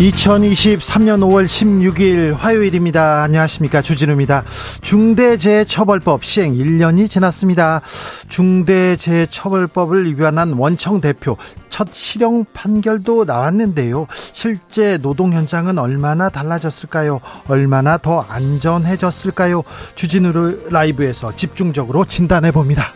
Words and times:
2023년 0.00 1.20
5월 1.20 1.44
16일 1.44 2.34
화요일입니다. 2.34 3.22
안녕하십니까. 3.22 3.82
주진우입니다. 3.82 4.44
중대재해처벌법 4.80 6.24
시행 6.24 6.54
1년이 6.54 7.10
지났습니다. 7.10 7.82
중대재해처벌법을 8.28 10.06
위반한 10.06 10.54
원청 10.54 11.02
대표 11.02 11.36
첫 11.68 11.88
실형 11.92 12.46
판결도 12.54 13.26
나왔는데요. 13.26 14.06
실제 14.10 14.96
노동 14.96 15.34
현장은 15.34 15.76
얼마나 15.76 16.30
달라졌을까요? 16.30 17.20
얼마나 17.48 17.98
더 17.98 18.22
안전해졌을까요? 18.22 19.62
주진우 19.96 20.70
라이브에서 20.70 21.36
집중적으로 21.36 22.06
진단해 22.06 22.52
봅니다. 22.52 22.94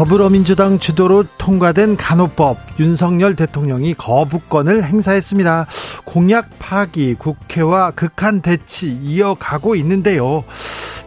더불어민주당 0.00 0.78
주도로 0.78 1.24
통과된 1.36 1.98
간호법 1.98 2.56
윤석열 2.78 3.36
대통령이 3.36 3.92
거부권을 3.92 4.82
행사했습니다. 4.82 5.66
공약 6.06 6.48
파기 6.58 7.16
국회와 7.16 7.90
극한 7.90 8.40
대치 8.40 8.88
이어가고 8.90 9.74
있는데요. 9.74 10.44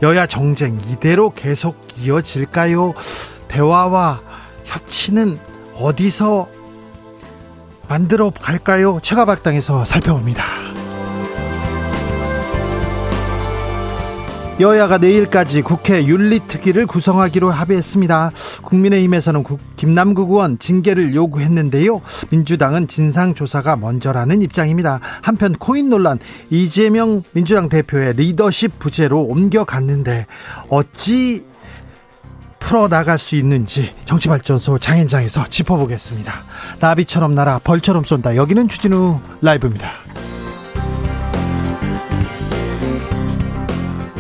여야 0.04 0.28
정쟁 0.28 0.80
이대로 0.92 1.32
계속 1.32 1.76
이어질까요? 1.98 2.94
대화와 3.48 4.22
협치는 4.66 5.40
어디서 5.74 6.48
만들어 7.90 8.30
갈까요? 8.30 9.00
최가박당에서 9.02 9.86
살펴봅니다. 9.86 10.44
여야가 14.60 15.00
내일까지 15.00 15.64
국회 15.64 16.06
윤리특위를 16.06 16.86
구성하기로 16.86 17.50
합의했습니다. 17.50 18.32
국민의힘에서는 18.74 19.44
김남국 19.76 20.32
의원 20.32 20.58
징계를 20.58 21.14
요구했는데요. 21.14 22.02
민주당은 22.32 22.88
진상조사가 22.88 23.76
먼저라는 23.76 24.42
입장입니다. 24.42 25.00
한편 25.22 25.54
코인 25.54 25.90
논란 25.90 26.20
이재명 26.50 27.24
민주당 27.34 27.70
대표의 27.70 28.14
리더십 28.14 28.80
부재로 28.80 29.22
옮겨갔는데 29.22 30.26
어찌 30.70 31.46
풀어나갈 32.60 33.18
수 33.20 33.36
있는지 33.36 33.94
정치발전소 34.06 34.80
장현장에서 34.80 35.48
짚어보겠습니다. 35.50 36.34
나비처럼 36.80 37.36
날아 37.36 37.60
벌처럼 37.64 38.04
쏜다. 38.06 38.36
여기는 38.38 38.70
주진우 38.70 39.20
라이브입니다. 39.42 39.92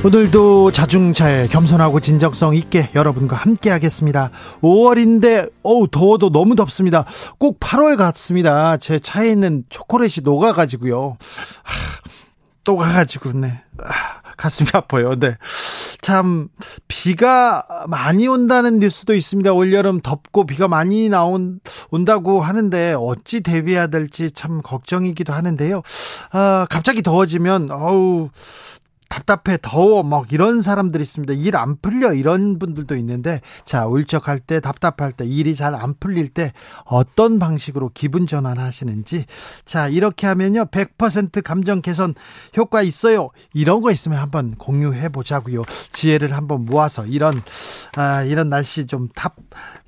오늘도 0.05 0.71
자중차에 0.71 1.47
겸손하고 1.47 2.01
진정성 2.01 2.55
있게 2.55 2.89
여러분과 2.93 3.37
함께 3.37 3.69
하겠습니다. 3.69 4.31
5월인데 4.61 5.49
어우 5.63 5.87
더워도 5.89 6.29
너무 6.29 6.57
덥습니다. 6.57 7.05
꼭 7.37 7.61
8월 7.61 7.95
같습니다. 7.95 8.75
제 8.75 8.99
차에 8.99 9.29
있는 9.29 9.63
초콜릿이 9.69 10.19
녹아가지고요. 10.21 11.17
하, 11.63 11.99
또 12.65 12.75
가가지고 12.75 13.31
네 13.31 13.61
아, 13.81 13.93
가슴이 14.35 14.69
아파요. 14.73 15.17
네. 15.17 15.37
참 16.01 16.49
비가 16.89 17.65
많이 17.87 18.27
온다는 18.27 18.79
뉴스도 18.79 19.15
있습니다. 19.15 19.53
올여름 19.53 20.01
덥고 20.01 20.45
비가 20.45 20.67
많이 20.67 21.07
나온 21.07 21.61
온다고 21.91 22.41
하는데 22.41 22.93
어찌 22.99 23.39
대비해야 23.39 23.87
될지 23.87 24.29
참 24.31 24.61
걱정이기도 24.61 25.31
하는데요. 25.31 25.81
아, 26.33 26.67
갑자기 26.69 27.03
더워지면 27.03 27.71
어우 27.71 28.29
답답해 29.13 29.59
더워 29.61 30.01
막 30.01 30.33
이런 30.33 30.61
사람들이 30.63 31.03
있습니다. 31.03 31.33
일 31.35 31.53
안 31.55 31.77
풀려 31.79 32.13
이런 32.13 32.57
분들도 32.57 32.95
있는데 32.95 33.41
자 33.63 33.85
울적할 33.85 34.39
때 34.39 34.59
답답할 34.59 35.11
때 35.11 35.23
일이 35.25 35.53
잘 35.55 35.75
안 35.75 35.93
풀릴 35.99 36.29
때 36.29 36.51
어떤 36.85 37.37
방식으로 37.37 37.91
기분 37.93 38.25
전환하시는지 38.25 39.25
자 39.65 39.87
이렇게 39.87 40.25
하면요 40.25 40.65
100% 40.65 41.43
감정 41.43 41.81
개선 41.81 42.15
효과 42.57 42.81
있어요. 42.81 43.29
이런 43.53 43.81
거 43.81 43.91
있으면 43.91 44.17
한번 44.17 44.55
공유해 44.55 45.09
보자고요. 45.09 45.63
지혜를 45.91 46.35
한번 46.35 46.65
모아서 46.65 47.05
이런 47.05 47.39
아 47.95 48.23
이런 48.23 48.49
날씨 48.49 48.87
좀 48.87 49.09
답 49.15 49.35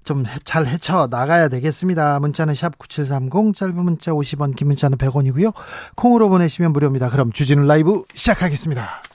좀 0.03 0.23
잘 0.43 0.67
헤쳐 0.67 1.07
나가야 1.09 1.49
되겠습니다. 1.49 2.19
문자는 2.19 2.53
샵 2.53 2.77
9730 2.77 3.55
짧은 3.55 3.75
문자 3.75 4.11
50원 4.11 4.55
긴 4.55 4.67
문자는 4.67 4.99
100원이고요. 4.99 5.51
콩으로 5.95 6.29
보내시면 6.29 6.73
무료입니다. 6.73 7.09
그럼 7.09 7.31
주진우 7.31 7.65
라이브 7.65 8.03
시작하겠습니다. 8.13 9.14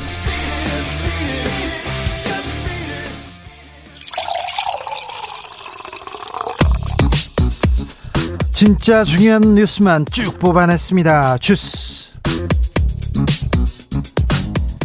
진짜 8.61 9.03
중요한 9.03 9.55
뉴스만 9.55 10.05
쭉 10.11 10.37
뽑아냈습니다. 10.37 11.39
주스. 11.39 12.11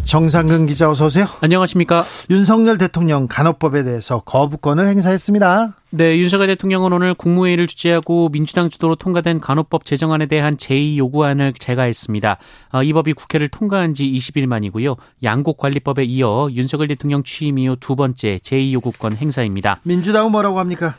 정상근 0.07 0.65
기자 0.65 0.89
어서 0.89 1.05
오세요. 1.05 1.27
안녕하십니까. 1.43 2.03
윤석열 2.31 2.79
대통령 2.79 3.27
간호법에 3.29 3.83
대해서 3.83 4.21
거부권을 4.21 4.89
행사했습니다. 4.89 5.75
네, 5.91 6.17
윤석열 6.17 6.47
대통령은 6.47 6.91
오늘 6.91 7.13
국무회의를 7.13 7.67
주재하고 7.67 8.31
민주당 8.31 8.71
주도로 8.71 8.97
통과된 8.97 9.41
간호법 9.41 9.85
제정안에 9.85 10.25
대한 10.25 10.57
제2요구안을 10.57 11.61
제가했습니다. 11.61 12.39
어, 12.73 12.83
이 12.83 12.95
법이 12.95 13.13
국회를 13.13 13.51
통과한 13.51 13.93
지 13.93 14.07
20일 14.07 14.47
만이고요. 14.47 14.97
양곡관리법에 15.23 16.03
이어 16.05 16.49
윤석열 16.51 16.89
대통령 16.89 17.23
취임 17.25 17.59
이후 17.59 17.77
두 17.79 17.95
번째 17.95 18.39
제2요구권 18.43 19.17
행사입니다. 19.17 19.81
민주당은 19.83 20.33
뭐라고 20.33 20.61
합니까? 20.61 20.95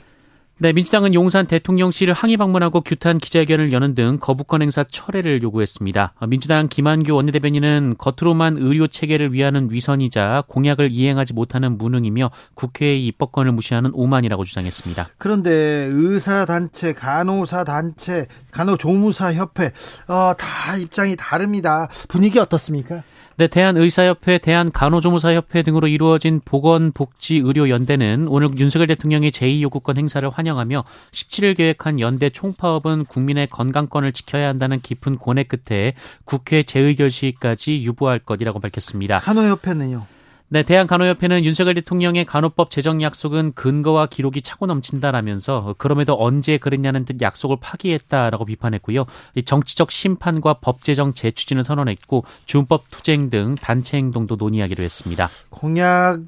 네, 0.59 0.73
민주당은 0.73 1.13
용산 1.13 1.45
대통령실을 1.45 2.15
항의 2.15 2.35
방문하고 2.35 2.81
규탄 2.81 3.19
기자회견을 3.19 3.71
여는 3.71 3.93
등 3.93 4.17
거부권 4.19 4.63
행사 4.63 4.83
철회를 4.83 5.43
요구했습니다. 5.43 6.13
민주당 6.27 6.67
김한규 6.67 7.13
원내대변인은 7.13 7.93
겉으로만 7.99 8.57
의료 8.57 8.87
체계를 8.87 9.33
위하는 9.33 9.67
위선이자 9.69 10.45
공약을 10.47 10.91
이행하지 10.91 11.33
못하는 11.33 11.77
무능이며 11.77 12.31
국회의 12.55 13.05
입법권을 13.05 13.51
무시하는 13.51 13.91
오만이라고 13.93 14.45
주장했습니다. 14.45 15.09
그런데 15.19 15.51
의사 15.51 16.45
단체, 16.45 16.91
간호사 16.93 17.63
단체, 17.63 18.25
간호조무사 18.49 19.33
협회 19.33 19.71
어, 20.07 20.33
다 20.35 20.75
입장이 20.75 21.15
다릅니다. 21.17 21.87
분위기 22.07 22.39
어떻습니까? 22.39 23.03
네, 23.39 23.45
대한의사협회, 23.45 24.39
대한간호조무사협회 24.39 25.61
등으로 25.61 25.87
이루어진 25.87 26.41
보건복지의료연대는 26.43 28.27
오늘 28.29 28.57
윤석열 28.57 28.87
대통령의 28.87 29.29
제2요구권 29.29 29.95
행사를 29.95 30.27
환영하며 30.27 30.83
17일 31.11 31.55
계획한 31.55 31.99
연대 31.99 32.31
총파업은 32.31 33.05
국민의 33.05 33.45
건강권을 33.45 34.11
지켜야 34.13 34.47
한다는 34.47 34.81
깊은 34.81 35.17
고뇌 35.19 35.43
끝에 35.43 35.93
국회 36.25 36.63
재의결 36.63 37.11
시까지 37.11 37.83
유보할 37.83 38.17
것이라고 38.17 38.59
밝혔습니다. 38.59 39.19
간호협회는요? 39.19 40.16
네, 40.49 40.63
대한간호협회는 40.63 41.43
윤석열 41.43 41.73
대통령의 41.73 42.23
간호법 42.23 42.69
제정 42.71 43.01
약속은 43.01 43.51
근거와 43.51 44.05
기록이 44.05 44.41
차고 44.41 44.65
넘친다라면서 44.67 45.75
그럼에도 45.77 46.15
언제 46.17 46.57
그랬냐는 46.57 47.03
듯 47.03 47.21
약속을 47.21 47.57
파기했다라고 47.59 48.45
비판했고요. 48.45 49.05
정치적 49.45 49.91
심판과 49.91 50.55
법 50.61 50.83
제정 50.85 51.11
재추진을 51.11 51.63
선언했고 51.63 52.23
준법 52.45 52.89
투쟁 52.91 53.29
등 53.29 53.55
단체 53.55 53.97
행동도 53.97 54.37
논의하기로 54.37 54.83
했습니다. 54.83 55.27
공약 55.49 56.21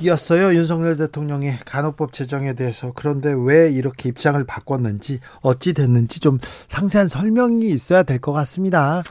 이었어요. 0.00 0.54
윤석열 0.54 0.96
대통령의 0.96 1.58
간호법 1.64 2.12
제정에 2.12 2.54
대해서. 2.54 2.92
그런데 2.94 3.34
왜 3.36 3.70
이렇게 3.70 4.08
입장을 4.08 4.42
바꿨는지, 4.44 5.18
어찌 5.42 5.72
됐는지 5.74 6.20
좀 6.20 6.38
상세한 6.68 7.08
설명이 7.08 7.68
있어야 7.68 8.04
될 8.04 8.20
것 8.20 8.32
같습니다. 8.32 9.02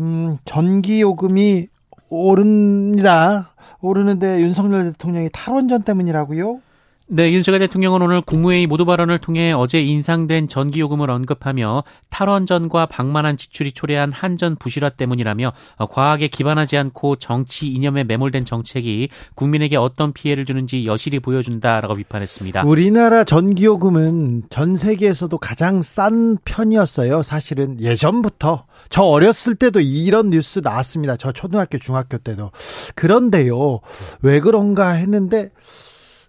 음, 0.00 0.36
전기 0.44 1.00
요금이 1.00 1.68
오릅니다. 2.10 3.53
오르는데 3.84 4.40
윤석열 4.40 4.92
대통령이 4.92 5.28
탈원전 5.32 5.82
때문이라고요? 5.82 6.60
네, 7.06 7.30
윤석열 7.32 7.60
대통령은 7.60 8.00
오늘 8.00 8.22
국무회의 8.22 8.66
모두 8.66 8.86
발언을 8.86 9.18
통해 9.18 9.52
어제 9.52 9.78
인상된 9.78 10.48
전기요금을 10.48 11.10
언급하며 11.10 11.84
탈원전과 12.08 12.86
방만한 12.86 13.36
지출이 13.36 13.72
초래한 13.72 14.10
한전 14.10 14.56
부실화 14.56 14.88
때문이라며 14.88 15.52
과학에 15.90 16.28
기반하지 16.28 16.78
않고 16.78 17.16
정치 17.16 17.66
이념에 17.66 18.04
매몰된 18.04 18.46
정책이 18.46 19.10
국민에게 19.34 19.76
어떤 19.76 20.14
피해를 20.14 20.46
주는지 20.46 20.86
여실히 20.86 21.18
보여준다라고 21.18 21.94
비판했습니다. 21.94 22.64
우리나라 22.64 23.22
전기요금은 23.24 24.44
전 24.48 24.74
세계에서도 24.74 25.36
가장 25.36 25.82
싼 25.82 26.38
편이었어요. 26.42 27.22
사실은 27.22 27.82
예전부터 27.82 28.64
저 28.88 29.02
어렸을 29.02 29.56
때도 29.56 29.80
이런 29.80 30.30
뉴스 30.30 30.60
나왔습니다. 30.64 31.18
저 31.18 31.32
초등학교, 31.32 31.76
중학교 31.76 32.16
때도. 32.16 32.50
그런데요, 32.94 33.80
왜 34.22 34.40
그런가 34.40 34.92
했는데 34.92 35.50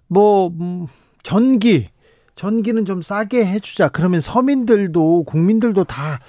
뭐 0.07 0.49
음, 0.59 0.87
전기 1.23 1.89
전기는 2.35 2.85
좀 2.85 3.01
싸게 3.01 3.45
해주자. 3.45 3.89
그러면 3.89 4.21
서민들도 4.21 5.23
국민들도 5.23 5.85
다 5.85 6.19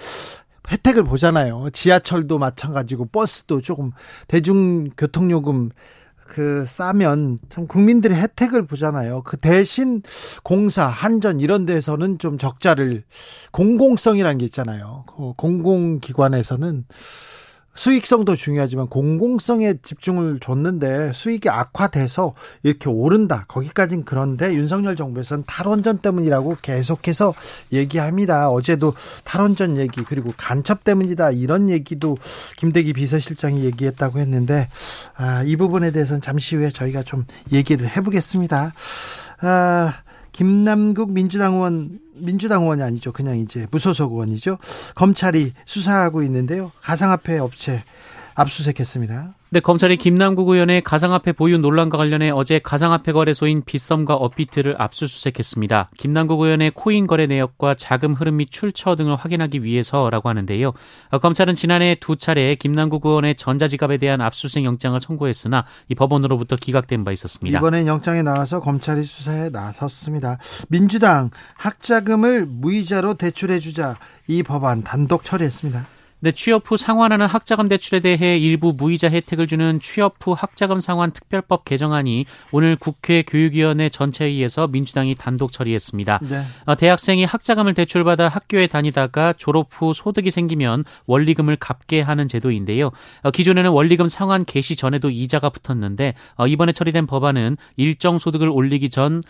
혜택을 0.71 1.05
보잖아요. 1.05 1.69
지하철도 1.73 2.39
마찬가지고 2.39 3.07
버스도 3.07 3.61
조금 3.61 3.93
대중교통요금 4.29 5.71
그 6.27 6.65
싸면 6.67 7.39
좀 7.51 7.67
국민들의 7.69 8.17
혜택을 8.21 8.67
보잖아요. 8.67 9.23
그 9.23 9.37
대신 9.37 10.03
공사, 10.43 10.87
한전 10.87 11.39
이런 11.39 11.67
데서는 11.67 12.19
좀 12.19 12.37
적자를 12.37 13.05
공공성이라는 13.53 14.39
게 14.39 14.45
있잖아요. 14.47 15.05
그 15.07 15.33
공공기관에서는 15.37 16.85
수익성도 17.77 18.35
중요하지만 18.37 18.89
공공성에 18.89 19.75
집중을 19.83 20.41
줬는데 20.41 21.13
수익이 21.15 21.49
악화돼서 21.49 22.35
이렇게 22.63 22.89
오른다. 22.89 23.45
거기까진 23.49 24.05
그런데 24.05 24.55
윤석열 24.55 24.97
정부에서는 24.97 25.45
탈원전 25.47 25.99
때문이라고 25.99 26.57
계속해서 26.63 27.35
얘기합니다. 27.73 28.51
어제도 28.51 28.95
탈원전 29.25 29.77
얘기 29.77 30.03
그리고 30.03 30.33
간첩 30.37 30.85
때문이다 30.85 31.31
이런 31.33 31.71
얘기도 31.71 32.17
김대기 32.57 32.95
비서실장이 32.95 33.65
얘기했다고 33.65 34.19
했는데 34.19 34.69
아, 35.17 35.43
이 35.45 35.57
부분에 35.57 35.91
대해서는 35.93 36.23
잠시 36.23 36.57
후에 36.57 36.71
저희가 36.71 37.03
좀 37.03 37.27
얘기를 37.53 37.87
해보겠습니다. 37.89 38.73
아, 39.43 39.95
김남국 40.37 41.13
민주당 41.13 41.55
의원 41.55 41.99
민주당 42.13 42.63
의원이 42.63 42.83
아니죠. 42.83 43.11
그냥 43.11 43.39
이제 43.39 43.67
무소속 43.71 44.13
의원이죠. 44.13 44.59
검찰이 44.95 45.55
수사하고 45.65 46.23
있는데요. 46.25 46.71
가상화폐 46.83 47.39
업체 47.39 47.83
압수수색했습니다. 48.35 49.35
네, 49.57 49.61
검찰이 49.61 49.97
김남국 49.97 50.51
의원의 50.51 50.83
가상화폐 50.83 51.33
보유 51.33 51.57
논란과 51.57 51.97
관련해 51.97 52.29
어제 52.29 52.59
가상화폐 52.59 53.13
거래소인 53.13 53.63
빗썸과 53.65 54.15
업비트를 54.15 54.75
압수수색했습니다. 54.77 55.93
김남국 55.97 56.43
의원의 56.43 56.73
코인 56.75 57.07
거래 57.07 57.27
내역과 57.27 57.77
자금 57.77 58.13
흐름 58.13 58.37
및 58.37 58.51
출처 58.51 58.97
등을 58.97 59.17
확인하기 59.17 59.65
위해서라고 59.65 60.29
하는데요. 60.29 60.75
어, 61.09 61.19
검찰은 61.21 61.55
지난해 61.55 61.97
두 61.99 62.17
차례 62.17 62.55
김남국 62.55 63.07
의원의 63.07 63.37
전자지갑에 63.37 63.97
대한 63.97 64.21
압수수색 64.21 64.63
영장을 64.63 65.01
청구했으나 65.01 65.65
이 65.89 65.95
법원으로부터 65.95 66.57
기각된 66.57 67.07
바 67.07 67.13
있었습니다. 67.13 67.59
이번엔 67.59 67.87
영장이 67.87 68.23
나와서 68.25 68.61
검찰이 68.61 69.05
수사에 69.05 69.49
나섰습니다. 69.49 70.37
민주당 70.69 71.31
학자금을 71.55 72.45
무이자로 72.45 73.15
대출해주자 73.15 73.97
이 74.27 74.43
법안 74.43 74.83
단독 74.83 75.25
처리했습니다. 75.25 75.96
네, 76.21 76.33
취업 76.33 76.71
후 76.71 76.79
상환하는 76.79 77.27
학자금 77.27 77.69
대출에 77.69 78.01
대해 78.01 78.39
일부 78.39 78.73
무이자 78.73 79.11
혜택을 79.11 79.47
주는 79.47 79.79
취업 79.81 80.17
후 80.19 80.33
학자금 80.33 80.81
상환 80.81 81.11
특별법 81.13 81.67
개정안이 81.67 82.25
오늘 82.53 82.77
국회 82.77 83.23
교육위원회 83.23 83.91
전체회의에서 83.91 84.67
민주당이 84.69 85.15
단독 85.17 85.53
처리했습니다. 85.53 86.21
네. 86.23 86.43
어, 86.65 86.75
대학생이 86.75 87.27
학자금을 87.27 87.75
대출받아 87.75 88.29
학교에 88.29 88.67
다니다가 88.67 89.35
졸업 89.35 89.69
후 89.71 89.93
소득이 89.93 90.31
생기면 90.31 90.85
원리금을 91.05 91.57
갚게 91.57 92.01
하는 92.01 92.29
제도인데요. 92.29 92.93
어, 93.23 93.31
기존에는 93.31 93.71
원리금 93.71 94.09
상환 94.09 94.47
개시 94.47 94.75
전에도 94.75 95.11
이자가 95.11 95.51
붙었는데 95.51 96.15
어, 96.37 96.47
이번에 96.47 96.73
처리된 96.73 97.07
법안은 97.07 97.59
일정 97.77 98.19
소득을 98.19 98.49
올리기 98.49 98.89
전 98.89 99.23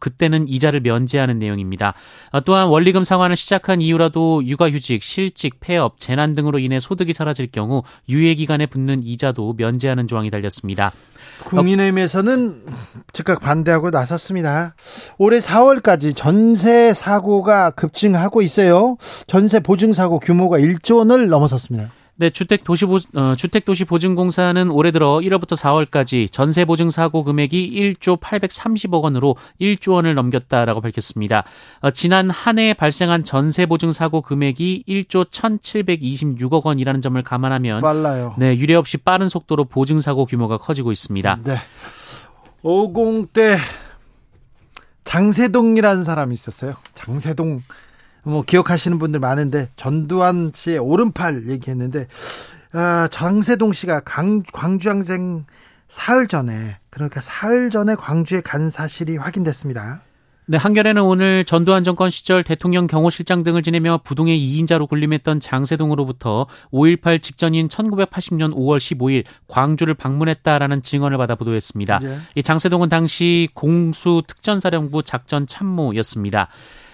그때는 0.00 0.48
이자를 0.48 0.80
면제하는 0.80 1.38
내용입니다. 1.38 1.94
또한 2.44 2.66
원리금 2.66 3.04
상환을 3.04 3.36
시작한 3.36 3.80
이후라도 3.80 4.44
육아휴직, 4.44 5.02
실직, 5.02 5.60
폐업, 5.60 6.00
재난 6.00 6.31
등으로 6.34 6.58
인해 6.58 6.80
소득이 6.80 7.12
사라질 7.12 7.50
경우 7.50 7.82
유예 8.08 8.34
기간에 8.34 8.66
붙는 8.66 9.02
이자도 9.02 9.54
면제하는 9.56 10.06
조항이 10.06 10.30
달렸습니다. 10.30 10.92
국민의힘에서는 11.44 12.62
즉각 13.12 13.40
반대하고 13.40 13.90
나섰습니다. 13.90 14.74
올해 15.18 15.38
4월까지 15.38 16.14
전세 16.14 16.94
사고가 16.94 17.70
급증하고 17.70 18.42
있어요. 18.42 18.96
전세 19.26 19.60
보증 19.60 19.92
사고 19.92 20.20
규모가 20.20 20.58
1조 20.58 20.98
원을 20.98 21.28
넘어섰습니다. 21.28 21.90
네, 22.16 22.30
주택 22.30 22.62
도시 22.62 22.84
보 22.84 22.98
어, 23.14 23.34
주택 23.36 23.64
도시 23.64 23.84
보증공사는 23.84 24.70
올해 24.70 24.90
들어 24.92 25.16
1월부터 25.18 25.56
4월까지 25.56 26.30
전세 26.30 26.64
보증 26.64 26.90
사고 26.90 27.24
금액이 27.24 27.96
1조 27.98 28.20
830억 28.20 29.02
원으로 29.02 29.36
1조 29.60 29.92
원을 29.92 30.14
넘겼다라고 30.14 30.80
밝혔습니다. 30.82 31.44
어, 31.80 31.90
지난 31.90 32.28
한 32.30 32.58
해 32.58 32.74
발생한 32.74 33.24
전세 33.24 33.64
보증 33.66 33.92
사고 33.92 34.20
금액이 34.20 34.84
1조 34.86 35.30
1,726억 35.30 36.64
원이라는 36.66 37.00
점을 37.00 37.20
감안하면 37.22 37.80
빨라요. 37.80 38.34
네, 38.38 38.56
유례 38.58 38.74
없이 38.74 38.98
빠른 38.98 39.28
속도로 39.30 39.64
보증 39.64 39.98
사고 40.00 40.26
규모가 40.26 40.58
커지고 40.58 40.92
있습니다. 40.92 41.38
네. 41.44 41.56
50대 42.62 43.56
장세동이라는 45.04 46.04
사람이 46.04 46.34
있었어요. 46.34 46.74
장세동 46.94 47.62
뭐 48.24 48.42
기억하시는 48.42 48.98
분들 48.98 49.20
많은데 49.20 49.68
전두환 49.76 50.52
씨의 50.54 50.78
오른팔 50.78 51.48
얘기했는데 51.48 52.06
아, 52.72 53.08
장세동 53.10 53.72
씨가 53.72 54.00
강, 54.00 54.42
광주항쟁 54.52 55.44
사흘 55.88 56.26
전에 56.26 56.78
그러니까 56.90 57.20
사흘 57.20 57.68
전에 57.68 57.94
광주에 57.94 58.40
간 58.40 58.70
사실이 58.70 59.16
확인됐습니다. 59.18 60.02
네, 60.46 60.56
한겨레는 60.56 61.02
오늘 61.02 61.44
전두환 61.44 61.84
정권 61.84 62.10
시절 62.10 62.42
대통령 62.42 62.86
경호실장 62.86 63.44
등을 63.44 63.62
지내며 63.62 64.00
부동의 64.02 64.38
2인자로 64.38 64.88
군림했던 64.88 65.38
장세동으로부터 65.38 66.46
5.18 66.72 67.22
직전인 67.22 67.68
1980년 67.68 68.52
5월 68.52 68.78
15일 68.78 69.24
광주를 69.46 69.94
방문했다라는 69.94 70.82
증언을 70.82 71.16
받아 71.16 71.36
보도했습니다. 71.36 71.98
네. 72.00 72.18
이 72.34 72.42
장세동은 72.42 72.88
당시 72.88 73.48
공수 73.54 74.22
특전사령부 74.26 75.04
작전 75.04 75.46
참모였습니다. 75.46 76.48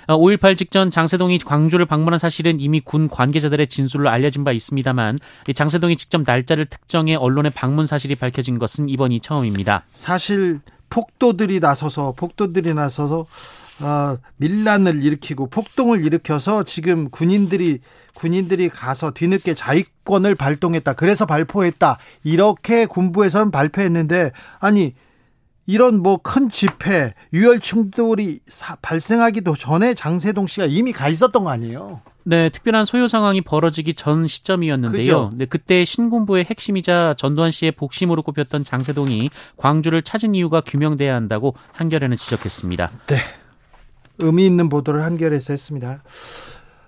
5.18 0.08 0.52
어, 0.52 0.54
직전 0.54 0.90
장세동이 0.90 1.38
광주를 1.38 1.84
방문한 1.86 2.18
사실은 2.18 2.60
이미 2.60 2.80
군 2.80 3.08
관계자들의 3.08 3.66
진술로 3.66 4.08
알려진 4.08 4.44
바 4.44 4.52
있습니다만 4.52 5.18
장세동이 5.54 5.96
직접 5.96 6.22
날짜를 6.26 6.64
특정해 6.66 7.14
언론의 7.14 7.52
방문 7.54 7.86
사실이 7.86 8.14
밝혀진 8.14 8.58
것은 8.58 8.88
이번이 8.88 9.20
처음입니다. 9.20 9.84
사실 9.92 10.60
폭도들이 10.88 11.60
나서서 11.60 12.14
폭도들이 12.16 12.72
나서서 12.72 13.26
어, 13.80 14.16
밀란을 14.38 15.04
일으키고 15.04 15.48
폭동을 15.50 16.04
일으켜서 16.04 16.64
지금 16.64 17.10
군인들이 17.10 17.80
군인들이 18.14 18.68
가서 18.68 19.12
뒤늦게 19.12 19.54
자위권을 19.54 20.34
발동했다. 20.34 20.94
그래서 20.94 21.26
발포했다. 21.26 21.98
이렇게 22.24 22.86
군부에서는 22.86 23.52
발표했는데 23.52 24.32
아니 24.58 24.94
이런 25.68 26.02
뭐 26.02 26.16
큰 26.16 26.48
집회, 26.48 27.12
유혈 27.34 27.60
충돌이 27.60 28.40
사, 28.46 28.76
발생하기도 28.76 29.54
전에 29.54 29.92
장세동 29.92 30.46
씨가 30.46 30.64
이미 30.64 30.92
가 30.92 31.10
있었던 31.10 31.44
거 31.44 31.50
아니에요? 31.50 32.00
네, 32.24 32.48
특별한 32.48 32.86
소요 32.86 33.06
상황이 33.06 33.42
벌어지기 33.42 33.92
전 33.92 34.26
시점이었는데요. 34.26 34.98
그죠? 34.98 35.30
네, 35.34 35.44
그때 35.44 35.84
신군부의 35.84 36.44
핵심이자 36.44 37.14
전두환 37.18 37.50
씨의 37.50 37.72
복심으로 37.72 38.22
꼽혔던 38.22 38.64
장세동이 38.64 39.28
광주를 39.58 40.00
찾은 40.00 40.34
이유가 40.34 40.62
규명돼야 40.62 41.14
한다고 41.14 41.54
한겨레는 41.72 42.16
지적했습니다. 42.16 42.90
네. 43.08 43.16
의미 44.20 44.46
있는 44.46 44.70
보도를 44.70 45.04
한겨레에서 45.04 45.52
했습니다. 45.52 46.02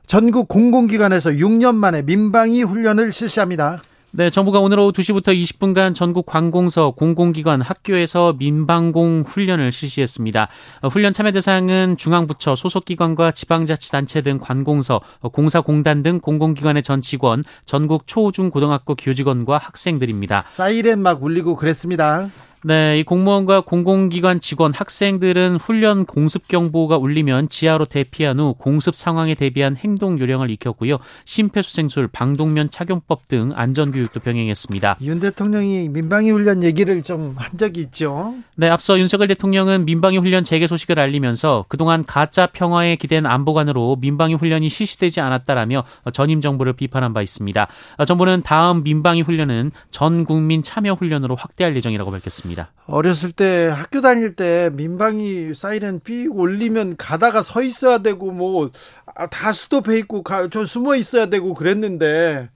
전국 0.06 0.48
공공기관에서 0.48 1.30
6년 1.30 1.74
만에 1.74 2.00
민방위 2.00 2.62
훈련을 2.62 3.12
실시합니다. 3.12 3.82
네, 4.12 4.28
정부가 4.28 4.58
오늘 4.58 4.80
오후 4.80 4.90
2시부터 4.90 5.28
20분간 5.28 5.94
전국 5.94 6.26
관공서, 6.26 6.90
공공기관, 6.90 7.60
학교에서 7.60 8.34
민방공 8.36 9.22
훈련을 9.24 9.70
실시했습니다. 9.70 10.48
어, 10.82 10.88
훈련 10.88 11.12
참여 11.12 11.30
대상은 11.30 11.96
중앙부처, 11.96 12.56
소속기관과 12.56 13.30
지방자치단체 13.30 14.22
등 14.22 14.40
관공서, 14.40 15.00
어, 15.20 15.28
공사공단 15.28 16.02
등 16.02 16.18
공공기관의 16.18 16.82
전 16.82 17.00
직원, 17.00 17.44
전국 17.66 18.08
초, 18.08 18.32
중, 18.32 18.50
고등학교 18.50 18.96
교직원과 18.96 19.58
학생들입니다. 19.58 20.46
사이렌 20.48 20.98
막 20.98 21.22
울리고 21.22 21.54
그랬습니다. 21.54 22.30
네, 22.62 22.98
이 23.00 23.04
공무원과 23.04 23.62
공공기관 23.62 24.40
직원, 24.40 24.72
학생들은 24.72 25.56
훈련 25.56 26.04
공습 26.04 26.46
경보가 26.46 26.98
울리면 26.98 27.48
지하로 27.48 27.86
대피한 27.86 28.38
후 28.38 28.54
공습 28.58 28.94
상황에 28.94 29.34
대비한 29.34 29.76
행동 29.76 30.20
요령을 30.20 30.50
익혔고요. 30.50 30.98
심폐소생술, 31.24 32.08
방독면 32.08 32.70
착용법 32.70 33.28
등 33.28 33.52
안전 33.54 33.92
교육도 33.92 34.20
병행했습니다. 34.20 34.98
윤 35.02 35.20
대통령이 35.20 35.88
민방위 35.88 36.30
훈련 36.30 36.62
얘기를 36.62 37.02
좀 37.02 37.30
한 37.40 37.56
적이 37.58 37.80
있죠. 37.82 38.34
네, 38.56 38.68
앞서 38.68 38.98
윤석열 38.98 39.28
대통령은 39.28 39.84
민방위 39.84 40.18
훈련 40.18 40.44
재개 40.44 40.66
소식을 40.66 40.98
알리면서 40.98 41.64
그동안 41.68 42.04
가짜 42.04 42.46
평화에 42.46 42.96
기댄 42.96 43.26
안보관으로 43.26 43.96
민방위 44.00 44.34
훈련이 44.34 44.68
실시되지 44.68 45.20
않았다라며 45.20 45.84
전임 46.12 46.40
정부를 46.40 46.74
비판한 46.74 47.12
바 47.12 47.22
있습니다. 47.22 47.66
정부는 48.06 48.42
다음 48.42 48.82
민방위 48.82 49.22
훈련은 49.22 49.72
전 49.90 50.24
국민 50.24 50.62
참여 50.62 50.94
훈련으로 50.94 51.36
확대할 51.36 51.74
예정이라고 51.76 52.10
밝혔습니다. 52.10 52.49
어렸을 52.86 53.32
때 53.32 53.66
학교 53.72 54.00
다닐 54.00 54.34
때 54.34 54.70
민방위 54.72 55.54
사이렌 55.54 56.00
삐 56.00 56.26
올리면 56.26 56.96
가다가 56.96 57.42
서 57.42 57.62
있어야 57.62 57.98
되고 57.98 58.30
뭐다 58.32 58.72
아, 59.14 59.52
스톱해 59.52 59.98
있고 59.98 60.22
가, 60.22 60.48
저 60.48 60.64
숨어 60.64 60.96
있어야 60.96 61.26
되고 61.26 61.54
그랬는데 61.54 62.50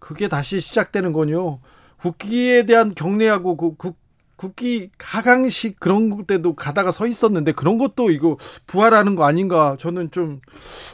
그게 0.00 0.28
다시 0.28 0.60
시작되는군요. 0.60 1.60
국기에 1.98 2.64
대한 2.66 2.94
경례하고 2.94 3.56
그, 3.56 3.74
국, 3.76 3.96
국기 4.36 4.90
하강식 4.98 5.80
그런 5.80 6.24
때도 6.26 6.54
가다가 6.54 6.92
서 6.92 7.06
있었는데 7.06 7.52
그런 7.52 7.78
것도 7.78 8.10
이거 8.10 8.36
부활하는 8.66 9.16
거 9.16 9.24
아닌가 9.24 9.76
저는 9.80 10.10
좀 10.10 10.40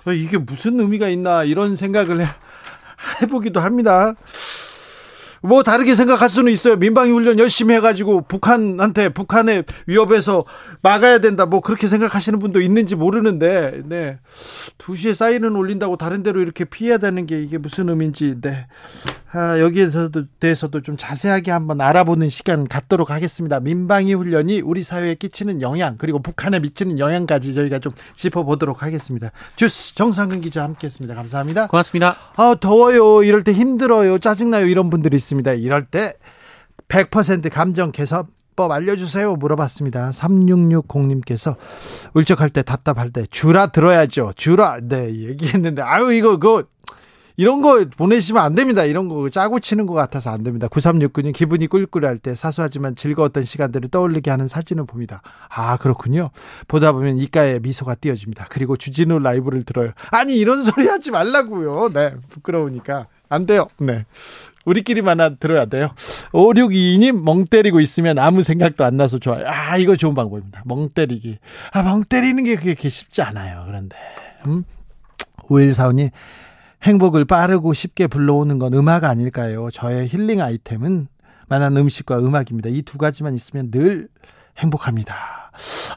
어, 0.07 0.13
이게 0.13 0.39
무슨 0.39 0.79
의미가 0.81 1.09
있나 1.09 1.45
이런 1.45 1.77
생각을 1.77 2.23
해, 2.23 2.27
해보기도 3.23 3.61
합니다. 3.61 4.15
뭐 5.43 5.63
다르게 5.63 5.95
생각할 5.95 6.29
수는 6.29 6.53
있어요. 6.53 6.77
민방위 6.77 7.11
훈련 7.11 7.39
열심히 7.39 7.75
해가지고 7.75 8.23
북한한테 8.23 9.09
북한의 9.09 9.65
위협에서 9.87 10.45
막아야 10.83 11.19
된다. 11.19 11.47
뭐 11.47 11.61
그렇게 11.61 11.89
생각하시는 11.89 12.39
분도 12.39 12.61
있는지 12.61 12.95
모르는데, 12.95 13.83
네. 13.85 14.19
2시에 14.79 15.15
사인은 15.15 15.57
올린다고 15.57 15.97
다른 15.97 16.23
데로 16.23 16.41
이렇게 16.41 16.65
피해야 16.65 16.99
되는 16.99 17.27
게 17.27 17.43
이게 17.43 17.59
무슨 17.59 17.89
의미인지, 17.89 18.37
네. 18.41 18.67
아, 19.35 19.59
여기에 19.59 19.89
대해서도 20.41 20.83
좀 20.83 20.97
자세하게 20.99 21.51
한번 21.51 21.81
알아보는 21.81 22.29
시간 22.29 22.69
갖도록 22.69 23.11
하겠습니다. 23.11 23.61
민방위 23.61 24.13
훈련이 24.13 24.61
우리 24.61 24.83
사회에 24.83 25.15
끼치는 25.15 25.63
영향, 25.63 25.97
그리고 25.97 26.21
북한에 26.21 26.61
미치는 26.61 26.99
영향까지 26.99 27.55
저희가 27.55 27.79
좀 27.79 27.93
짚어보도록 28.15 28.83
하겠습니다. 28.83 29.33
주스 29.57 29.95
정상근 29.95 30.43
기자 30.43 30.63
함께 30.63 30.87
했습니다. 30.87 31.15
감사합니다. 31.15 31.67
고맙습니다. 31.69 32.17
아, 32.37 32.55
더워요. 32.61 33.23
이럴 33.23 33.43
때 33.43 33.53
힘들어요. 33.53 34.19
짜증나요. 34.19 34.67
이런 34.67 34.91
분들이 34.91 35.17
있습니다. 35.17 35.32
이럴 35.55 35.85
때 35.85 36.15
100% 36.89 37.51
감정 37.51 37.91
개선법 37.91 38.71
알려주세요. 38.71 39.37
물어봤습니다. 39.37 40.11
3660님께서 40.11 41.57
울적할 42.15 42.51
때 42.51 42.63
답답할 42.63 43.11
때 43.11 43.25
주라 43.31 43.69
들어야죠. 43.69 44.33
주라. 44.37 44.79
네, 44.83 45.15
얘기했는데, 45.15 45.83
아유, 45.83 46.13
이거, 46.13 46.39
그거 46.39 46.65
이런 47.37 47.63
거 47.63 47.85
보내시면 47.97 48.43
안 48.43 48.55
됩니다. 48.55 48.85
이런 48.85 49.09
거 49.09 49.29
짜고 49.31 49.61
치는 49.61 49.87
것 49.87 49.95
같아서 49.95 50.31
안 50.31 50.43
됩니다. 50.43 50.69
9369님 50.69 51.33
기분이 51.33 51.67
꿀꿀할 51.67 52.19
때 52.19 52.35
사소하지만 52.35 52.95
즐거웠던 52.95 53.45
시간들을 53.45 53.89
떠올리게 53.89 54.31
하는 54.31 54.47
사진을 54.47 54.85
봅니다. 54.85 55.23
아, 55.49 55.77
그렇군요. 55.79 56.31
보다 56.69 56.93
보면 56.93 57.19
이가에 57.19 57.61
미소가 57.61 57.95
띄어집니다. 57.97 58.47
그리고 58.51 58.77
주진우 58.77 59.19
라이브를 59.19 59.63
들어요. 59.63 59.93
아니, 60.11 60.37
이런 60.37 60.63
소리 60.63 60.87
하지 60.87 61.11
말라고요. 61.11 61.91
네, 61.93 62.15
부끄러우니까. 62.29 63.07
안 63.29 63.47
돼요. 63.47 63.69
네. 63.79 64.05
우리끼리만 64.65 65.37
들어야 65.41 65.67
돼요. 65.67 65.89
5622님, 66.33 67.23
멍 67.23 67.45
때리고 67.45 67.81
있으면 67.81 68.19
아무 68.19 68.43
생각도 68.43 68.85
안 68.85 68.97
나서 68.97 69.19
좋아요. 69.19 69.45
아, 69.47 69.77
이거 69.77 69.97
좋은 69.97 70.15
방법입니다. 70.15 70.63
멍 70.65 70.89
때리기. 70.91 71.39
아, 71.73 71.83
멍 71.83 72.05
때리는 72.05 72.43
게 72.45 72.57
그렇게 72.57 72.89
쉽지 72.89 73.23
않아요. 73.23 73.65
그런데. 73.67 73.97
음? 74.47 74.65
5145님, 75.49 76.11
행복을 76.83 77.25
빠르고 77.25 77.75
쉽게 77.75 78.07
불러오는 78.07 78.59
건 78.59 78.73
음악 78.75 79.05
아닐까요? 79.05 79.71
저의 79.73 80.09
힐링 80.09 80.41
아이템은 80.41 81.09
맛난 81.49 81.77
음식과 81.77 82.19
음악입니다. 82.19 82.71
이 82.71 82.83
두 82.83 82.99
가지만 82.99 83.35
있으면 83.35 83.71
늘 83.71 84.09
행복합니다. 84.59 85.15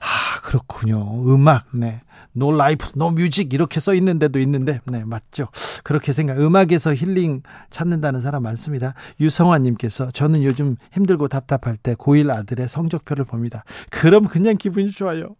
아, 0.01 0.41
그렇군요. 0.41 1.23
음악, 1.33 1.65
네. 1.73 2.01
No 2.35 2.51
life, 2.51 2.91
no 2.95 3.11
music 3.11 3.53
이렇게 3.53 3.79
써 3.79 3.93
있는데도 3.95 4.39
있는데, 4.39 4.81
네, 4.85 5.03
맞죠. 5.05 5.47
그렇게 5.83 6.11
생각, 6.11 6.39
음악에서 6.39 6.93
힐링 6.93 7.41
찾는다는 7.69 8.21
사람 8.21 8.43
많습니다. 8.43 8.93
유성환 9.19 9.63
님께서 9.63 10.11
저는 10.11 10.43
요즘 10.43 10.75
힘들고 10.91 11.27
답답할 11.27 11.77
때 11.77 11.95
고1 11.95 12.29
아들의 12.29 12.67
성적표를 12.67 13.25
봅니다. 13.25 13.63
그럼 13.89 14.25
그냥 14.25 14.57
기분이 14.57 14.91
좋아요. 14.91 15.35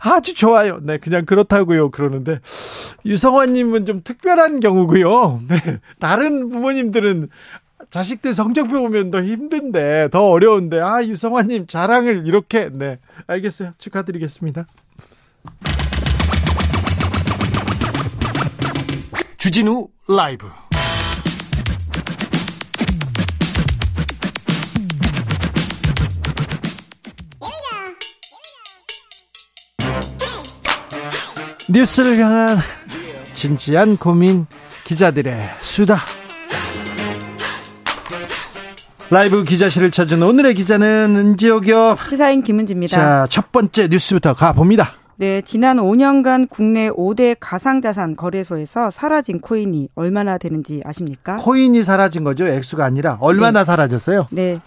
아주 0.00 0.34
좋아요. 0.34 0.78
네, 0.82 0.98
그냥 0.98 1.24
그렇다고요. 1.24 1.90
그러는데 1.90 2.40
유성환님은 3.04 3.86
좀 3.86 4.02
특별한 4.02 4.60
경우고요. 4.60 5.42
네, 5.48 5.80
다른 5.98 6.48
부모님들은 6.48 7.28
자식들 7.90 8.34
성적표 8.34 8.72
보면 8.72 9.10
더 9.10 9.22
힘든데 9.22 10.08
더 10.10 10.28
어려운데 10.28 10.80
아 10.80 11.04
유성환님 11.04 11.66
자랑을 11.66 12.26
이렇게 12.26 12.68
네 12.72 12.98
알겠어요 13.26 13.72
축하드리겠습니다. 13.78 14.66
주진우 19.46 19.86
라이브 20.08 20.50
뉴스를 31.68 32.18
향한 32.18 32.58
진지한 33.34 33.96
고민 33.96 34.46
기자들의 34.82 35.50
수다. 35.60 36.00
라이브 39.10 39.44
기자실을 39.44 39.92
찾은 39.92 40.24
오늘의 40.24 40.54
기자는 40.54 41.14
은지옥이요. 41.16 41.98
시사인 42.08 42.42
김은지입니다. 42.42 42.96
자, 42.96 43.26
첫 43.30 43.52
번째 43.52 43.86
뉴스부터 43.86 44.34
가봅니다. 44.34 45.05
네, 45.18 45.40
지난 45.40 45.78
5년간 45.78 46.48
국내 46.50 46.90
5대 46.90 47.36
가상자산 47.40 48.16
거래소에서 48.16 48.90
사라진 48.90 49.40
코인이 49.40 49.88
얼마나 49.94 50.36
되는지 50.36 50.82
아십니까? 50.84 51.38
코인이 51.38 51.82
사라진 51.84 52.22
거죠? 52.22 52.46
액수가 52.46 52.84
아니라 52.84 53.16
얼마나 53.20 53.60
네. 53.60 53.64
사라졌어요? 53.64 54.26
네. 54.30 54.58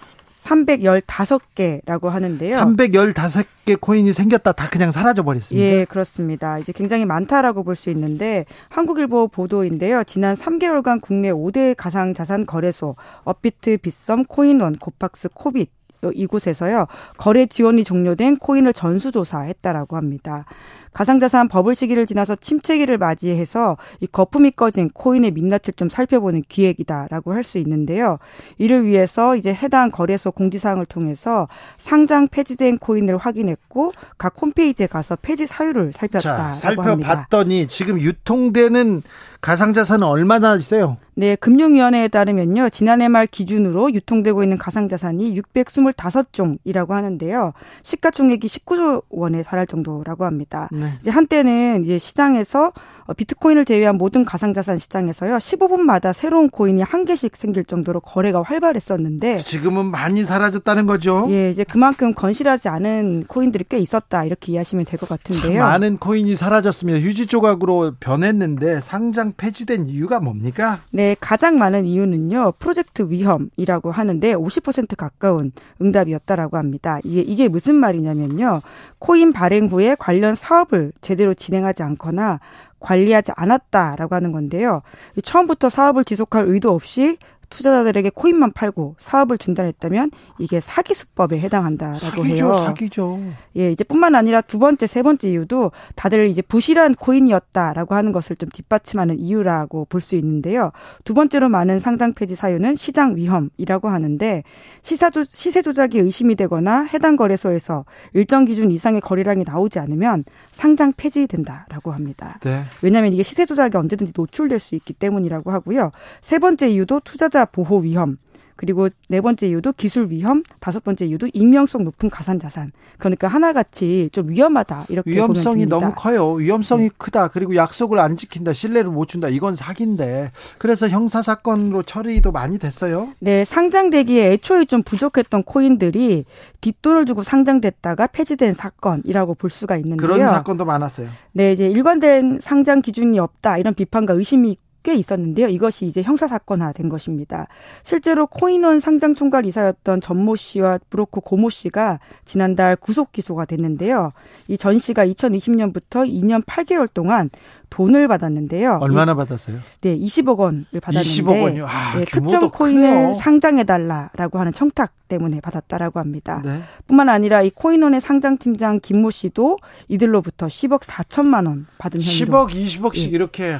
315개라고 0.41 2.07
하는데요. 2.07 2.49
315개 2.57 3.79
코인이 3.79 4.13
생겼다 4.13 4.53
다 4.53 4.69
그냥 4.69 4.89
사라져 4.89 5.21
버렸습니다. 5.21 5.67
예, 5.67 5.85
그렇습니다. 5.85 6.57
이제 6.59 6.71
굉장히 6.71 7.05
많다라고 7.05 7.63
볼 7.63 7.75
수 7.75 7.89
있는데 7.91 8.45
한국일보 8.69 9.27
보도인데요. 9.27 10.03
지난 10.05 10.35
3개월간 10.35 11.01
국내 11.01 11.31
5대 11.31 11.75
가상 11.77 12.13
자산 12.13 12.45
거래소 12.45 12.95
업비트, 13.25 13.77
빗썸, 13.77 14.23
코인원, 14.27 14.77
고팍스, 14.77 15.29
코빗 15.33 15.69
이곳에서요 16.13 16.87
거래 17.17 17.45
지원이 17.45 17.83
종료된 17.83 18.37
코인을 18.37 18.73
전수조사했다라고 18.73 19.95
합니다. 19.97 20.45
가상자산 20.93 21.47
버블 21.47 21.75
시기를 21.75 22.05
지나서 22.05 22.35
침체기를 22.35 22.97
맞이해서 22.97 23.77
이 23.99 24.07
거품이 24.07 24.51
꺼진 24.51 24.89
코인의 24.89 25.31
민낯을 25.31 25.73
좀 25.75 25.89
살펴보는 25.89 26.43
기획이다라고 26.47 27.33
할 27.33 27.43
수 27.49 27.57
있는데요. 27.57 28.19
이를 28.57 28.85
위해서 28.85 29.35
이제 29.35 29.51
해당 29.53 29.91
거래소 29.91 30.31
공지사항을 30.31 30.85
통해서 30.85 31.47
상장 31.77 32.27
폐지된 32.27 32.77
코인을 32.77 33.17
확인했고 33.17 33.91
각 34.17 34.35
홈페이지에 34.41 34.87
가서 34.87 35.15
폐지 35.15 35.47
사유를 35.47 35.93
살폈다라고 35.93 36.53
자, 36.53 36.53
살펴봤더니 36.53 37.03
합니다. 37.05 37.67
지금 37.67 37.99
유통되는 37.99 39.01
가상자산은 39.41 40.05
얼마나 40.05 40.55
있어요? 40.55 40.97
네, 41.15 41.35
금융위원회에 41.35 42.09
따르면요. 42.09 42.69
지난해 42.69 43.07
말 43.07 43.25
기준으로 43.25 43.93
유통되고 43.93 44.43
있는 44.43 44.57
가상자산이 44.57 45.33
625종이라고 45.41 46.89
하는데요. 46.89 47.53
시가총액이 47.83 48.47
19조 48.47 49.03
원에 49.09 49.43
달할 49.43 49.65
정도라고 49.65 50.25
합니다. 50.25 50.67
네. 50.79 50.93
이제 51.01 51.11
한때는 51.11 51.83
이제 51.83 51.97
시장에서 51.97 52.71
어, 53.05 53.13
비트코인을 53.13 53.65
제외한 53.65 53.97
모든 53.97 54.23
가상자산 54.23 54.77
시장에서요. 54.77 55.37
15분마다 55.37 56.13
새로운 56.13 56.47
코인이 56.49 56.81
한 56.83 57.05
개씩 57.05 57.35
생길 57.35 57.65
정도로 57.65 58.01
거래가 58.01 58.43
활발했었는데 58.43 59.39
지금은 59.39 59.87
많이 59.87 60.23
사라졌다는 60.23 60.85
거죠. 60.85 61.25
예, 61.31 61.49
이제 61.49 61.63
그만큼 61.63 62.13
건실하지 62.13 62.69
않은 62.69 63.23
코인들이 63.27 63.65
꽤 63.67 63.79
있었다 63.79 64.25
이렇게 64.25 64.51
이해하시면 64.51 64.85
될 64.85 64.99
것 64.99 65.09
같은데요. 65.09 65.61
많은 65.63 65.97
코인이 65.97 66.35
사라졌습니다. 66.35 66.99
휴지 66.99 67.25
조각으로 67.25 67.93
변했는데 67.99 68.79
상장 68.81 69.33
폐지된 69.35 69.87
이유가 69.87 70.19
뭡니까? 70.19 70.81
네, 70.91 71.15
가장 71.19 71.57
많은 71.57 71.85
이유는요. 71.85 72.53
프로젝트 72.59 73.07
위험이라고 73.09 73.91
하는데 73.91 74.35
50% 74.35 74.95
가까운 74.97 75.51
응답이었다라고 75.81 76.57
합니다. 76.57 76.99
이게 77.03 77.21
이게 77.21 77.47
무슨 77.47 77.75
말이냐면요. 77.75 78.61
코인 78.99 79.33
발행 79.33 79.67
후에 79.67 79.95
관련 79.97 80.35
사업 80.35 80.68
을 80.71 80.91
제대로 81.01 81.33
진행하지 81.33 81.81
않거나 81.81 82.39
관리하지 82.79 83.31
않았다라고 83.35 84.13
하는 84.13 84.31
건데요. 84.31 84.81
처음부터 85.23 85.69
사업을 85.69 86.03
지속할 86.05 86.45
의도 86.45 86.73
없이 86.73 87.17
투자자들에게 87.49 88.11
코인만 88.13 88.51
팔고 88.53 88.95
사업을 88.99 89.37
중단했다면 89.37 90.11
이게 90.39 90.59
사기 90.59 90.93
수법에 90.93 91.39
해당한다라고 91.39 91.97
사기죠, 91.99 92.45
해요. 92.45 92.53
사기죠. 92.65 93.19
예, 93.57 93.71
이제 93.71 93.83
뿐만 93.83 94.15
아니라 94.15 94.41
두 94.41 94.59
번째, 94.59 94.87
세 94.87 95.01
번째 95.03 95.29
이유도 95.29 95.71
다들 95.95 96.27
이제 96.27 96.41
부실한 96.41 96.95
코인이었다라고 96.95 97.95
하는 97.95 98.11
것을 98.11 98.35
좀 98.35 98.49
뒷받침하는 98.49 99.19
이유라고 99.19 99.85
볼 99.85 99.99
수 99.99 100.15
있는데요. 100.15 100.71
두 101.03 101.13
번째로 101.13 101.49
많은 101.49 101.79
상장 101.79 102.13
폐지 102.13 102.35
사유는 102.35 102.75
시장 102.77 103.15
위험이라고 103.17 103.89
하는데 103.89 104.43
시사 104.81 105.09
조, 105.09 105.23
시세 105.23 105.61
조작이 105.61 105.99
의심이 105.99 106.35
되거나 106.35 106.83
해당 106.93 107.17
거래소에서 107.17 107.83
일정 108.13 108.45
기준 108.45 108.71
이상의 108.71 109.01
거래량이 109.01 109.43
나오지 109.43 109.77
않으면 109.79 110.23
상장 110.51 110.93
폐지된다라고 110.95 111.91
합니다. 111.91 112.39
네. 112.43 112.63
왜냐하면 112.81 113.11
이게 113.13 113.23
시세 113.23 113.45
조작에 113.45 113.71
언제든지 113.73 114.13
노출될 114.15 114.59
수 114.59 114.75
있기 114.75 114.93
때문이라고 114.93 115.51
하고요. 115.51 115.91
세 116.21 116.39
번째 116.39 116.69
이유도 116.69 117.01
투자 117.03 117.27
자 117.39 117.45
보호 117.45 117.77
위험. 117.77 118.17
그리고 118.57 118.89
네 119.07 119.21
번째 119.21 119.47
이유도 119.47 119.71
기술 119.71 120.07
위험, 120.09 120.43
다섯 120.59 120.83
번째 120.83 121.05
이유도 121.05 121.29
익명성 121.31 121.85
높은 121.85 122.09
가산 122.09 122.37
자산. 122.37 122.73
그러니까 122.97 123.29
하나같이 123.29 124.09
좀 124.11 124.29
위험하다 124.29 124.87
이렇게 124.89 125.09
위험성이. 125.09 125.65
너무 125.65 125.93
커요. 125.95 126.33
위험성이 126.33 126.89
네. 126.89 126.89
크다. 126.97 127.29
그리고 127.29 127.55
약속을 127.55 127.97
안 127.97 128.17
지킨다. 128.17 128.51
신뢰를 128.51 128.91
못 128.91 129.07
준다. 129.07 129.29
이건 129.29 129.55
사기인데. 129.55 130.31
그래서 130.57 130.89
형사 130.89 131.21
사건으로 131.21 131.83
처리도 131.83 132.33
많이 132.33 132.59
됐어요. 132.59 133.13
네, 133.19 133.45
상장되기에 133.45 134.33
애초에 134.33 134.65
좀 134.65 134.83
부족했던 134.83 135.43
코인들이 135.43 136.25
뒷돈을 136.59 137.05
주고 137.05 137.23
상장됐다가 137.23 138.07
폐지된 138.07 138.55
사건이라고 138.55 139.35
볼 139.35 139.49
수가 139.49 139.77
있는데요. 139.77 140.05
그런 140.05 140.27
사건도 140.27 140.65
많았어요. 140.65 141.07
네, 141.31 141.53
이제 141.53 141.69
일관된 141.69 142.39
상장 142.41 142.81
기준이 142.81 143.19
없다 143.19 143.57
이런 143.57 143.73
비판과 143.73 144.15
의심이 144.15 144.57
꽤 144.83 144.93
있었는데요. 144.95 145.47
이것이 145.47 145.85
이제 145.85 146.01
형사 146.01 146.27
사건화 146.27 146.71
된 146.73 146.89
것입니다. 146.89 147.47
실제로 147.83 148.27
코인원 148.27 148.79
상장 148.79 149.15
총괄 149.15 149.45
이사였던 149.45 150.01
전모 150.01 150.35
씨와 150.35 150.79
브로커 150.89 151.21
고모 151.21 151.49
씨가 151.49 151.99
지난달 152.25 152.75
구속 152.75 153.11
기소가 153.11 153.45
됐는데요. 153.45 154.11
이 154.47 154.57
전 154.57 154.77
씨가 154.79 155.05
2020년부터 155.07 156.05
2년 156.07 156.43
8개월 156.45 156.87
동안 156.93 157.29
돈을 157.69 158.07
받았는데요. 158.07 158.79
얼마나 158.81 159.13
받았어요? 159.15 159.57
네, 159.81 159.95
20억 159.97 160.37
원을 160.37 160.65
받았는데 160.81 161.07
20억 161.07 161.43
원이요. 161.43 161.65
아, 161.67 161.97
네, 161.97 162.05
특정 162.05 162.49
코인을 162.49 162.89
크네요. 162.89 163.13
상장해 163.13 163.63
달라라고 163.63 164.39
하는 164.39 164.51
청탁 164.51 164.91
때문에 165.07 165.39
받았다라고 165.41 165.99
합니다. 165.99 166.41
네. 166.43 166.59
뿐만 166.87 167.09
아니라 167.09 167.41
이 167.41 167.49
코인원의 167.51 168.01
상장 168.01 168.37
팀장 168.37 168.79
김모 168.81 169.11
씨도 169.11 169.57
이들로부터 169.87 170.47
10억 170.47 170.81
4천만 170.81 171.45
원 171.47 171.67
받은 171.77 172.01
혐의로 172.01 172.47
10억, 172.47 172.51
20억씩 172.53 172.97
예. 172.97 173.01
이렇게 173.09 173.57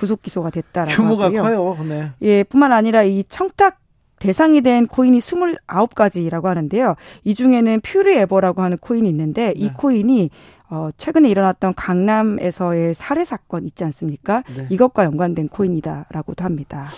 구속 0.00 0.22
기소가 0.22 0.48
됐다라고 0.48 0.90
규모가 0.90 1.24
하고요. 1.26 1.42
커요. 1.42 1.76
네. 1.86 2.10
예, 2.22 2.42
뿐만 2.42 2.72
아니라 2.72 3.02
이 3.02 3.22
청탁 3.24 3.78
대상이 4.18 4.62
된 4.62 4.86
코인이 4.86 5.18
29가지라고 5.18 6.44
하는데요. 6.44 6.94
이 7.24 7.34
중에는 7.34 7.80
퓨리에버라고 7.82 8.62
하는 8.62 8.78
코인이 8.78 9.06
있는데 9.10 9.52
이 9.56 9.66
네. 9.66 9.74
코인이 9.76 10.30
어, 10.70 10.88
최근에 10.96 11.28
일어났던 11.28 11.74
강남에서의 11.74 12.94
살해 12.94 13.26
사건 13.26 13.66
있지 13.66 13.84
않습니까? 13.84 14.42
네. 14.56 14.68
이것과 14.70 15.04
연관된 15.04 15.48
코인이다라고도 15.48 16.44
합니다. 16.44 16.88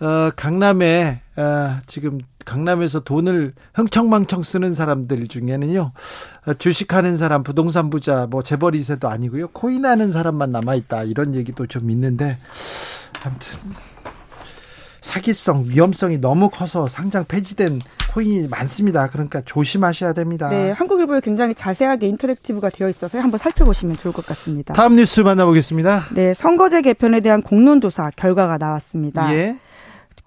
어, 0.00 0.30
강남에 0.36 1.20
어, 1.36 1.78
지금 1.86 2.20
강남에서 2.44 3.00
돈을 3.00 3.52
흥청망청 3.74 4.42
쓰는 4.42 4.72
사람들 4.72 5.26
중에는요 5.26 5.92
어, 6.46 6.54
주식하는 6.54 7.16
사람, 7.16 7.42
부동산 7.42 7.90
부자, 7.90 8.26
뭐 8.30 8.42
재벌 8.42 8.72
2세도 8.72 9.06
아니고요 9.06 9.48
코인하는 9.48 10.12
사람만 10.12 10.52
남아 10.52 10.74
있다 10.76 11.04
이런 11.04 11.34
얘기도 11.34 11.66
좀 11.66 11.90
있는데 11.90 12.36
아무튼 13.24 13.58
사기성, 15.00 15.64
위험성이 15.68 16.18
너무 16.18 16.50
커서 16.50 16.88
상장 16.88 17.24
폐지된 17.24 17.80
코인이 18.12 18.48
많습니다. 18.48 19.08
그러니까 19.08 19.40
조심하셔야 19.42 20.12
됩니다. 20.12 20.48
네, 20.50 20.70
한국일보에 20.70 21.20
굉장히 21.20 21.54
자세하게 21.54 22.08
인터랙티브가 22.08 22.70
되어 22.70 22.88
있어서 22.88 23.18
한번 23.18 23.38
살펴보시면 23.38 23.96
좋을 23.96 24.12
것 24.12 24.26
같습니다. 24.26 24.74
다음 24.74 24.96
뉴스 24.96 25.20
만나보겠습니다. 25.20 26.06
네, 26.14 26.34
선거제 26.34 26.82
개편에 26.82 27.20
대한 27.20 27.42
공론조사 27.42 28.10
결과가 28.16 28.58
나왔습니다. 28.58 29.34
예. 29.34 29.58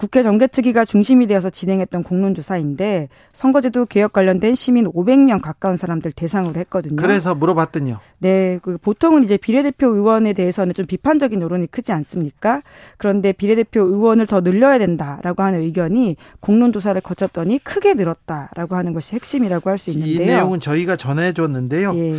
국회 0.01 0.23
정개특위가 0.23 0.83
중심이 0.83 1.27
되어서 1.27 1.51
진행했던 1.51 2.01
공론조사인데 2.01 3.07
선거제도 3.33 3.85
개혁 3.85 4.13
관련된 4.13 4.55
시민 4.55 4.91
500명 4.91 5.43
가까운 5.43 5.77
사람들 5.77 6.11
대상으로 6.11 6.59
했거든요. 6.61 6.95
그래서 6.95 7.35
물어봤더니요. 7.35 7.99
네, 8.17 8.57
그 8.63 8.79
보통은 8.79 9.23
이제 9.23 9.37
비례대표 9.37 9.89
의원에 9.89 10.33
대해서는 10.33 10.73
좀 10.73 10.87
비판적인 10.87 11.39
여론이 11.39 11.67
크지 11.67 11.91
않습니까? 11.91 12.63
그런데 12.97 13.31
비례대표 13.31 13.81
의원을 13.81 14.25
더 14.25 14.41
늘려야 14.41 14.79
된다라고 14.79 15.43
하는 15.43 15.61
의견이 15.61 16.15
공론조사를 16.39 16.99
거쳤더니 17.01 17.59
크게 17.59 17.93
늘었다라고 17.93 18.75
하는 18.75 18.93
것이 18.93 19.13
핵심이라고 19.13 19.69
할수이 19.69 19.93
있는데요. 19.93 20.25
내용은 20.25 20.59
저희가 20.59 20.95
전해줬는데요. 20.95 21.93
예. 21.95 22.15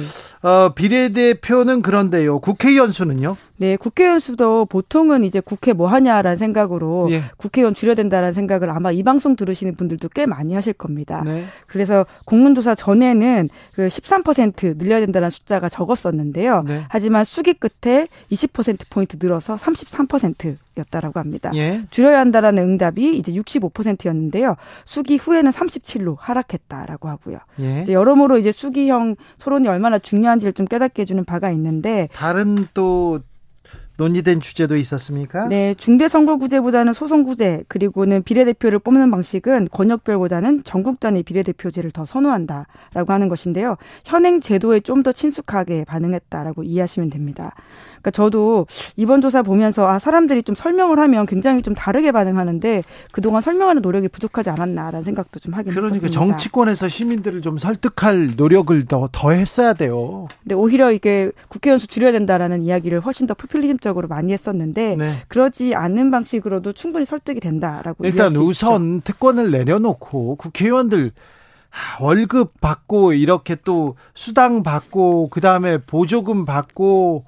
어, 0.48 0.72
비례대표는 0.72 1.82
그런데요. 1.82 2.38
국회의원 2.38 2.92
수는요? 2.92 3.36
네, 3.58 3.76
국회의원 3.76 4.18
수도 4.18 4.64
보통은 4.66 5.24
이제 5.24 5.40
국회 5.40 5.72
뭐 5.72 5.86
하냐라는 5.86 6.36
생각으로 6.36 7.08
예. 7.10 7.22
국회의원 7.36 7.74
줄여야 7.74 7.94
된다라는 7.94 8.32
생각을 8.32 8.70
아마 8.70 8.90
이 8.90 9.02
방송 9.02 9.36
들으시는 9.36 9.76
분들도 9.76 10.08
꽤 10.10 10.26
많이 10.26 10.54
하실 10.54 10.72
겁니다. 10.72 11.22
네. 11.24 11.44
그래서 11.66 12.06
공론조사 12.24 12.74
전에는 12.74 13.48
그 13.74 13.86
13% 13.86 14.78
늘려야 14.78 15.00
된다는 15.00 15.30
숫자가 15.30 15.68
적었었는데요. 15.68 16.64
네. 16.66 16.84
하지만 16.88 17.24
수기 17.24 17.54
끝에 17.54 18.08
20%포인트 18.30 19.16
늘어서 19.20 19.56
33%였다라고 19.56 21.20
합니다. 21.20 21.52
예. 21.54 21.82
줄여야 21.90 22.18
한다라는 22.18 22.62
응답이 22.62 23.16
이제 23.16 23.32
65%였는데요. 23.32 24.56
수기 24.84 25.16
후에는 25.16 25.50
37로 25.50 26.16
하락했다라고 26.18 27.08
하고요. 27.08 27.38
예. 27.60 27.82
이제 27.82 27.92
여러모로 27.92 28.38
이제 28.38 28.50
수기형 28.50 29.16
토론이 29.38 29.68
얼마나 29.68 29.98
중요한지를 29.98 30.52
좀 30.52 30.66
깨닫게 30.66 31.02
해주는 31.02 31.24
바가 31.24 31.50
있는데 31.50 32.08
다른 32.12 32.66
또 32.74 33.20
논의된 33.98 34.40
주제도 34.40 34.76
있었습니까? 34.76 35.46
네, 35.48 35.74
중대선거구제보다는 35.74 36.92
소선구제 36.92 37.64
그리고는 37.68 38.22
비례대표를 38.22 38.78
뽑는 38.78 39.10
방식은 39.10 39.68
권역별보다는 39.70 40.64
전국 40.64 40.98
단위 41.00 41.22
비례대표제를 41.22 41.90
더 41.90 42.04
선호한다라고 42.04 43.12
하는 43.12 43.28
것인데요. 43.28 43.76
현행 44.04 44.40
제도에 44.40 44.80
좀 44.80 45.02
더 45.02 45.10
친숙하게 45.10 45.84
반응했다라고 45.84 46.62
이해하시면 46.62 47.10
됩니다. 47.10 47.56
그러니까 48.02 48.10
저도 48.12 48.66
이번 48.96 49.20
조사 49.20 49.42
보면서 49.42 49.86
아 49.88 49.98
사람들이 49.98 50.44
좀 50.44 50.54
설명을 50.54 50.98
하면 51.00 51.26
굉장히 51.26 51.62
좀 51.62 51.74
다르게 51.74 52.12
반응하는데 52.12 52.84
그동안 53.10 53.42
설명하는 53.42 53.82
노력이 53.82 54.06
부족하지 54.08 54.50
않았나라는 54.50 55.02
생각도 55.02 55.40
좀 55.40 55.54
하긴 55.54 55.72
그러니까 55.72 55.94
했었습니다. 55.94 56.18
정치권에서 56.18 56.88
시민들을 56.88 57.42
좀 57.42 57.58
설득할 57.58 58.34
노력을 58.36 58.84
더, 58.86 59.08
더 59.10 59.30
했어야 59.32 59.72
돼요. 59.72 60.28
근데 60.44 60.54
오히려 60.54 60.92
이게 60.92 61.32
국회의원 61.48 61.78
수 61.78 61.88
줄여야 61.88 62.12
된다라는 62.12 62.62
이야기를 62.62 63.00
훨씬 63.00 63.26
더 63.26 63.34
포퓰리즘 63.34 63.78
적으로 63.82 64.08
많이 64.08 64.32
했었는데 64.32 64.96
네. 64.96 65.12
그러지 65.28 65.74
않는 65.74 66.10
방식으로도 66.10 66.72
충분히 66.72 67.04
설득이 67.04 67.40
된다라고 67.40 68.04
일단 68.04 68.28
수 68.28 68.34
있죠. 68.34 68.44
우선 68.44 69.02
특권을 69.02 69.50
내려놓고 69.50 70.36
국회의원들 70.36 71.12
하, 71.68 72.04
월급 72.04 72.60
받고 72.60 73.12
이렇게 73.12 73.56
또 73.64 73.96
수당 74.14 74.62
받고 74.62 75.28
그다음에 75.28 75.78
보조금 75.78 76.46
받고 76.46 77.26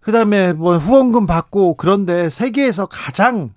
그다음에 0.00 0.52
뭐 0.54 0.78
후원금 0.78 1.26
받고 1.26 1.74
그런데 1.74 2.30
세계에서 2.30 2.86
가장 2.86 3.50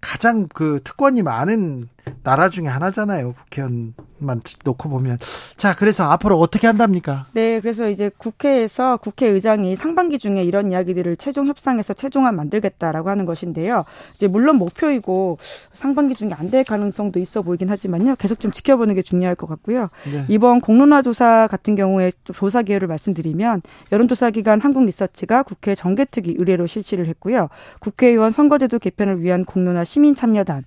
가장 0.00 0.48
그 0.52 0.80
특권이 0.84 1.22
많은 1.22 1.84
나라 2.22 2.48
중에 2.48 2.66
하나잖아요. 2.66 3.34
국회의원만 3.34 4.40
놓고 4.64 4.88
보면. 4.88 5.18
자, 5.56 5.74
그래서 5.76 6.04
앞으로 6.10 6.38
어떻게 6.38 6.66
한답니까? 6.66 7.26
네, 7.32 7.60
그래서 7.60 7.90
이제 7.90 8.10
국회에서 8.16 8.96
국회의장이 8.96 9.76
상반기 9.76 10.18
중에 10.18 10.42
이런 10.44 10.72
이야기들을 10.72 11.16
최종 11.18 11.46
협상해서 11.46 11.92
최종안 11.92 12.36
만들겠다라고 12.36 13.10
하는 13.10 13.24
것인데요. 13.26 13.84
이제 14.14 14.26
물론 14.26 14.56
목표이고 14.56 15.38
상반기 15.74 16.14
중에 16.14 16.30
안 16.32 16.54
될 16.54 16.62
가능성도 16.62 17.18
있어 17.18 17.42
보이긴 17.42 17.68
하지만요. 17.68 18.14
계속 18.16 18.38
좀 18.38 18.52
지켜보는 18.52 18.94
게 18.94 19.02
중요할 19.02 19.34
것 19.34 19.48
같고요. 19.48 19.88
네. 20.04 20.24
이번 20.28 20.60
공론화 20.60 21.02
조사 21.02 21.48
같은 21.50 21.74
경우에 21.74 22.12
좀 22.22 22.36
조사 22.36 22.62
기여를 22.62 22.86
말씀드리면 22.86 23.62
여론조사 23.90 24.30
기관 24.30 24.60
한국리서치가 24.60 25.42
국회 25.42 25.74
정개특위 25.74 26.36
의뢰로 26.38 26.66
실시를 26.68 27.06
했고요. 27.06 27.48
국회의원 27.80 28.30
선거제도 28.30 28.78
개편을 28.78 29.20
위한 29.22 29.44
공론화 29.44 29.82
시민참여단 29.84 30.64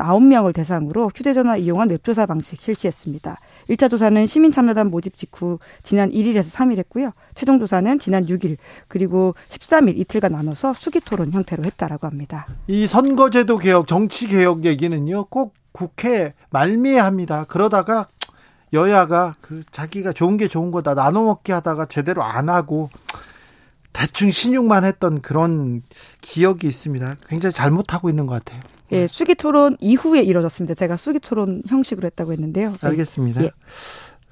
469명을 0.00 0.54
대상으로 0.54 1.10
휴대전화 1.14 1.56
이용한 1.56 1.90
웹조사 1.90 2.26
방식 2.26 2.60
실시했습니다. 2.60 3.38
1차 3.68 3.90
조사는 3.90 4.26
시민참여단 4.26 4.90
모집 4.90 5.14
직후 5.16 5.58
지난 5.82 6.10
1일에서 6.10 6.52
3일 6.52 6.78
했고요. 6.78 7.12
최종 7.34 7.58
조사는 7.58 7.98
지난 7.98 8.24
6일 8.26 8.56
그리고 8.88 9.34
13일 9.48 9.98
이틀간 9.98 10.32
나눠서 10.32 10.74
수기 10.74 11.00
토론 11.00 11.32
형태로 11.32 11.64
했다라고 11.64 12.06
합니다. 12.06 12.46
이 12.66 12.86
선거제도 12.86 13.58
개혁, 13.58 13.86
정치 13.86 14.26
개혁 14.26 14.64
얘기는요, 14.64 15.26
꼭 15.26 15.54
국회 15.72 16.34
말미에 16.50 16.98
합니다. 16.98 17.44
그러다가 17.48 18.08
여야가 18.72 19.36
그 19.40 19.62
자기가 19.70 20.12
좋은 20.12 20.36
게 20.36 20.48
좋은 20.48 20.70
거다 20.70 20.94
나눠 20.94 21.24
먹기 21.24 21.52
하다가 21.52 21.86
제대로 21.86 22.22
안 22.22 22.48
하고 22.48 22.88
대충 23.92 24.30
신용만 24.30 24.84
했던 24.84 25.20
그런 25.20 25.82
기억이 26.20 26.68
있습니다. 26.68 27.16
굉장히 27.28 27.52
잘못하고 27.52 28.08
있는 28.08 28.26
것 28.26 28.42
같아요. 28.44 28.62
예, 28.92 29.06
수기 29.06 29.34
토론 29.34 29.76
이후에 29.80 30.22
이뤄졌습니다. 30.22 30.74
제가 30.74 30.96
수기 30.96 31.20
토론 31.20 31.62
형식으로 31.68 32.06
했다고 32.06 32.32
했는데요. 32.32 32.70
네. 32.70 32.86
알겠습니다. 32.86 33.44
예. 33.44 33.50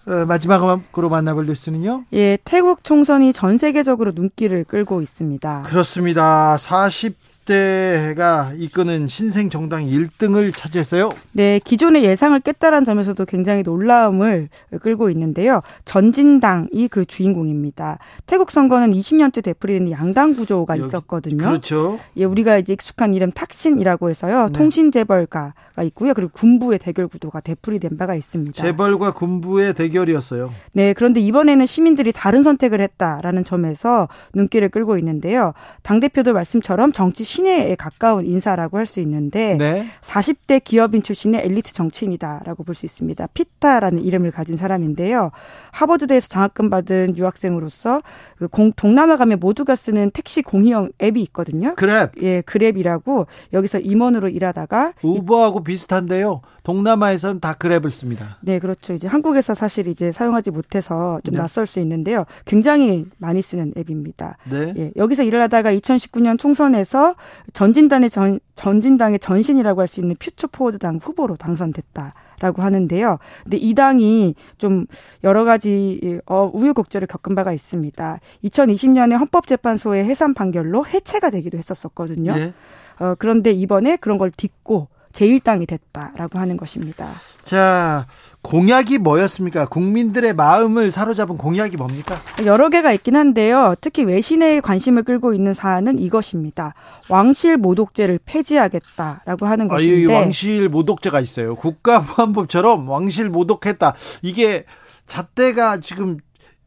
어, 0.06 0.24
마지막으로 0.24 1.08
만나볼 1.10 1.46
뉴스는요? 1.46 2.04
예, 2.14 2.38
태국 2.44 2.82
총선이 2.82 3.32
전 3.32 3.58
세계적으로 3.58 4.12
눈길을 4.14 4.64
끌고 4.64 5.02
있습니다. 5.02 5.62
그렇습니다. 5.66 6.56
40 6.56 7.27
대가 7.48 8.52
이끄는 8.58 9.06
신생 9.06 9.48
정당 9.48 9.86
1등을 9.86 10.54
차지했어요. 10.54 11.08
네, 11.32 11.58
기존의 11.64 12.04
예상을 12.04 12.38
깼다는 12.40 12.84
점에서도 12.84 13.24
굉장히 13.24 13.62
놀라움을 13.62 14.50
끌고 14.82 15.08
있는데요. 15.08 15.62
전진당이 15.86 16.88
그 16.90 17.06
주인공입니다. 17.06 17.98
태국 18.26 18.50
선거는 18.50 18.92
20년째 18.92 19.42
되풀이되는 19.42 19.90
양당 19.92 20.34
구조가 20.34 20.76
있었거든요. 20.76 21.38
그렇죠. 21.38 21.98
예, 22.18 22.24
우리가 22.24 22.58
이제 22.58 22.74
익숙한 22.74 23.14
이름 23.14 23.32
탁신이라고 23.32 24.10
해서요. 24.10 24.48
네. 24.48 24.52
통신 24.52 24.92
재벌가가 24.92 25.82
있고요. 25.84 26.12
그리고 26.12 26.30
군부의 26.34 26.78
대결 26.78 27.08
구도가 27.08 27.40
되풀이된 27.40 27.96
바가 27.96 28.14
있습니다. 28.14 28.62
재벌과 28.62 29.14
군부의 29.14 29.72
대결이었어요. 29.72 30.52
네, 30.74 30.92
그런데 30.92 31.20
이번에는 31.20 31.64
시민들이 31.64 32.12
다른 32.12 32.42
선택을 32.42 32.82
했다라는 32.82 33.44
점에서 33.44 34.06
눈길을 34.34 34.68
끌고 34.68 34.98
있는데요. 34.98 35.54
당 35.82 35.98
대표도 36.00 36.34
말씀처럼 36.34 36.92
정치 36.92 37.24
신예에 37.38 37.76
가까운 37.76 38.26
인사라고 38.26 38.76
할 38.78 38.88
수 38.88 39.00
있는데 39.00 39.54
네. 39.58 39.84
40대 40.02 40.64
기업인 40.64 41.02
출신의 41.02 41.42
엘리트 41.44 41.72
정치인이다라고 41.74 42.64
볼 42.64 42.74
수 42.74 42.86
있습니다. 42.86 43.26
피타라는 43.34 44.02
이름을 44.02 44.30
가진 44.30 44.56
사람인데요. 44.56 45.30
하버드대에서 45.72 46.28
장학금 46.28 46.70
받은 46.70 47.16
유학생으로서 47.18 48.00
그 48.38 48.48
공- 48.48 48.72
동남아 48.74 49.16
가면 49.18 49.40
모두가 49.40 49.76
쓰는 49.76 50.10
택시 50.10 50.40
공유형 50.42 50.90
앱이 51.02 51.20
있거든요. 51.24 51.74
그랩 51.76 52.22
예, 52.22 52.40
그랩이라고 52.40 53.26
여기서 53.52 53.80
임원으로 53.80 54.28
일하다가 54.30 54.94
우버하고 55.02 55.62
비슷한데요. 55.62 56.40
동남아에서는 56.68 57.40
다 57.40 57.54
그랩을 57.54 57.88
씁니다. 57.88 58.36
네, 58.42 58.58
그렇죠. 58.58 58.92
이제 58.92 59.08
한국에서 59.08 59.54
사실 59.54 59.88
이제 59.88 60.12
사용하지 60.12 60.50
못해서 60.50 61.18
좀 61.24 61.32
네. 61.32 61.40
낯설 61.40 61.66
수 61.66 61.80
있는데요. 61.80 62.26
굉장히 62.44 63.06
많이 63.16 63.40
쓰는 63.40 63.72
앱입니다. 63.74 64.36
네. 64.50 64.74
예, 64.76 64.92
여기서 64.94 65.22
일을 65.22 65.40
하다가 65.40 65.72
2019년 65.72 66.38
총선에서 66.38 67.14
전진당의 67.54 68.10
전, 68.10 68.38
전진당의 68.54 69.18
전신이라고 69.18 69.80
할 69.80 69.88
수 69.88 70.00
있는 70.00 70.14
퓨처 70.18 70.48
포워드당 70.48 70.98
후보로 71.02 71.36
당선됐다 71.36 72.12
라고 72.40 72.60
하는데요. 72.60 73.18
근데 73.44 73.56
이 73.56 73.72
당이 73.72 74.34
좀 74.58 74.84
여러 75.24 75.44
가지 75.44 75.98
예, 76.04 76.20
어, 76.26 76.50
우유곡절을 76.52 77.08
겪은 77.08 77.34
바가 77.34 77.54
있습니다. 77.54 78.18
2020년에 78.44 79.18
헌법재판소의 79.18 80.04
해산 80.04 80.34
판결로 80.34 80.84
해체가 80.84 81.30
되기도 81.30 81.56
했었었거든요. 81.56 82.34
네. 82.34 82.52
어, 83.00 83.14
그런데 83.18 83.52
이번에 83.52 83.96
그런 83.96 84.18
걸 84.18 84.30
딛고 84.30 84.88
제1당이 85.12 85.66
됐다라고 85.66 86.38
하는 86.38 86.56
것입니다. 86.56 87.08
자, 87.42 88.06
공약이 88.42 88.98
뭐였습니까? 88.98 89.66
국민들의 89.66 90.34
마음을 90.34 90.90
사로잡은 90.90 91.36
공약이 91.38 91.76
뭡니까? 91.76 92.20
여러 92.44 92.68
개가 92.68 92.92
있긴 92.92 93.16
한데요. 93.16 93.74
특히 93.80 94.04
외신의 94.04 94.60
관심을 94.60 95.02
끌고 95.02 95.34
있는 95.34 95.54
사안은 95.54 95.98
이것입니다. 95.98 96.74
왕실 97.08 97.56
모독죄를 97.56 98.20
폐지하겠다라고 98.24 99.46
하는 99.46 99.70
아, 99.70 99.78
이 99.80 99.88
것인데 99.88 100.14
왕실 100.14 100.68
모독죄가 100.68 101.20
있어요. 101.20 101.56
국가보안법처럼 101.56 102.88
왕실 102.88 103.28
모독했다. 103.28 103.94
이게 104.22 104.64
잣대가 105.06 105.80
지금 105.80 106.18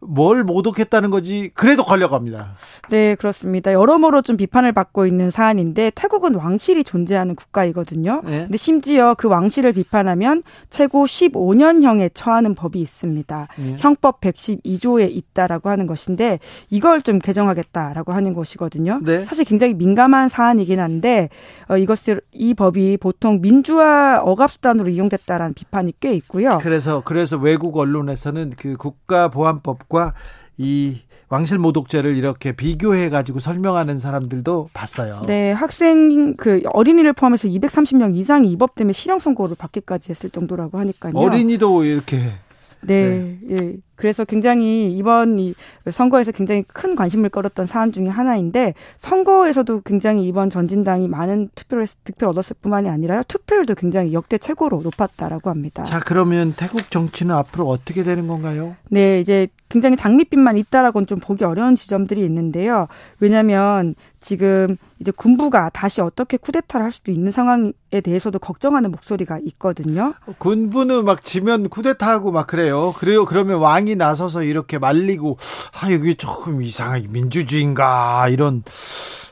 뭘 0.01 0.43
모독했다는 0.43 1.11
거지 1.11 1.51
그래도 1.53 1.83
걸려갑니다. 1.83 2.55
네, 2.89 3.15
그렇습니다. 3.15 3.71
여러모로 3.71 4.23
좀 4.23 4.35
비판을 4.35 4.71
받고 4.71 5.05
있는 5.05 5.31
사안인데 5.31 5.91
태국은 5.93 6.35
왕실이 6.35 6.83
존재하는 6.83 7.35
국가이거든요. 7.35 8.21
네. 8.25 8.41
근데 8.41 8.57
심지어 8.57 9.13
그 9.15 9.27
왕실을 9.27 9.73
비판하면 9.73 10.43
최고 10.69 11.05
15년형에 11.05 12.11
처하는 12.13 12.55
법이 12.55 12.79
있습니다. 12.81 13.47
예. 13.59 13.75
형법 13.77 14.21
112조에 14.21 15.09
있다라고 15.11 15.69
하는 15.69 15.85
것인데 15.85 16.39
이걸 16.69 17.01
좀 17.01 17.19
개정하겠다라고 17.19 18.11
하는 18.11 18.33
것이거든요. 18.33 18.99
네. 19.03 19.25
사실 19.25 19.45
굉장히 19.45 19.75
민감한 19.75 20.29
사안이긴 20.29 20.79
한데 20.79 21.29
어, 21.69 21.77
이것을 21.77 22.21
이 22.31 22.53
법이 22.53 22.97
보통 22.97 23.39
민주화 23.41 24.21
억압 24.23 24.51
수단으로 24.51 24.89
이용됐다라는 24.89 25.53
비판이 25.53 25.93
꽤 25.99 26.13
있고요. 26.13 26.57
그래서 26.61 27.01
그래서 27.05 27.37
외국 27.37 27.77
언론에서는 27.77 28.53
그 28.57 28.75
국가보안법 28.77 29.90
과 29.91 30.13
이 30.61 30.97
왕실 31.29 31.57
모독죄를 31.57 32.15
이렇게 32.15 32.51
비교해 32.51 33.09
가지고 33.09 33.39
설명하는 33.39 33.99
사람들도 33.99 34.69
봤어요. 34.73 35.23
네, 35.27 35.51
학생 35.51 36.35
그 36.35 36.61
어린이를 36.73 37.13
포함해서 37.13 37.47
230명 37.47 38.15
이상이 38.15 38.51
이법 38.51 38.75
때문에 38.75 38.93
실형 38.93 39.19
선고를 39.19 39.55
받기까지 39.57 40.11
했을 40.11 40.29
정도라고 40.29 40.77
하니까요. 40.77 41.13
어린이도 41.15 41.85
이렇게 41.85 42.33
네, 42.81 43.39
예. 43.49 43.77
그래서 44.01 44.25
굉장히 44.25 44.91
이번 44.97 45.37
이 45.37 45.53
선거에서 45.91 46.31
굉장히 46.31 46.63
큰 46.63 46.95
관심을 46.95 47.29
끌었던 47.29 47.67
사안 47.67 47.91
중에 47.91 48.07
하나인데 48.07 48.73
선거에서도 48.97 49.81
굉장히 49.81 50.25
이번 50.25 50.49
전진당이 50.49 51.07
많은 51.07 51.49
투표를 51.53 51.85
득표를 52.03 52.31
얻었을 52.31 52.55
뿐만이 52.59 52.89
아니라요 52.89 53.21
투표율도 53.27 53.75
굉장히 53.75 54.13
역대 54.13 54.39
최고로 54.39 54.81
높았다라고 54.81 55.51
합니다. 55.51 55.83
자 55.83 55.99
그러면 55.99 56.55
태국 56.57 56.89
정치는 56.89 57.35
앞으로 57.35 57.69
어떻게 57.69 58.01
되는 58.01 58.27
건가요? 58.27 58.75
네, 58.89 59.19
이제 59.19 59.47
굉장히 59.69 59.95
장밋빛만 59.95 60.57
있다라고는 60.57 61.05
좀 61.05 61.19
보기 61.19 61.43
어려운 61.43 61.75
지점들이 61.75 62.21
있는데요. 62.25 62.87
왜냐하면 63.19 63.93
지금 64.19 64.77
이제 64.99 65.11
군부가 65.11 65.69
다시 65.69 66.01
어떻게 66.01 66.37
쿠데타를 66.37 66.83
할 66.83 66.91
수도 66.91 67.11
있는 67.11 67.31
상황에 67.31 67.71
대해서도 68.03 68.37
걱정하는 68.37 68.91
목소리가 68.91 69.39
있거든요. 69.45 70.13
군부는 70.37 71.05
막 71.05 71.23
지면 71.23 71.69
쿠데타하고 71.69 72.31
막 72.31 72.47
그래요. 72.47 72.93
그래요. 72.97 73.25
그러면 73.25 73.59
왕이 73.59 73.90
나서서 73.95 74.43
이렇게 74.43 74.77
말리고 74.77 75.37
아 75.79 75.91
여기 75.91 76.15
조금 76.15 76.61
이상하게 76.61 77.07
민주주의인가 77.09 78.27
이런 78.29 78.63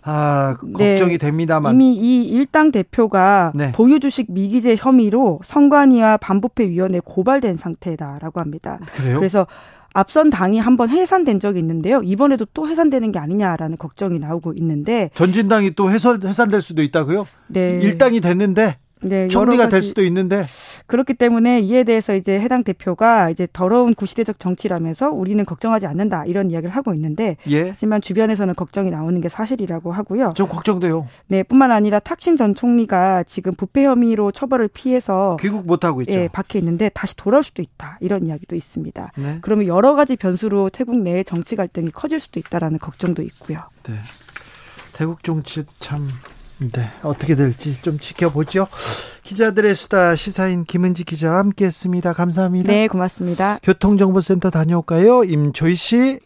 아 0.04 0.56
네. 0.64 0.96
걱정이 0.96 1.18
됩니다만 1.18 1.76
이미 1.76 1.96
이 1.96 2.26
일당 2.26 2.72
대표가 2.72 3.52
네. 3.56 3.72
보유 3.74 4.00
주식 4.00 4.32
미기재 4.32 4.76
혐의로 4.78 5.40
선관위와 5.44 6.18
반부패 6.18 6.70
위원회에 6.70 7.02
고발된 7.04 7.58
상태다라고 7.58 8.40
합니다. 8.40 8.80
그래요? 8.96 9.18
그래서 9.18 9.46
앞선 9.94 10.30
당이 10.30 10.60
한번 10.60 10.90
해산된 10.90 11.40
적이 11.40 11.60
있는데요. 11.60 12.02
이번에도 12.04 12.46
또 12.54 12.68
해산되는 12.68 13.12
게 13.12 13.20
아니냐라는 13.20 13.78
걱정이 13.78 14.20
나오고 14.20 14.54
있는데, 14.58 15.10
전진당이 15.16 15.72
또 15.72 15.92
해설 15.92 16.20
해산될 16.24 16.62
수도 16.62 16.84
있다고요? 16.84 17.26
네, 17.48 17.80
일당이 17.82 18.22
됐는데 18.22 18.78
네, 19.02 19.28
총리가 19.30 19.70
될 19.70 19.82
수도 19.82 20.04
있는데 20.04 20.46
그렇기 20.88 21.14
때문에 21.14 21.62
이에 21.62 21.84
대해서 21.84 22.16
이제 22.16 22.40
해당 22.40 22.64
대표가 22.64 23.30
이제 23.30 23.48
더러운 23.52 23.94
구시대적 23.94 24.40
정치라면서 24.40 25.12
우리는 25.12 25.44
걱정하지 25.46 25.88
않는다 25.88 26.26
이런 26.26 26.52
이야기를 26.52 26.76
하고 26.76 26.94
있는데 26.94 27.38
예. 27.50 27.70
하지만 27.70 28.02
주변에서는 28.02 28.56
걱정이 28.56 28.92
나오는 28.92 29.20
게 29.22 29.30
사실이라고 29.30 29.92
하고요. 29.92 30.34
좀 30.36 30.48
걱정돼요. 30.48 31.08
네, 31.28 31.44
뿐만 31.44 31.72
아니라 31.72 32.00
탁신 32.00 32.36
전 32.36 32.54
총리가 32.54 33.24
지금 33.24 33.54
부패 33.54 33.86
혐의로 33.86 34.32
처벌을 34.32 34.68
피해서 34.68 35.38
귀국 35.40 35.66
못 35.66 35.86
하고 35.86 36.02
있죠. 36.02 36.20
예, 36.20 36.28
박혀 36.28 36.60
있는데 36.60 36.90
다시 36.90 37.16
돌아올 37.16 37.44
수도 37.44 37.62
있다. 37.62 37.98
이런 38.02 38.26
이야기도 38.26 38.56
있습니다. 38.56 39.12
네. 39.16 39.38
그러면 39.42 39.68
여러 39.68 39.96
가지 39.96 40.16
변수로 40.16 40.70
태국 40.70 40.98
내의 40.98 41.24
정치 41.24 41.56
갈등이 41.56 41.92
커질 41.92 42.20
수도 42.20 42.40
있다라는 42.40 42.80
걱정도 42.80 43.22
있고요. 43.22 43.60
네. 43.84 43.94
태국 44.94 45.24
정치 45.24 45.64
참 45.80 46.10
네, 46.60 46.90
어떻게 47.04 47.36
될지 47.36 47.82
좀 47.82 47.98
지켜보죠. 47.98 48.68
기자들의 49.24 49.74
수다 49.76 50.16
시사인 50.16 50.66
김은지 50.66 51.06
기자와 51.06 51.40
함께했습니다. 51.40 52.14
감사합니다. 52.14 52.72
네, 52.72 52.88
고맙습니다. 52.88 53.60
교통정보센터 53.64 54.50
다녀올까요? 54.50 55.24
임초희 55.24 55.76
씨. 55.76 56.20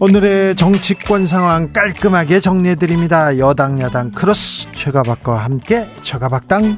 오늘의 0.00 0.56
정치권 0.56 1.26
상황 1.26 1.72
깔끔하게 1.72 2.40
정리해드립니다. 2.40 3.38
여당 3.38 3.80
야당 3.80 4.10
크로스 4.10 4.72
최가박과 4.72 5.36
함께 5.44 5.86
최가박당 6.02 6.76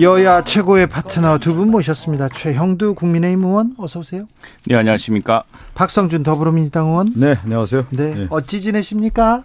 여야 0.00 0.42
최고의 0.42 0.88
파트너 0.88 1.38
두 1.38 1.54
분 1.54 1.70
모셨습니다. 1.70 2.28
최형두 2.28 2.94
국민의힘 2.94 3.44
의원 3.44 3.74
어서 3.78 4.00
오세요. 4.00 4.26
네, 4.66 4.74
안녕하십니까. 4.74 5.44
박성준 5.74 6.24
더불어민주당 6.24 6.88
의원. 6.88 7.12
네, 7.14 7.36
안녕하세요. 7.44 7.86
네, 7.90 8.14
네. 8.14 8.26
어찌 8.30 8.60
지내십니까? 8.60 9.44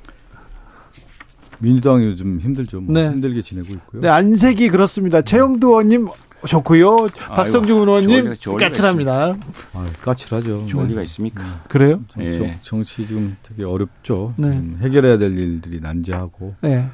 민주당이 1.60 2.04
요즘 2.06 2.40
힘들죠. 2.40 2.82
뭐 2.82 2.94
네. 2.96 3.10
힘들게 3.12 3.42
지내고 3.44 3.74
있고요. 3.74 4.02
네, 4.02 4.08
안색이 4.10 4.70
그렇습니다. 4.70 5.22
최영두 5.22 5.68
의원님 5.68 6.08
좋고요. 6.48 7.10
박성준 7.36 7.78
의원님 7.88 8.34
까칠합니다. 8.60 9.36
아, 9.74 9.86
까칠하죠. 10.02 10.66
좋을 10.66 10.86
네. 10.86 10.90
리가 10.92 11.04
있습니까? 11.04 11.64
그래요? 11.68 12.00
정, 12.12 12.24
예. 12.24 12.34
정- 12.38 12.60
정치 12.64 13.06
지금 13.06 13.38
되게 13.44 13.64
어렵죠. 13.66 14.34
네. 14.38 14.48
음, 14.48 14.80
해결해야 14.82 15.20
될 15.20 15.38
일들이 15.38 15.80
난제하고 15.80 16.56
네. 16.62 16.88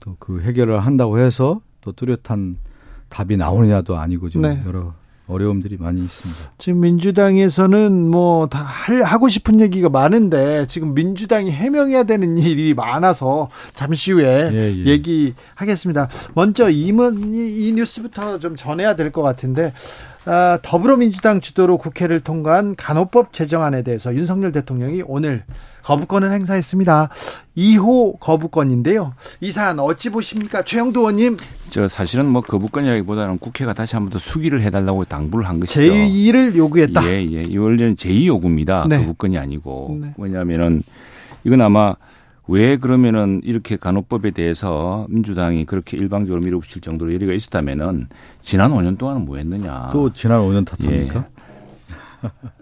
또그 0.00 0.40
해결을 0.42 0.80
한다고 0.80 1.18
해서 1.18 1.60
또 1.82 1.92
뚜렷한 1.92 2.56
답이 3.14 3.36
나오느냐도 3.36 3.96
아니고 3.96 4.28
지금 4.28 4.42
네. 4.42 4.60
여러 4.66 4.92
어려움들이 5.26 5.76
많이 5.78 6.02
있습니다. 6.04 6.52
지금 6.58 6.80
민주당에서는 6.80 8.10
뭐 8.10 8.46
다 8.48 8.58
하고 9.04 9.28
싶은 9.28 9.60
얘기가 9.60 9.88
많은데 9.88 10.66
지금 10.68 10.92
민주당이 10.92 11.50
해명해야 11.50 12.02
되는 12.04 12.36
일이 12.42 12.74
많아서 12.74 13.48
잠시 13.74 14.12
후에 14.12 14.50
예, 14.52 14.74
예. 14.74 14.84
얘기하겠습니다. 14.84 16.08
먼저 16.34 16.68
이문 16.68 17.34
이 17.34 17.72
뉴스부터 17.72 18.38
좀 18.38 18.56
전해야 18.56 18.96
될 18.96 19.12
것 19.12 19.22
같은데 19.22 19.66
아, 19.66 20.13
더불어민주당 20.62 21.40
주도로 21.40 21.78
국회를 21.78 22.20
통과한 22.20 22.76
간호법 22.76 23.32
제정안에 23.32 23.82
대해서 23.82 24.14
윤석열 24.14 24.52
대통령이 24.52 25.02
오늘 25.06 25.44
거부권을 25.82 26.32
행사했습니다. 26.32 27.10
2호 27.58 28.18
거부권인데요. 28.18 29.14
이 29.40 29.52
사안 29.52 29.78
어찌 29.78 30.08
보십니까? 30.08 30.62
최영도 30.62 31.00
의원님. 31.00 31.36
저 31.68 31.88
사실은 31.88 32.26
뭐 32.26 32.40
거부권이라기보다는 32.40 33.38
국회가 33.38 33.74
다시 33.74 33.94
한번 33.94 34.10
더 34.10 34.18
수기를 34.18 34.62
해달라고 34.62 35.04
당부를 35.04 35.46
한 35.46 35.60
것이죠. 35.60 35.80
제2를 35.80 36.56
요구했다. 36.56 37.04
예, 37.04 37.22
예. 37.30 37.42
이 37.42 37.56
원래는 37.58 37.96
제2 37.96 38.26
요구입니다. 38.26 38.86
네. 38.88 38.98
거부권이 38.98 39.36
아니고. 39.36 39.98
네. 40.00 40.14
왜냐하면은 40.16 40.82
이건 41.44 41.60
아마 41.60 41.94
왜 42.46 42.76
그러면은 42.76 43.40
이렇게 43.42 43.76
간호법에 43.76 44.30
대해서 44.32 45.06
민주당이 45.08 45.64
그렇게 45.64 45.96
일방적으로 45.96 46.42
밀어붙일 46.42 46.82
정도로 46.82 47.12
열의가 47.14 47.32
있었다면은 47.32 48.08
지난 48.42 48.70
5년 48.70 48.98
동안은 48.98 49.24
뭐 49.24 49.38
했느냐. 49.38 49.90
또 49.92 50.12
지난 50.12 50.40
5년 50.40 50.66
탓합니까? 50.66 51.26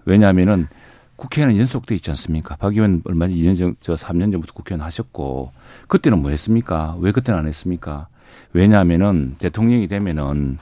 왜냐하면은 0.04 0.68
국회는 1.16 1.56
연속돼 1.56 1.94
있지 1.96 2.10
않습니까? 2.10 2.56
박 2.56 2.74
의원 2.74 3.02
얼마 3.04 3.26
전 3.26 3.36
2년 3.36 3.56
전, 3.56 3.76
저 3.80 3.94
3년 3.94 4.32
전부터 4.32 4.52
국회의원 4.54 4.84
하셨고 4.84 5.52
그때는 5.88 6.20
뭐 6.20 6.30
했습니까? 6.30 6.96
왜 7.00 7.12
그때는 7.12 7.40
안 7.40 7.46
했습니까? 7.46 8.08
왜냐하면은 8.52 9.36
대통령이 9.38 9.88
되면은 9.88 10.58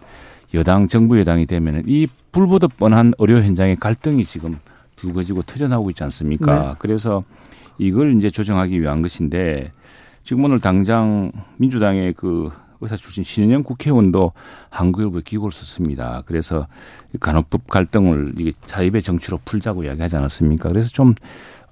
여당 0.54 0.88
정부 0.88 1.18
여당이 1.18 1.46
되면은 1.46 1.84
이 1.86 2.06
불보듯 2.32 2.76
뻔한 2.76 3.12
의료 3.18 3.36
현장의 3.36 3.76
갈등이 3.76 4.24
지금 4.24 4.58
불거지고 4.96 5.42
터져나오고 5.42 5.90
있지 5.90 6.04
않습니까? 6.04 6.62
네. 6.62 6.74
그래서 6.78 7.24
이걸 7.80 8.16
이제 8.16 8.30
조정하기 8.30 8.78
위한 8.80 9.00
것인데 9.00 9.72
지금 10.22 10.44
오늘 10.44 10.60
당장 10.60 11.32
민주당의 11.56 12.12
그 12.12 12.50
의사 12.82 12.96
출신 12.96 13.24
신현영 13.24 13.62
국회의원도 13.62 14.32
한국일보에 14.68 15.22
기고를 15.24 15.50
썼습니다. 15.52 16.22
그래서 16.26 16.66
이 17.14 17.18
간호법 17.18 17.66
갈등을 17.68 18.32
이게 18.38 18.52
자입의 18.66 19.02
정치로 19.02 19.38
풀자고 19.44 19.84
이야기하지 19.84 20.16
않았습니까? 20.16 20.68
그래서 20.68 20.90
좀 20.90 21.14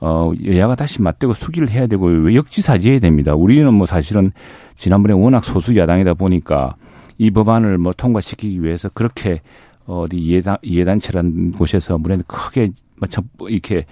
어, 0.00 0.32
여야가 0.44 0.76
다시 0.76 1.02
맞대고 1.02 1.34
수기를 1.34 1.70
해야 1.70 1.86
되고 1.86 2.06
왜 2.06 2.34
역지사지해야 2.34 3.00
됩니다. 3.00 3.34
우리는 3.34 3.72
뭐 3.72 3.86
사실은 3.86 4.32
지난번에 4.76 5.14
워낙 5.14 5.44
소수 5.44 5.76
야당이다 5.76 6.14
보니까 6.14 6.76
이 7.18 7.30
법안을 7.30 7.78
뭐 7.78 7.92
통과시키기 7.94 8.62
위해서 8.62 8.88
그렇게 8.88 9.40
어디 9.86 10.18
이해단, 10.18 10.58
이해단체라는 10.62 11.52
곳에서 11.52 11.98
물에 11.98 12.18
크게 12.26 12.70
마쳐 12.96 13.22
이렇게 13.48 13.86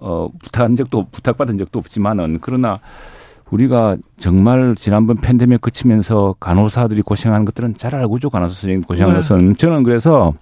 어, 0.00 0.28
부탁한 0.42 0.76
적도 0.76 1.06
부탁받은 1.10 1.58
적도 1.58 1.78
없지만은 1.78 2.38
그러나 2.40 2.80
우리가 3.50 3.96
정말 4.18 4.74
지난번 4.74 5.16
팬데믹 5.16 5.60
그치면서 5.60 6.34
간호사들이 6.40 7.02
고생하는 7.02 7.44
것들은 7.44 7.74
잘 7.76 7.94
알고죠. 7.94 8.30
간호사 8.30 8.54
선생님 8.54 8.82
고생하는 8.82 9.20
네. 9.20 9.20
것은 9.20 9.56
저는 9.56 9.82
그래서 9.82 10.34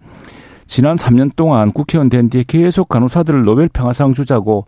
지난 0.67 0.97
3년 0.97 1.35
동안 1.37 1.73
국회의원 1.73 2.09
된 2.09 2.31
뒤에 2.31 2.45
계속 2.47 2.89
간호사들을 2.89 3.45
노벨 3.45 3.69
평화상 3.69 4.15
주자고 4.15 4.67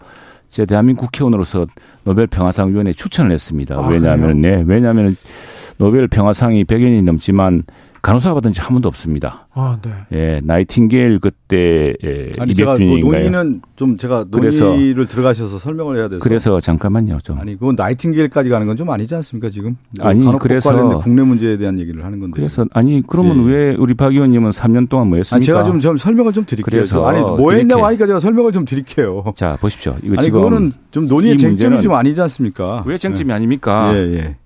제 0.51 0.67
대한민국 0.67 1.07
국회의원으로서 1.07 1.67
노벨 2.05 2.27
평화상 2.27 2.71
위원회에 2.71 2.93
추천을 2.93 3.33
했습니다. 3.33 3.77
아, 3.77 3.87
왜냐하면 3.89 4.41
네, 4.41 4.63
왜냐하면 4.67 5.17
노벨 5.79 6.07
평화상이 6.07 6.65
100여 6.65 6.81
년이 6.81 7.03
넘지만 7.03 7.65
간호사가 8.05 8.35
받은 8.35 8.53
지 8.53 8.61
한 8.61 8.75
번도 8.75 8.87
없습니다. 8.89 9.47
아, 9.55 9.79
네. 9.83 9.91
예, 10.13 10.41
나이팅게일 10.45 11.21
그때 11.21 11.95
예, 12.05 12.31
아니 12.39 12.55
제가 12.55 12.75
그 12.75 12.81
200주년인가요? 12.81 13.01
논의는 13.03 13.63
좀 13.77 13.97
제가 13.97 14.25
그래서- 14.31 14.65
논의를 14.67 15.07
들어가셔서 15.07 15.59
설명을 15.59 15.97
해야 15.97 16.09
돼서 16.09 16.21
그래서 16.23 16.61
잠깐만요, 16.61 17.19
좀. 17.23 17.39
아니 17.39 17.59
그건 17.59 17.75
나이팅게일까지 17.77 18.51
가는 18.51 18.67
건 18.67 18.77
좀 18.77 18.91
아니지 18.91 19.15
않습니까 19.15 19.49
지금? 19.51 19.77
아니, 20.01 20.23
그래서- 20.39 20.71
관련된 20.71 20.99
국내 20.99 21.23
문제에 21.23 21.57
대한 21.57 21.79
얘기를 21.79 22.05
하는 22.05 22.21
건데. 22.21 22.35
그래서 22.37 22.67
아니 22.75 23.03
그러면 23.07 23.47
예. 23.49 23.53
왜 23.53 23.75
우리 23.79 23.95
박 23.95 24.13
의원님은 24.13 24.51
3년 24.51 24.89
동안 24.89 25.09
뭐 25.09 25.17
했습니까? 25.19 25.37
아니 25.37 25.47
제가 25.47 25.65
좀, 25.65 25.81
좀 25.81 25.97
설명을 25.97 26.33
좀 26.35 26.45
드릴게요. 26.45 26.65
그래서 26.71 27.07
아니 27.07 27.21
뭐 27.21 27.53
했냐고 27.53 27.87
하니까 27.87 28.07
제가 28.07 28.21
설명을 28.21 28.53
좀 28.53 28.65
드릴게요. 28.67 29.25
자 29.35 29.57
보십시오. 29.61 29.97
이거 30.03 30.15
아니 30.19 30.25
지금 30.27 30.41
그거는 30.43 30.73
좀 30.91 31.07
논의의 31.07 31.37
이 31.37 31.39
쟁점이 31.39 31.81
좀 31.83 31.95
아니지 31.95 32.21
않습니까? 32.21 32.83
왜 32.87 32.99
쟁점이 32.99 33.33
아닙니까? 33.33 33.93
예, 33.95 33.99
예. 34.15 34.37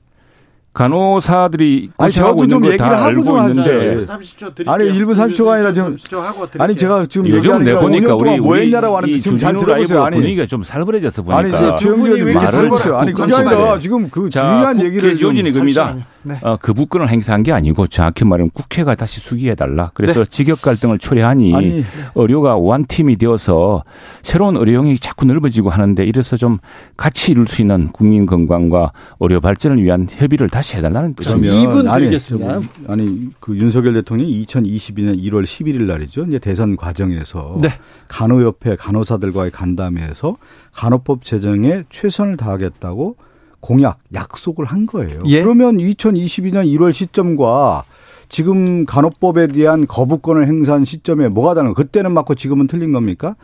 간호사들이 0.73 1.91
아니, 1.99 2.09
고생하고 2.09 2.33
저도 2.35 2.45
있는 2.45 2.49
좀걸 2.51 2.73
얘기를 2.73 2.79
다 2.79 2.93
하고 2.95 3.05
알고 3.05 3.25
좀 3.25 3.39
있는데 3.39 3.61
하세요. 3.61 4.05
30초 4.05 4.55
드릴게요. 4.55 4.73
아니, 4.75 4.85
1분 4.85 5.15
30초가 5.17 5.49
아니라 5.49 5.73
지금- 5.73 5.97
30초 5.97 6.17
하고 6.21 6.39
드릴게요. 6.47 6.63
아니 6.63 6.77
제가 6.77 7.07
지금 7.07 7.27
요즘 7.29 7.37
얘기하는 7.39 7.65
게 7.67 7.73
내보니까 7.73 8.07
5년 8.07 8.19
동안 8.19 8.29
우리 8.35 8.41
뭐 8.41 8.51
우리 8.53 8.61
했냐라고 8.67 8.97
하는데 8.97 9.13
이 9.15 9.21
지금 9.21 9.39
잘 9.39 9.57
들어보세요. 9.57 9.99
라이브 9.99 10.07
아니 10.07 10.17
분위기가 10.17 10.47
좀 10.47 10.63
살벌해져서 10.63 11.25
아니 11.29 11.51
보니까 11.51 11.77
왜 11.81 11.91
의원님 11.91 12.17
이렇게 12.29 12.35
말을 12.35 12.51
살벌해요? 12.53 12.97
아니 12.97 13.13
그게. 13.13 13.35
아니라 13.35 13.79
지금 13.79 14.09
그 14.11 14.31
자, 14.31 14.43
중요한 14.43 14.81
얘기를 14.81 15.19
겁니다. 15.19 15.53
잠시만요. 15.53 16.03
네. 16.25 16.39
어, 16.43 16.59
그 16.61 16.75
부권을 16.75 17.09
행사한 17.09 17.43
게 17.43 17.53
아니고 17.53 17.87
정확히 17.87 18.25
말하면 18.25 18.51
국회가 18.53 18.95
다시 18.95 19.21
수기해달라. 19.21 19.91
그래서 19.95 20.25
네. 20.25 20.27
직역 20.31 20.61
갈등을 20.63 20.99
초래하니 20.99 21.55
아니 21.55 21.85
의료가 22.15 22.57
원팀이 22.57 23.17
되어서 23.17 23.83
새로운 24.23 24.57
의료형이 24.57 24.99
자꾸 24.99 25.25
넓어지고 25.25 25.71
하는데 25.71 26.05
이래서 26.05 26.37
좀 26.37 26.59
같이 26.97 27.33
이룰 27.33 27.47
수 27.49 27.63
있는 27.63 27.89
국민 27.93 28.27
건강과 28.27 28.93
의료 29.21 29.41
발전을 29.41 29.83
위한 29.83 30.07
협의를 30.11 30.49
다시 30.51 30.68
해달라는 30.77 31.15
뜻입니다. 31.15 31.53
그러면 31.53 31.63
이분 31.63 31.89
아니, 31.89 32.03
드리겠습니다. 32.03 32.61
저, 32.61 32.93
아니 32.93 33.31
그 33.41 33.57
윤석열 33.57 33.95
대통령이 33.95 34.45
2022년 34.45 35.23
1월 35.23 35.45
11일 35.45 35.83
날이죠. 35.85 36.25
이제 36.25 36.39
대선 36.39 36.77
과정에서 36.77 37.59
네. 37.61 37.71
간호협회 38.09 38.77
간호사들과의 38.77 39.51
간담회에서 39.51 40.37
간호법 40.73 41.25
제정에 41.25 41.85
최선을 41.91 42.37
다하겠다고 42.37 43.17
공약 43.61 43.99
약속을 44.15 44.65
한 44.65 44.87
거예요. 44.87 45.21
예. 45.27 45.43
그러면 45.43 45.79
2022년 45.79 46.67
1월 46.77 46.93
시점과 46.93 47.85
지금 48.29 48.85
간호법에 48.85 49.49
대한 49.49 49.87
거부권을 49.87 50.47
행사한 50.47 50.85
시점에 50.85 51.29
뭐가 51.29 51.55
다른 51.55 51.71
거? 51.71 51.75
그때는 51.75 52.13
맞고 52.13 52.35
지금은 52.35 52.67
틀린 52.67 52.93
겁니까? 52.93 53.37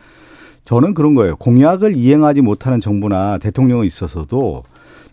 저는 0.63 0.93
그런 0.93 1.13
거예요. 1.13 1.35
공약을 1.37 1.95
이행하지 1.95 2.41
못하는 2.41 2.81
정부나 2.81 3.37
대통령이 3.37 3.87
있어서도 3.87 4.63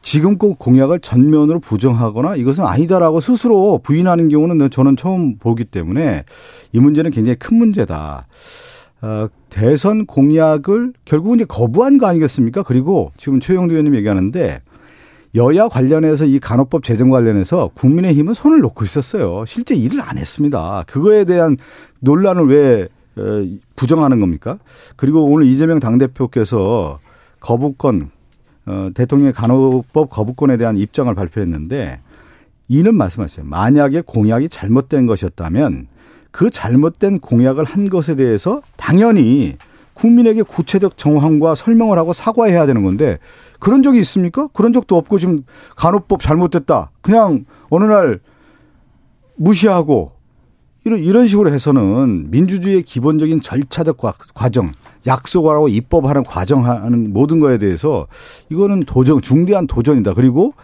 지금 0.03 0.37
꼭 0.37 0.59
공약을 0.59 1.01
전면으로 1.01 1.61
부정하거나 1.61 2.37
이것은 2.37 2.65
아니다라고 2.65 3.21
스스로 3.21 3.81
부인하는 3.83 4.29
경우는 4.29 4.71
저는 4.71 4.97
처음 4.97 5.37
보기 5.38 5.65
때문에 5.65 6.25
이 6.73 6.79
문제는 6.79 7.12
굉장히 7.12 7.37
큰 7.38 7.57
문제다. 7.57 8.27
어, 9.03 9.29
대선 9.49 10.07
공약을 10.07 10.93
결국은 11.05 11.37
이제 11.38 11.45
거부한 11.45 11.99
거 11.99 12.07
아니겠습니까? 12.07 12.62
그리고 12.62 13.12
지금 13.17 13.41
최영도 13.41 13.73
의원님 13.73 13.95
얘기하는데 13.97 14.61
여야 15.35 15.69
관련해서 15.69 16.27
이 16.27 16.38
간호법 16.38 16.85
제정 16.85 17.09
관련해서 17.09 17.71
국민의힘은 17.75 18.35
손을 18.35 18.61
놓고 18.61 18.85
있었어요. 18.85 19.45
실제 19.47 19.75
일을 19.75 20.01
안 20.03 20.19
했습니다. 20.19 20.85
그거에 20.87 21.25
대한 21.25 21.57
논란을 22.01 22.47
왜 22.47 22.88
어, 23.17 23.45
부정하는 23.77 24.21
겁니까? 24.21 24.59
그리고 24.97 25.25
오늘 25.25 25.47
이재명 25.47 25.81
당대표께서 25.81 26.99
거부권, 27.41 28.11
어, 28.66 28.90
대통령의 28.94 29.33
간호법 29.33 30.11
거부권에 30.11 30.57
대한 30.57 30.77
입장을 30.77 31.12
발표했는데 31.14 32.01
이는 32.68 32.94
말씀하셨어요. 32.94 33.44
만약에 33.46 34.03
공약이 34.03 34.48
잘못된 34.48 35.07
것이었다면 35.07 35.88
그 36.31 36.48
잘못된 36.51 37.18
공약을 37.20 37.64
한 37.64 37.88
것에 37.88 38.14
대해서 38.14 38.62
당연히 38.77 39.57
국민에게 39.94 40.42
구체적 40.42 40.96
정황과 40.96 41.55
설명을 41.55 41.98
하고 41.98 42.12
사과해야 42.12 42.64
되는 42.66 42.83
건데 42.83 43.18
그런 43.59 43.83
적이 43.83 44.01
있습니까? 44.01 44.48
그런 44.55 44.72
적도 44.72 44.96
없고 44.96 45.18
지금 45.18 45.44
간호법 45.77 46.22
잘못됐다. 46.22 46.90
그냥 47.03 47.44
어느 47.68 47.85
날 47.85 48.20
무시하고 49.37 50.12
이런 50.85 51.01
이런 51.01 51.29
식으로 51.29 51.53
해서는 51.53 52.31
민주주의의 52.31 52.83
기본적인 52.83 53.40
절차적 53.40 53.98
과- 53.98 54.14
과정, 54.35 54.72
약속하고 55.07 55.69
입법하는 55.69 56.25
과정하는 56.25 57.12
모든 57.12 57.41
거에 57.41 57.59
대해서 57.59 58.07
이거는 58.51 58.85
도전 58.85 59.21
중대한 59.21 59.67
도전이다. 59.67 60.15
그리고 60.15 60.55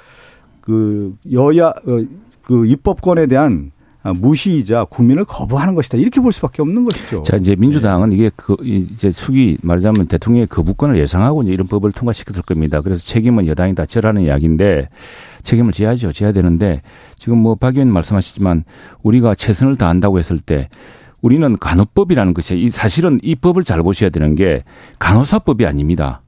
그 0.60 1.14
여야 1.32 1.68
어, 1.68 2.04
그 2.42 2.66
입법권에 2.66 3.26
대한 3.26 3.72
무시이자 4.04 4.84
국민을 4.84 5.24
거부하는 5.24 5.74
것이다. 5.74 5.98
이렇게 5.98 6.20
볼 6.20 6.32
수밖에 6.32 6.62
없는 6.62 6.84
것이죠. 6.86 7.22
자, 7.24 7.36
이제 7.36 7.54
민주당은 7.56 8.12
이게 8.12 8.30
그, 8.36 8.56
이제 8.62 9.10
수기 9.10 9.58
말하자면 9.62 10.06
대통령의 10.06 10.46
거부권을 10.46 10.96
예상하고 10.98 11.42
이제 11.42 11.52
이런 11.52 11.66
법을 11.66 11.92
통과시켰을 11.92 12.42
겁니다. 12.42 12.80
그래서 12.80 13.04
책임은 13.04 13.46
여당이 13.48 13.74
다 13.74 13.84
져라는 13.84 14.22
이야기인데 14.22 14.88
책임을 15.42 15.72
져야죠. 15.72 16.12
져야 16.12 16.32
되는데 16.32 16.80
지금 17.18 17.38
뭐 17.38 17.54
박 17.54 17.74
의원 17.74 17.92
말씀하시지만 17.92 18.64
우리가 19.02 19.34
최선을 19.34 19.76
다한다고 19.76 20.18
했을 20.18 20.38
때 20.38 20.68
우리는 21.20 21.58
간호법이라는 21.58 22.34
것이 22.34 22.58
이 22.58 22.68
사실은 22.68 23.18
이 23.22 23.34
법을 23.34 23.64
잘 23.64 23.82
보셔야 23.82 24.10
되는 24.10 24.34
게 24.34 24.64
간호사법이 24.98 25.66
아닙니다. 25.66 26.22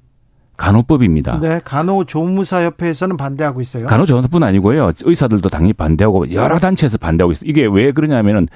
간호법입니다. 0.57 1.41
네, 1.41 1.61
간호조무사협회에서는 1.65 3.17
반대하고 3.17 3.63
있어요. 3.63 3.87
간호조무사뿐 3.87 4.43
아니고요. 4.43 4.93
의사들도 5.03 5.49
당연히 5.49 5.73
반대하고 5.73 6.33
여러 6.33 6.59
단체에서 6.59 6.99
반대하고 6.99 7.33
있어요. 7.33 7.49
이게 7.49 7.67
왜 7.67 7.93
그러냐면은 7.93 8.47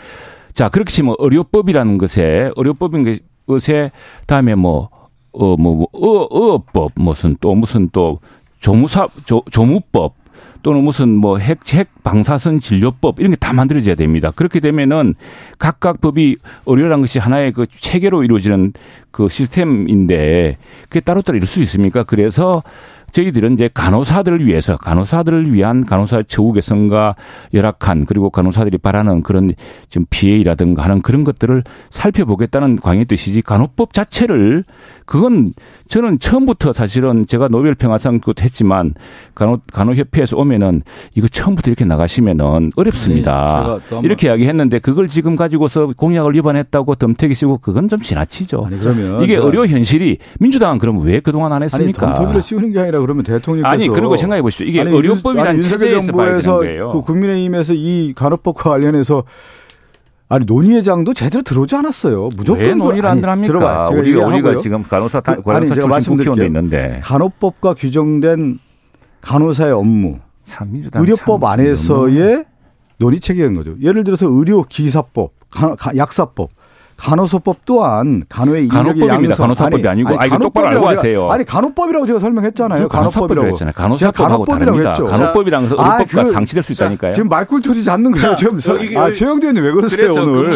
자, 0.53 0.68
그렇게 0.68 0.90
치면 0.92 1.16
의료법이라는 1.18 1.99
것에 1.99 2.51
의료법인 2.57 3.18
것에 3.47 3.90
다음에 4.27 4.55
뭐 4.55 4.90
어, 5.33 5.57
뭐, 5.57 5.75
뭐, 5.75 5.88
어, 5.92 6.55
어법, 6.55 6.92
무슨 6.94 7.37
또 7.40 7.55
무슨 7.55 7.88
또 7.92 8.20
조무사, 8.61 9.09
조, 9.25 9.42
조무법, 9.51 10.14
또는 10.64 10.83
무슨 10.83 11.11
뭐 11.14 11.38
핵, 11.38 11.61
핵 11.74 11.88
방사선 12.03 12.59
진료법 12.59 13.20
이런 13.20 13.31
게 13.31 13.37
다 13.44 13.53
만들어져야 13.53 13.94
됩니다. 13.94 14.33
그렇게 14.35 14.59
되면은 14.59 15.14
각각 15.59 16.00
법이 16.00 16.37
의료라는 16.64 17.03
것이 17.03 17.18
하나의 17.18 17.53
그 17.53 17.66
체계로 17.66 18.24
이루어지는 18.24 18.72
그 19.11 19.29
시스템인데 19.29 20.57
그게 20.85 21.00
따로따로 21.00 21.37
이룰 21.37 21.46
수 21.46 21.61
있습니까? 21.61 22.05
그래서 22.05 22.62
저희들은 23.14 23.53
이제 23.53 23.70
간호사들을 23.72 24.44
위해서 24.44 24.77
간호사들을 24.77 25.53
위한 25.53 25.87
간호사 25.87 26.24
처우 26.27 26.53
개선과 26.53 27.14
열악한 27.55 28.07
그리고 28.07 28.29
간호사들이 28.29 28.79
바라는 28.79 29.22
그런 29.22 29.50
지금 29.88 30.05
피해라든가 30.11 30.83
하는 30.83 31.00
그런 31.00 31.22
것들을 31.22 31.62
살펴보겠다는 31.90 32.81
광의 32.81 33.05
뜻이지 33.05 33.42
간호법 33.42 33.94
자체를 33.94 34.64
그건 35.07 35.53
저는 35.87 36.18
처음부터 36.18 36.72
사실은 36.72 37.27
제가 37.27 37.46
노벨 37.48 37.77
평화상 37.77 38.18
그것도 38.18 38.42
했지만 38.42 38.94
간호 39.35 39.59
간호협회에서 39.72 40.37
오면은 40.37 40.83
이거 41.14 41.29
처음부터 41.29 41.70
이렇게 41.70 41.85
나가시면은 41.85 42.72
어렵습니다. 42.74 43.79
네, 43.90 44.00
이렇게 44.03 44.27
이야기했는데 44.27 44.81
그걸 44.81 45.07
지금 45.07 45.37
가지고서 45.37 45.92
공약을 45.96 46.35
위반했다고 46.35 46.96
덤태기 46.96 47.35
쓰고 47.35 47.59
그건 47.59 47.88
좀 47.88 48.00
지나치죠. 48.00 48.64
아니, 48.66 48.79
그러면 48.81 49.22
이게 49.22 49.37
의료 49.37 49.66
현실이 49.66 50.18
민주당은 50.40 50.79
그럼 50.79 51.05
왜 51.05 51.20
그동안 51.20 51.53
안 51.53 51.62
했습니까? 51.62 52.07
아니, 52.07 52.14
덤태기를 52.16 52.42
씌우는 52.42 52.72
게 52.72 52.81
아니라 52.81 53.04
그러면 53.05 53.23
대통령께서 53.23 53.71
아니 53.71 53.88
그리고 53.88 54.17
생각해 54.17 54.40
보시죠. 54.40 54.64
이게 54.64 54.81
아니, 54.81 54.90
의료법이라는 54.90 55.61
체제에서 55.61 56.12
봐야 56.12 56.40
되는 56.40 56.57
거예요. 56.57 56.88
그 56.88 57.03
국민의힘에서 57.03 57.75
이 57.75 58.14
간호법과 58.17 58.71
관련해서 58.71 59.25
아니 60.31 60.47
논의회장도 60.47 61.12
제대로 61.12 61.43
들어오지 61.43 61.77
않았어요. 61.77 62.31
무조건 62.35 62.64
왜 62.64 62.75
논의를 62.75 63.07
안 63.09 63.23
합니까? 63.23 63.90
우리가 63.90 64.27
우리가 64.27 64.57
지금 64.57 64.83
간호사 64.83 65.21
그, 65.21 65.43
간호사 65.43 65.75
출신 65.75 66.17
국회의원도 66.17 66.45
있는데 66.47 67.01
간호법과 67.05 67.75
규정된 67.75 68.59
간호사의 69.21 69.73
업무, 69.73 70.19
의료법 70.95 71.45
안에서의 71.45 72.45
논의 72.97 73.21
체계인 73.21 73.55
거죠. 73.55 73.75
예를 73.83 74.03
들어서 74.05 74.27
의료 74.27 74.62
기사법, 74.62 75.33
약사법 75.95 76.51
간호소법 77.05 77.59
또한 77.67 78.25
간호의 78.31 78.69
간호법입니다. 78.69 79.35
간호사법이 79.35 79.87
아니, 79.87 80.01
아니 80.01 80.03
고 80.05 80.19
아니, 80.19 80.33
아니 80.33 80.43
똑바로 80.43 80.69
알고 80.69 80.88
하세요. 80.88 81.31
아니 81.31 81.45
간호법이라고 81.45 82.07
제가 82.07 82.19
설명했잖아요. 82.19 82.88
간호법이라고 82.88 83.49
했잖아요. 83.49 83.75
간호사법하고 83.75 84.47
다릅니다. 84.47 84.90
했죠. 84.93 85.07
간호법이라는 85.07 85.69
것은 85.69 85.85
아, 85.85 85.93
의료법과 85.95 86.25
그, 86.25 86.33
상치될 86.33 86.62
수 86.62 86.73
있다니까요. 86.73 87.12
지금 87.12 87.29
말꿀토지 87.29 87.85
잡는 87.85 88.12
거예요. 88.12 88.37
지금 88.37 88.59
아 88.97 89.12
최영대 89.12 89.49
의원님 89.49 89.64
왜 89.64 89.73
그러세요 89.73 90.14
오늘? 90.14 90.51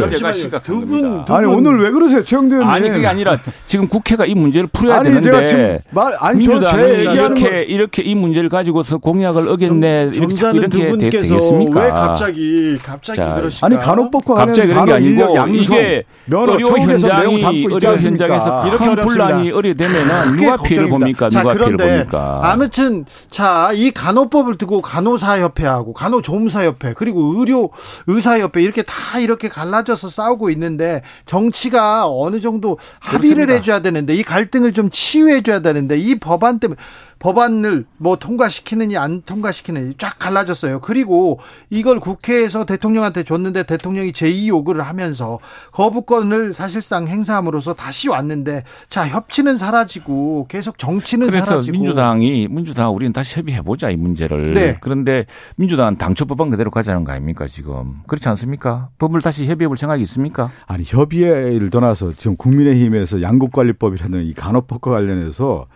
두분 0.64 1.24
아니 1.28 1.46
오늘 1.46 1.80
왜 1.80 1.90
그러세요, 1.90 2.24
최영대 2.24 2.56
의원님? 2.56 2.74
아니 2.74 2.90
그게 2.90 3.06
아니라 3.06 3.38
지금 3.66 3.86
국회가 3.86 4.24
이 4.24 4.34
문제를 4.34 4.68
풀어야 4.72 5.00
아니, 5.00 5.10
되는데 5.10 5.82
말, 5.90 6.14
아니 6.18 6.38
민주당이 6.38 7.02
이렇게 7.02 7.62
이렇게 7.62 8.02
이 8.02 8.14
문제를 8.14 8.48
가지고서 8.48 8.96
공약을 8.98 9.48
어겼네 9.48 10.12
이렇게 10.14 10.50
이렇게 10.54 11.10
되겠습니까? 11.10 11.80
왜 11.80 11.90
갑자기 11.90 12.78
갑자기 12.82 13.20
그러시까? 13.20 13.66
아니 13.66 13.76
간호법과 13.76 14.34
갑자기 14.34 14.68
그런 14.68 14.86
게 14.86 14.92
아니고 14.92 15.46
이게 15.48 16.04
의료 16.46 16.78
현장이 16.78 17.42
의료 17.42 17.96
현장에서 17.96 18.66
이렇게 18.66 18.94
분란이 18.96 19.48
의료되면은 19.48 20.36
누가 20.36 20.56
피해를 20.56 20.88
봅니까? 20.88 21.28
자, 21.30 21.42
누가 21.42 21.54
피해를 21.54 21.76
봅니까? 21.76 22.40
아무튼 22.42 23.04
자, 23.30 23.70
이 23.74 23.90
간호법을 23.90 24.58
두고 24.58 24.80
간호사협회하고 24.82 25.92
간호조무사협회 25.92 26.94
그리고 26.96 27.34
의료 27.36 27.70
의사협회 28.06 28.62
이렇게 28.62 28.82
다 28.82 29.18
이렇게 29.18 29.48
갈라져서 29.48 30.08
싸우고 30.08 30.50
있는데 30.50 31.02
정치가 31.26 32.06
어느 32.08 32.40
정도 32.40 32.78
합의를 33.00 33.46
그렇습니다. 33.46 33.54
해줘야 33.54 33.80
되는데 33.80 34.14
이 34.14 34.22
갈등을 34.22 34.72
좀 34.72 34.90
치유해줘야 34.90 35.60
되는데 35.60 35.96
이 35.98 36.18
법안 36.18 36.58
때문에 36.58 36.78
법안을 37.18 37.84
뭐 37.96 38.16
통과시키느니 38.16 38.96
안 38.96 39.22
통과시키느니 39.22 39.94
쫙 39.98 40.18
갈라졌어요. 40.18 40.80
그리고 40.80 41.40
이걸 41.70 42.00
국회에서 42.00 42.64
대통령한테 42.64 43.24
줬는데 43.24 43.64
대통령이 43.64 44.12
제2 44.12 44.48
요구를 44.48 44.82
하면서 44.82 45.38
거부권을 45.72 46.54
사실상 46.54 47.08
행사함으로써 47.08 47.74
다시 47.74 48.08
왔는데 48.08 48.62
자 48.88 49.06
협치는 49.06 49.56
사라지고 49.56 50.46
계속 50.48 50.78
정치는 50.78 51.28
그래서 51.28 51.46
사라지고 51.46 51.72
민주당이 51.76 52.48
민주당 52.48 52.94
우리는 52.94 53.12
다시 53.12 53.38
협의해 53.38 53.62
보자 53.62 53.90
이 53.90 53.96
문제를 53.96 54.54
네. 54.54 54.78
그런데 54.80 55.26
민주당은 55.56 55.98
당초 55.98 56.24
법안 56.24 56.50
그대로 56.50 56.70
가자는 56.70 57.04
거 57.04 57.12
아닙니까 57.12 57.46
지금 57.46 58.00
그렇지 58.06 58.28
않습니까? 58.28 58.88
법을 58.98 59.20
다시 59.20 59.46
협의해 59.46 59.68
볼 59.68 59.76
생각이 59.76 60.02
있습니까? 60.02 60.50
아니 60.66 60.84
협의를 60.86 61.70
떠나서 61.70 62.12
지금 62.16 62.36
국민의힘에서 62.36 63.22
양국관리법이라는 63.22 64.24
이 64.24 64.34
간호법과 64.34 64.90
관련해서 64.90 65.66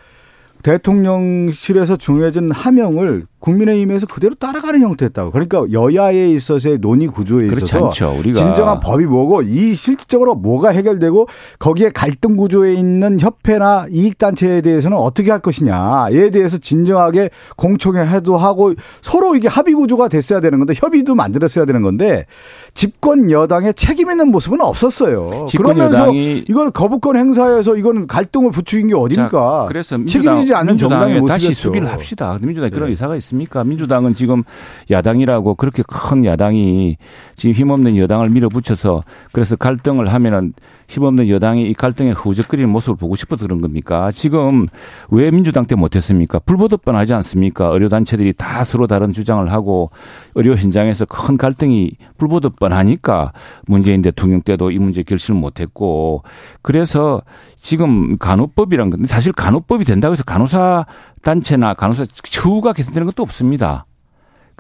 대통령실에서 0.63 1.97
중요해진 1.97 2.51
하명을 2.51 3.27
국민의힘에서 3.43 4.07
그대로 4.07 4.35
따라가는 4.37 4.81
형태였다고. 4.83 5.33
그러니까 5.33 5.65
여야에 5.73 6.31
있어서의 6.31 6.79
논의 6.79 7.09
구조에 7.09 7.47
있어서 7.47 7.91
진정한 7.91 8.79
법이 8.81 9.05
뭐고 9.05 9.43
이 9.43 9.75
실질적으로 9.75 10.37
뭐가 10.37 10.69
해결되고 10.69 11.27
거기에 11.59 11.91
갈등 11.91 12.37
구조에 12.37 12.73
있는 12.75 13.19
협회나 13.19 13.87
이익 13.91 14.19
단체에 14.19 14.61
대해서는 14.61 14.97
어떻게 14.97 15.33
할 15.33 15.41
것이냐에 15.41 16.31
대해서 16.31 16.57
진정하게 16.59 17.31
공청회 17.57 18.07
해도 18.07 18.37
하고 18.37 18.75
서로 19.01 19.35
이게 19.35 19.49
합의 19.49 19.75
구조가 19.75 20.07
됐어야 20.07 20.41
되는 20.41 20.59
건데 20.59 20.75
협의도 20.77 21.17
만들었어야 21.17 21.65
되는 21.65 21.83
건데 21.83 22.27
집권 22.75 23.29
여당의 23.31 23.75
책임 23.75 24.09
있는 24.11 24.29
모습은 24.29 24.61
없었어요. 24.61 25.47
그러면서 25.57 26.03
여당이 26.03 26.45
이걸 26.49 26.71
거부권 26.71 27.17
행사해서 27.17 27.77
이거는 27.77 28.07
갈등을 28.07 28.53
부추긴 28.53 28.87
게 28.87 28.95
어딥니까? 28.95 29.67
그래서 29.69 29.99
민주당, 29.99 30.23
책임지지 30.23 30.52
않는 30.55 30.79
정당의 30.79 31.21
모습이었죠. 31.21 31.33
다시 31.33 31.55
수비를 31.55 31.91
합시다. 31.91 32.39
민주당이 32.41 32.71
그런 32.71 32.87
네. 32.87 32.91
의사가. 32.91 33.17
있습니까? 33.17 33.65
민주당은 33.65 34.15
지금 34.15 34.43
야당이라고 34.91 35.55
그렇게 35.55 35.83
큰 35.87 36.25
야당이 36.25 36.97
지금 37.37 37.55
힘없는 37.55 37.97
여당을 37.97 38.31
밀어붙여서 38.31 39.05
그래서 39.33 39.57
갈등을 39.57 40.13
하면은 40.13 40.53
힘없는 40.93 41.29
여당이 41.29 41.71
이 41.71 41.73
갈등에 41.73 42.11
후적거리는 42.11 42.69
모습을 42.69 42.97
보고 42.97 43.17
싶어서 43.17 43.47
그런 43.47 43.63
겁니까? 43.63 44.11
지금 44.11 44.67
왜 45.11 45.31
민주당 45.31 45.65
때 45.65 45.75
못했습니까? 45.75 46.39
불보듯 46.41 46.83
뻔하지 46.83 47.15
않습니까? 47.15 47.69
의료단체들이 47.69 48.35
다 48.35 48.63
서로 48.63 48.87
다른 48.87 49.13
주장을 49.13 49.51
하고 49.51 49.91
의료 50.35 50.55
현장에서 50.55 51.07
큰 51.07 51.39
갈등이 51.39 51.93
불보듯 52.19 52.57
뻔하니까 52.59 53.33
문재인 53.67 54.03
대통령 54.03 54.43
때도 54.43 54.71
이 54.71 54.79
문제 54.79 55.03
결실을 55.03 55.41
못했고 55.41 56.25
그래서 56.61 57.23
지금 57.59 58.19
간호법이란 58.19 58.91
건 58.91 59.07
사실 59.07 59.33
간호법이 59.33 59.85
된다고 59.87 60.13
해서 60.13 60.25
간호사 60.25 60.85
단체나 61.23 61.75
간호사 61.75 62.05
처우가 62.23 62.75
개선되는 62.75 63.07
것도 63.07 63.23
없습니다. 63.23 63.87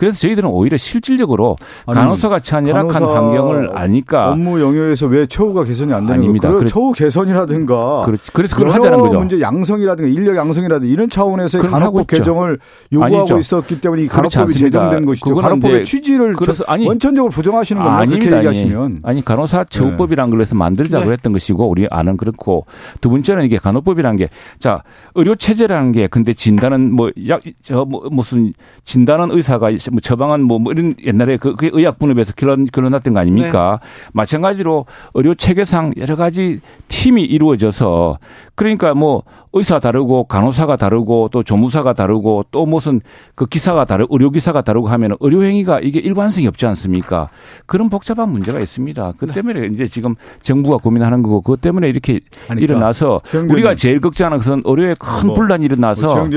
그래서 0.02 0.18
저희들은 0.18 0.48
오히려 0.48 0.76
실질적으로 0.76 1.56
간호사가 1.86 2.40
처한 2.40 2.66
열악한 2.66 3.04
환경을 3.04 3.70
아니까 3.78 4.32
업무 4.32 4.60
영역에서 4.60 5.06
왜 5.06 5.26
처우가 5.26 5.62
개선이 5.62 5.92
안 5.92 6.06
되는 6.06 6.14
아닙니다. 6.22 6.48
그 6.50 6.66
처우 6.66 6.92
개선이라든가 6.92 8.00
그렇지. 8.04 8.32
그래서 8.32 8.56
그걸 8.56 8.72
하자는 8.72 8.98
거죠. 8.98 9.20
문제 9.20 9.40
양성이라든가 9.40 10.10
인력 10.10 10.34
양성이라든가 10.34 10.92
이런 10.92 11.08
차원에서의 11.08 11.62
간호법 11.62 12.08
개정을 12.08 12.58
요구하고 12.92 13.16
아니죠. 13.18 13.38
있었기 13.38 13.80
때문에 13.80 14.02
이 14.02 14.08
간호법이 14.08 14.52
제정된 14.54 15.04
것이죠. 15.04 15.36
간호법의 15.36 15.84
취지를 15.84 16.32
그래서 16.32 16.64
아니, 16.66 16.84
원천적으로 16.88 17.30
부정하시는 17.30 17.80
겁니다. 17.80 18.00
아닙니다. 18.02 18.24
그렇게 18.24 18.48
얘기하시면 18.48 19.02
아니 19.04 19.24
간호사 19.24 19.62
처우법이란 19.70 20.30
걸 20.30 20.40
해서 20.40 20.56
만들자고 20.56 21.04
네. 21.04 21.12
했던 21.12 21.32
것이고 21.32 21.68
우리 21.68 21.86
아는 21.88 22.16
그렇고 22.16 22.66
두 23.00 23.08
번째는 23.08 23.44
이게 23.44 23.56
간호법이라는 23.58 24.16
게 24.16 24.28
자 24.58 24.80
의료 25.14 25.34
체제라는 25.36 25.92
게 25.92 26.06
근데 26.08 26.32
진단은 26.32 26.92
뭐약저 26.92 27.84
뭐 27.88 28.08
무슨 28.10 28.52
진단은 28.84 29.30
의사가 29.30 29.70
뭐 29.92 30.00
처방은 30.00 30.42
뭐, 30.42 30.58
뭐 30.58 30.72
이런 30.72 30.94
옛날에 31.04 31.36
그, 31.36 31.54
그 31.54 31.70
의약 31.72 31.98
분업에서 31.98 32.32
결론, 32.34 32.66
결론났던 32.66 33.12
거 33.12 33.20
아닙니까? 33.20 33.78
네. 33.82 33.88
마찬가지로 34.14 34.86
의료 35.14 35.34
체계상 35.34 35.92
여러 35.98 36.16
가지 36.16 36.60
팀이 36.88 37.22
이루어져서 37.22 38.18
그러니까 38.54 38.94
뭐 38.94 39.22
의사 39.54 39.78
다르고 39.78 40.24
간호사가 40.24 40.76
다르고 40.76 41.30
또 41.32 41.42
조무사가 41.42 41.94
다르고 41.94 42.46
또 42.50 42.66
무슨 42.66 43.00
그 43.34 43.46
기사가 43.46 43.84
다르고 43.84 44.14
의료기사가 44.14 44.62
다르고 44.62 44.88
하면 44.88 45.16
의료행위가 45.20 45.80
이게 45.80 46.00
일관성이 46.00 46.46
없지 46.46 46.66
않습니까? 46.66 47.28
그런 47.66 47.88
복잡한 47.88 48.28
문제가 48.28 48.60
있습니다. 48.60 49.14
그 49.18 49.26
네. 49.26 49.32
때문에 49.32 49.60
네. 49.60 49.66
이제 49.72 49.86
지금 49.86 50.14
정부가 50.42 50.76
고민하는 50.78 51.22
거고 51.22 51.40
그것 51.40 51.60
때문에 51.60 51.88
이렇게 51.88 52.20
아니, 52.48 52.60
그러니까 52.60 52.64
일어나서 52.64 53.20
우리가 53.48 53.74
제일 53.74 54.00
걱정하는 54.00 54.38
것은 54.38 54.62
의료에 54.64 54.94
큰 54.98 55.28
뭐, 55.28 55.36
분란이 55.36 55.64
일어나서 55.64 56.14
뭐 56.14 56.28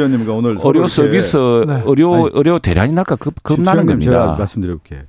의료 0.64 0.88
서비스 0.88 1.38
네. 1.68 1.84
의료 1.86 2.16
아니, 2.16 2.30
의료 2.34 2.60
대란이 2.60 2.94
날까 2.94 3.18
급, 3.18 3.44
겁나는 3.44 3.86
겁니다. 3.86 4.12
제가 4.12 4.36
말씀드려볼게요. 4.38 5.02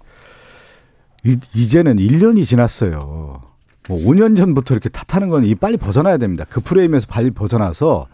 이제는 1.54 1.96
1년이 1.96 2.44
지났어요. 2.44 3.55
뭐 3.88 3.98
5년 4.00 4.36
전부터 4.36 4.74
이렇게 4.74 4.88
탓하는 4.88 5.28
건 5.28 5.44
이 5.44 5.54
빨리 5.54 5.76
벗어나야 5.76 6.16
됩니다. 6.16 6.44
그 6.48 6.60
프레임에서 6.60 7.06
빨리 7.08 7.30
벗어나서 7.30 8.06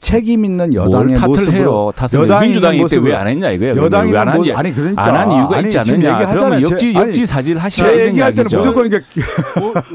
책임 0.00 0.44
있는 0.46 0.70
뭘 0.70 0.86
여당의 0.86 1.14
탓을 1.14 1.28
모습으로 1.28 1.52
해요. 1.52 1.92
탓을 1.94 2.22
여당이 2.24 2.46
민주당이 2.46 2.76
있는 2.78 2.86
이때 2.86 2.96
왜 2.96 3.00
모습으로. 3.02 3.16
안 3.18 3.28
했냐 3.28 3.50
이거예요. 3.50 3.76
여당이 3.76 4.12
왜안 4.12 4.28
하냐? 4.28 4.58
아니 4.58 4.74
그러니까 4.74 5.04
안한 5.04 5.32
이유가 5.32 5.56
아니, 5.58 5.66
있지 5.68 5.82
지금 5.84 5.94
않느냐. 5.98 6.14
얘기하잖아요. 6.14 6.36
그러면 6.38 6.60
제- 6.62 6.70
역지 6.72 6.94
역지 6.94 7.26
사실 7.26 7.58
하셔야 7.58 7.86
제 7.86 7.94
되는 7.96 8.08
얘기할 8.12 8.34
때는. 8.34 8.48
무조건 8.58 8.86
이게 8.86 9.00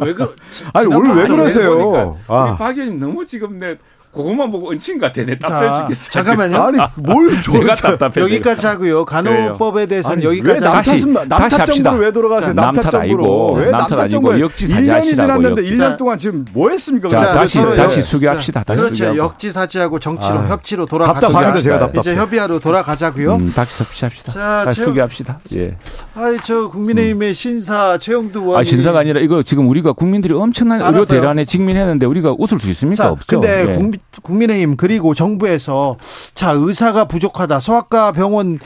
왜 0.01 0.13
그? 0.13 0.35
아니 0.73 0.87
오늘 0.95 1.15
왜 1.15 1.27
그러세요? 1.27 2.17
아. 2.27 2.55
박 2.57 2.77
의원님 2.77 2.99
너무 2.99 3.25
지금 3.25 3.57
내 3.59 3.75
그것만 4.15 4.51
보고 4.51 4.71
것 4.99 5.05
같아. 5.07 5.23
내 5.25 5.37
답답해 5.37 5.67
자, 5.67 5.81
죽겠어. 5.81 6.11
잠깐만요. 6.11 6.57
아니 6.61 6.77
뭘 6.95 7.41
저- 7.43 7.51
내가 7.51 7.75
저- 7.75 7.95
답답해. 7.97 8.21
여기까지 8.23 8.65
하고요. 8.65 9.05
간호법에 9.05 9.85
대해서는 9.87 10.17
아니, 10.17 10.25
여기까지 10.25 10.53
왜 10.53 10.59
다시, 10.65 10.91
다시 10.91 11.05
남탓 11.07 11.59
합시다. 11.59 11.91
왜 11.93 12.11
돌아가세요? 12.11 12.53
자, 12.55 12.61
남탓 12.61 12.95
아니고, 12.95 13.53
왜 13.55 13.69
남탓 13.71 13.99
아니고 13.99 14.39
역지사지 14.39 14.81
1년이 14.83 14.89
하시라고요, 14.89 15.37
지났는데 15.37 15.61
역지사. 15.63 15.83
1년 15.89 15.97
동안 15.97 16.17
지금 16.17 16.45
뭐 16.53 16.69
했습니까? 16.69 17.07
자, 17.09 17.33
다시 17.33 17.59
다시 17.61 17.97
예. 17.99 18.01
수기합시다. 18.01 18.63
다시 18.63 18.81
그렇죠. 18.81 19.17
역지사지하고 19.17 19.99
정치로 19.99 20.39
아. 20.39 20.47
협치로 20.47 20.85
돌아가자. 20.85 21.19
답답합니다, 21.21 21.61
제가 21.61 21.79
답답해. 21.79 21.99
이제 21.99 22.15
협의하러 22.15 22.59
돌아가자고요. 22.59 23.35
음, 23.35 23.51
다시 23.53 24.03
합시다. 24.05 24.31
자, 24.31 24.61
다시 24.65 24.79
최- 24.79 24.85
수기합시다. 24.85 25.39
예. 25.57 25.75
아이 26.15 26.37
저 26.43 26.67
국민의힘의 26.69 27.33
신사 27.33 27.97
최영두 27.97 28.39
의원이 28.39 28.59
아, 28.59 28.63
신사가 28.63 28.99
아니라 28.99 29.19
이거 29.19 29.43
지금 29.43 29.67
우리가 29.67 29.93
국민들이 29.93 30.33
엄청난 30.33 30.81
의료. 30.81 31.05
대란에 31.05 31.45
직면했는데 31.45 32.05
우리가 32.05 32.35
웃을 32.37 32.59
수 32.59 32.69
있습니까? 32.69 33.03
자, 33.03 33.11
없죠. 33.11 33.41
근데 33.41 33.71
예. 33.71 33.75
국민, 34.21 34.47
국민의힘 34.47 34.77
그리고 34.77 35.13
정부에서 35.13 35.97
자 36.35 36.51
의사가 36.51 37.05
부족하다 37.07 37.59
소아과 37.59 38.11
병원이 38.13 38.59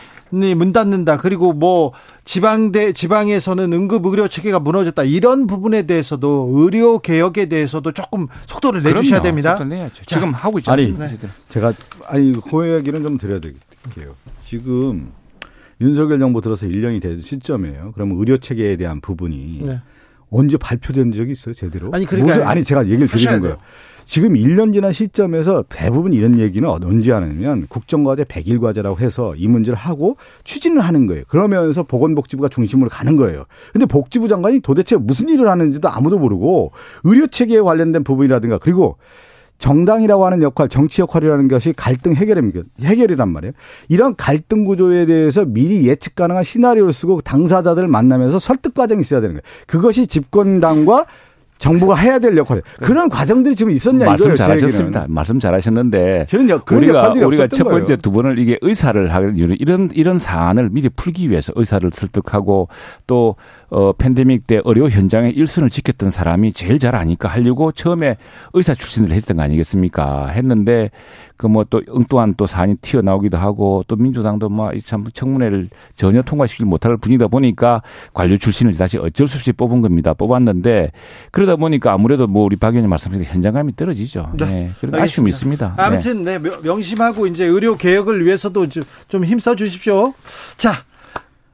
문 0.56 0.72
닫는다 0.72 1.18
그리고 1.18 1.54
뭐 1.54 1.92
지방대 2.24 2.94
지방에서는 2.94 3.74
응급 3.74 4.06
의료 4.06 4.28
체계가 4.28 4.60
무너졌다 4.60 5.02
이런 5.04 5.48
부분에 5.48 5.84
대해서도 5.84 6.52
의료 6.54 7.00
개혁에 7.00 7.48
대해서도 7.48 7.92
조금 7.94 8.28
속도를 8.46 8.84
내주셔야. 8.84 9.22
됩니다. 9.24 9.58
자, 9.58 9.66
지금 10.06 10.32
하고 10.34 10.60
있지 10.60 10.70
아니, 10.70 10.84
않습니까? 10.84 11.04
네. 11.06 11.10
저희들? 11.10 11.30
제가 11.50 11.74
아니 12.08 12.32
그 12.34 12.76
얘기는 12.76 13.02
좀 13.02 13.18
드려야 13.18 13.40
될게요. 13.40 14.14
지금 14.48 15.12
윤석열 15.82 16.20
정부 16.20 16.42
들어서 16.42 16.68
1년이 16.68 17.02
된 17.02 17.22
시점이에요. 17.22 17.94
그러면 17.96 18.18
의료 18.20 18.38
체계에 18.38 18.76
대한 18.76 19.02
부분이 19.02 19.62
네. 19.64 19.80
언제 20.30 20.58
발표된 20.58 21.12
적이 21.14 21.32
있어요, 21.32 21.56
제대로? 21.56 21.90
아니, 21.92 22.06
그러니까 22.06 22.36
무슨- 22.36 22.48
아니 22.48 22.64
제가 22.64 22.86
얘기를 22.86 23.08
드리는 23.08 23.40
거예요. 23.42 23.58
지금 24.10 24.34
1년 24.34 24.74
지난 24.74 24.92
시점에서 24.92 25.66
대부분 25.70 26.14
이런 26.14 26.40
얘기는 26.40 26.68
언제 26.68 27.12
하냐면 27.12 27.68
국정과제 27.70 28.24
100일 28.24 28.60
과제라고 28.60 28.98
해서 28.98 29.36
이 29.36 29.48
문제를 29.48 29.78
하고 29.78 30.18
추진을 30.44 30.82
하는 30.82 31.06
거예요. 31.06 31.26
그러면서 31.28 31.84
보건복지부가 31.84 32.50
중심으로 32.50 32.90
가는 32.90 33.16
거예요. 33.18 33.44
근데 33.72 33.86
복지부 33.86 34.28
장관이 34.28 34.62
도대체 34.62 34.96
무슨 34.96 35.30
일을 35.30 35.48
하는지도 35.48 35.90
아무도 35.90 36.18
모르고 36.18 36.72
의료 37.04 37.28
체계에 37.28 37.62
관련된 37.62 38.04
부분이라든가 38.04 38.58
그리고 38.58 38.98
정당이라고 39.60 40.26
하는 40.26 40.42
역할, 40.42 40.70
정치 40.70 41.02
역할이라는 41.04 41.48
것이 41.48 41.74
갈등 41.78 42.16
해결입니다. 42.16 42.62
해결이란 42.82 43.30
말이에요. 43.30 43.54
이런 43.90 44.16
갈등 44.16 44.66
구조에 44.66 45.06
대해서 45.06 45.46
미리 45.46 45.86
예측 45.86 46.16
가능한 46.16 46.42
시나리오를 46.42 46.94
쓰고 46.94 47.22
당사자들을 47.22 47.88
만나면서 47.88 48.40
설득 48.40 48.74
과정이 48.74 49.02
있어야 49.02 49.22
되는 49.22 49.36
거예요. 49.36 49.44
그것이 49.68 50.08
집권당과 50.08 51.06
정부가 51.60 51.96
해야 51.96 52.18
될 52.20 52.36
역할이에요. 52.38 52.64
그런 52.82 53.10
과정들이 53.10 53.54
지금 53.54 53.72
있었냐 53.74 54.06
말씀 54.06 54.34
이거예요. 54.34 54.36
제 54.38 54.44
잘하셨습니다. 54.44 55.06
말씀 55.10 55.40
잘하셨는데 55.40 56.26
저는 56.30 56.50
역- 56.50 56.66
그런 56.66 56.84
우리가 56.84 57.12
우리가 57.12 57.48
첫 57.48 57.66
번째 57.66 57.86
거예요. 57.86 57.98
두 57.98 58.12
번을 58.12 58.40
이게 58.40 58.58
의사를 58.62 59.14
하는 59.14 59.38
이유는 59.38 59.58
이런 59.60 59.90
이런 59.94 60.20
사안을 60.20 60.70
미리 60.70 60.88
풀기 60.90 61.30
위해서 61.30 61.52
의사를 61.56 61.88
설득하고 61.94 62.70
또 63.08 63.36
어, 63.70 63.92
팬데믹 63.92 64.48
때 64.48 64.62
의료 64.64 64.90
현장의 64.90 65.34
일선을 65.34 65.70
지켰던 65.70 66.10
사람이 66.12 66.54
제일 66.54 66.80
잘 66.80 66.96
아니까 66.96 67.28
하려고 67.28 67.72
처음에 67.74 68.16
의사 68.54 68.74
출신을 68.74 69.12
했던 69.12 69.38
거 69.38 69.44
아니겠습니까? 69.44 70.28
했는데 70.30 70.90
그 71.40 71.48
뭐 71.48 71.64
또 71.70 71.82
엉뚱한 71.90 72.34
또 72.36 72.46
사안이 72.46 72.76
튀어나오기도 72.82 73.38
하고 73.38 73.84
또 73.88 73.96
민주당도 73.96 74.50
뭐참 74.50 75.06
청문회를 75.14 75.70
전혀 75.96 76.22
통과시키지 76.22 76.66
못할 76.66 76.98
분이다 76.98 77.30
보니까 77.30 77.82
관료 78.14 78.38
출신을 78.38 78.74
다시 78.76 78.98
어쩔 78.98 79.26
수 79.28 79.38
없이 79.38 79.54
뽑은 79.54 79.80
겁니다. 79.82 80.14
뽑았는데 80.14 80.92
그러다 81.32 81.56
보니까 81.56 81.94
아무래도 81.94 82.28
뭐 82.28 82.44
우리 82.44 82.58
박 82.58 82.70
의원님 82.70 82.90
말씀하신 82.90 83.24
현장감이 83.24 83.76
떨어지죠. 83.78 84.34
네. 84.38 84.46
네. 84.46 84.72
그런 84.82 84.96
알겠습니다. 84.96 85.02
아쉬움이 85.04 85.30
있습니다. 85.30 85.76
네. 85.78 85.82
아무튼 85.84 86.24
네, 86.26 86.40
명- 86.40 86.60
명심하고 86.62 87.26
이제 87.28 87.46
의료 87.46 87.78
개혁을 87.78 88.26
위해서도 88.26 88.68
좀, 88.68 88.84
좀 89.08 89.24
힘써 89.24 89.56
주십시오. 89.56 90.14
자, 90.58 90.74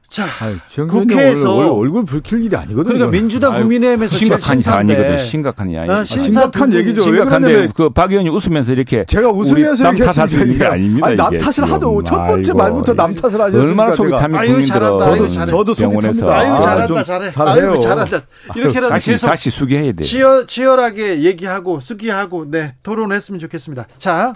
자, 0.08 0.24
아유, 0.40 0.56
지금 0.70 0.86
국회에서 0.86 1.52
원래 1.52 1.68
얼굴 1.68 2.04
붉힐 2.04 2.44
일이 2.44 2.54
아니거든요. 2.56 2.84
그러니까 2.84 3.10
민주당 3.10 3.52
아유, 3.54 3.62
국민의힘에서 3.62 4.16
심각한 4.16 4.60
신사인데. 4.60 4.94
사안이거든. 4.94 5.24
심각한 5.26 5.70
이야기. 5.70 5.90
어, 5.90 5.94
아, 5.96 6.04
심각한 6.04 6.70
두 6.70 6.76
얘기죠. 6.78 7.02
심각한데 7.02 7.48
그러냐면 7.48 7.72
그박 7.72 8.12
의원이 8.12 8.28
웃으면서 8.30 8.72
이렇게 8.72 9.04
제가 9.04 9.30
웃으면서 9.30 9.82
남게 9.84 10.04
했으니까 10.06 10.72
아닙니다. 10.72 11.06
아니, 11.08 11.16
남 11.16 11.36
탓을. 11.36 11.70
하도 11.70 12.02
첫 12.04 12.16
번째 12.16 12.50
아이고, 12.50 12.56
말부터 12.56 12.94
남 12.94 13.14
탓을 13.14 13.40
하셨으니까 13.40 13.58
얼마나 13.68 13.94
속이. 13.94 14.10
탐이 14.12 14.38
아유. 14.38 14.64
잘한다. 14.64 15.06
아유, 15.06 15.28
잘해. 15.28 15.50
저도 15.50 15.74
속이 15.74 15.82
병원에서 15.88 16.26
탑니다. 16.26 16.38
아유 16.38 16.52
아, 16.52 16.60
잘한다 16.60 16.86
좀 16.86 17.02
잘해. 17.04 17.30
잘해요. 17.32 17.70
아유 17.70 17.78
잘한다. 17.80 18.20
이렇게라도 18.54 18.88
다시 18.90 19.10
계속 19.10 19.26
다시 19.26 19.50
수기해야 19.50 19.92
돼. 19.92 20.02
치열 20.04 20.46
치열하게 20.46 21.24
얘기하고 21.24 21.80
쓰기하고 21.80 22.48
네 22.50 22.74
토론했으면 22.84 23.40
좋겠습니다. 23.40 23.86
자, 23.98 24.34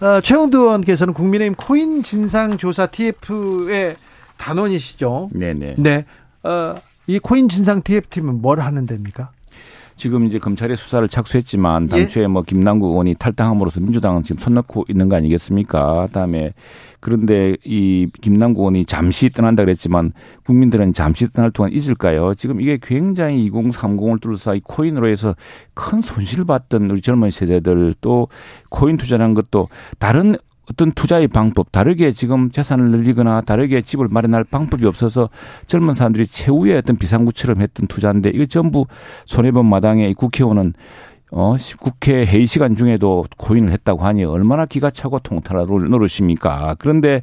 어, 0.00 0.20
최홍두 0.22 0.58
의원께서는 0.58 1.12
국민의힘 1.14 1.54
코인 1.54 2.02
진상 2.02 2.56
조사 2.58 2.86
TF의 2.86 3.96
단원이시죠. 4.36 5.30
네네. 5.32 5.74
네, 5.78 6.04
어, 6.42 6.76
이 7.06 7.18
코인 7.18 7.48
진상 7.48 7.82
TF팀은 7.82 8.40
뭘 8.40 8.60
하는 8.60 8.86
데입니까? 8.86 9.30
지금 9.96 10.26
이제 10.26 10.38
검찰의 10.38 10.76
수사를 10.76 11.08
착수했지만 11.08 11.84
예. 11.84 11.86
당초에 11.86 12.26
뭐 12.26 12.42
김남국 12.42 12.90
의원이 12.90 13.14
탈당함으로써 13.14 13.80
민주당은 13.80 14.22
지금 14.22 14.38
손 14.38 14.54
놓고 14.54 14.84
있는 14.88 15.08
거 15.08 15.16
아니겠습니까? 15.16 16.06
그다음에 16.08 16.52
그런데 17.00 17.56
이 17.64 18.06
김남국 18.20 18.60
의원이 18.60 18.84
잠시 18.84 19.30
떠난다 19.30 19.64
그랬지만 19.64 20.12
국민들은 20.44 20.92
잠시 20.92 21.32
떠날 21.32 21.50
동안 21.50 21.72
잊을까요? 21.72 22.34
지금 22.34 22.60
이게 22.60 22.78
굉장히 22.80 23.50
2030을 23.50 24.20
둘러싸이 24.20 24.60
코인으로 24.64 25.08
해서 25.08 25.34
큰 25.72 26.02
손실을 26.02 26.44
봤던 26.44 26.90
우리 26.90 27.00
젊은 27.00 27.30
세대들 27.30 27.94
또 28.02 28.28
코인 28.68 28.98
투자라는 28.98 29.34
것도 29.34 29.68
다른 29.98 30.36
어떤 30.70 30.90
투자의 30.92 31.28
방법, 31.28 31.70
다르게 31.70 32.10
지금 32.12 32.50
재산을 32.50 32.90
늘리거나 32.90 33.42
다르게 33.42 33.82
집을 33.82 34.08
마련할 34.08 34.44
방법이 34.44 34.84
없어서 34.86 35.28
젊은 35.66 35.94
사람들이 35.94 36.26
최후의 36.26 36.78
어떤 36.78 36.96
비상구처럼 36.96 37.60
했던 37.60 37.86
투자인데 37.86 38.30
이거 38.30 38.46
전부 38.46 38.86
손해본 39.26 39.66
마당에 39.66 40.08
이 40.08 40.14
국회의원은 40.14 40.74
어, 41.32 41.56
시- 41.58 41.76
국회 41.76 42.24
회의 42.24 42.46
시간 42.46 42.76
중에도 42.76 43.24
코인을 43.36 43.70
했다고 43.72 44.04
하니 44.04 44.24
얼마나 44.24 44.64
기가 44.64 44.90
차고 44.90 45.18
통탈할 45.18 45.66
노릇입니까? 45.66 46.76
그런데 46.78 47.22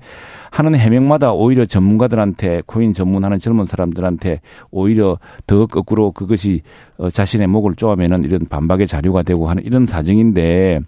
하는 0.52 0.76
해명마다 0.76 1.32
오히려 1.32 1.66
전문가들한테 1.66 2.62
코인 2.66 2.94
전문하는 2.94 3.40
젊은 3.40 3.66
사람들한테 3.66 4.42
오히려 4.72 5.18
더 5.48 5.66
거꾸로 5.68 6.12
그것이 6.12 6.62
어, 6.98 7.10
자신의 7.10 7.48
목을 7.48 7.76
쪼아매는 7.76 8.26
이런 8.26 8.42
반박의 8.50 8.88
자료가 8.88 9.24
되고 9.24 9.50
하는 9.50 9.64
이런 9.64 9.86
사정인데 9.86 10.82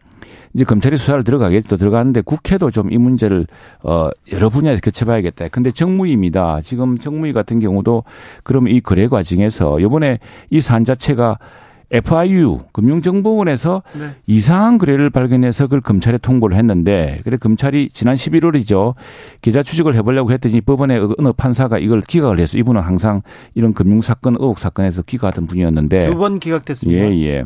이제 0.53 0.63
검찰이 0.65 0.97
수사를 0.97 1.23
들어가겠죠. 1.23 1.77
들어가는데 1.77 2.21
국회도 2.21 2.71
좀 2.71 2.89
이 2.91 2.97
문제를 2.97 3.45
어 3.83 4.09
여러 4.31 4.49
분야에서 4.49 4.79
거쳐봐야겠다. 4.81 5.47
근데 5.49 5.71
정무위입니다. 5.71 6.61
지금 6.61 6.97
정무위 6.97 7.33
같은 7.33 7.59
경우도 7.59 8.03
그럼 8.43 8.67
이 8.67 8.79
거래 8.81 9.07
과정에서 9.07 9.79
이번에 9.79 10.19
이 10.49 10.61
사안 10.61 10.83
자체가 10.83 11.37
FIU 11.91 12.59
금융정보원에서 12.71 13.83
네. 13.93 14.09
이상한 14.27 14.77
거래를 14.77 15.09
발견해서 15.09 15.65
그걸 15.65 15.81
검찰에 15.81 16.17
통보를 16.17 16.57
했는데 16.57 17.21
그래 17.23 17.37
검찰이 17.37 17.89
지난 17.93 18.15
11월이죠 18.15 18.95
계좌 19.41 19.63
추적을 19.63 19.95
해보려고 19.95 20.31
했더니 20.31 20.61
법원의 20.61 21.09
어느 21.17 21.31
판사가 21.31 21.77
이걸 21.79 22.01
기각을 22.01 22.39
해서 22.39 22.57
이분은 22.57 22.81
항상 22.81 23.21
이런 23.53 23.73
금융 23.73 24.01
사건 24.01 24.35
의혹 24.39 24.59
사건에서 24.59 25.01
기각하던 25.03 25.47
분이었는데 25.47 26.07
두 26.09 26.17
번 26.17 26.39
기각됐습니다. 26.39 27.01
예 27.01 27.23
예. 27.25 27.43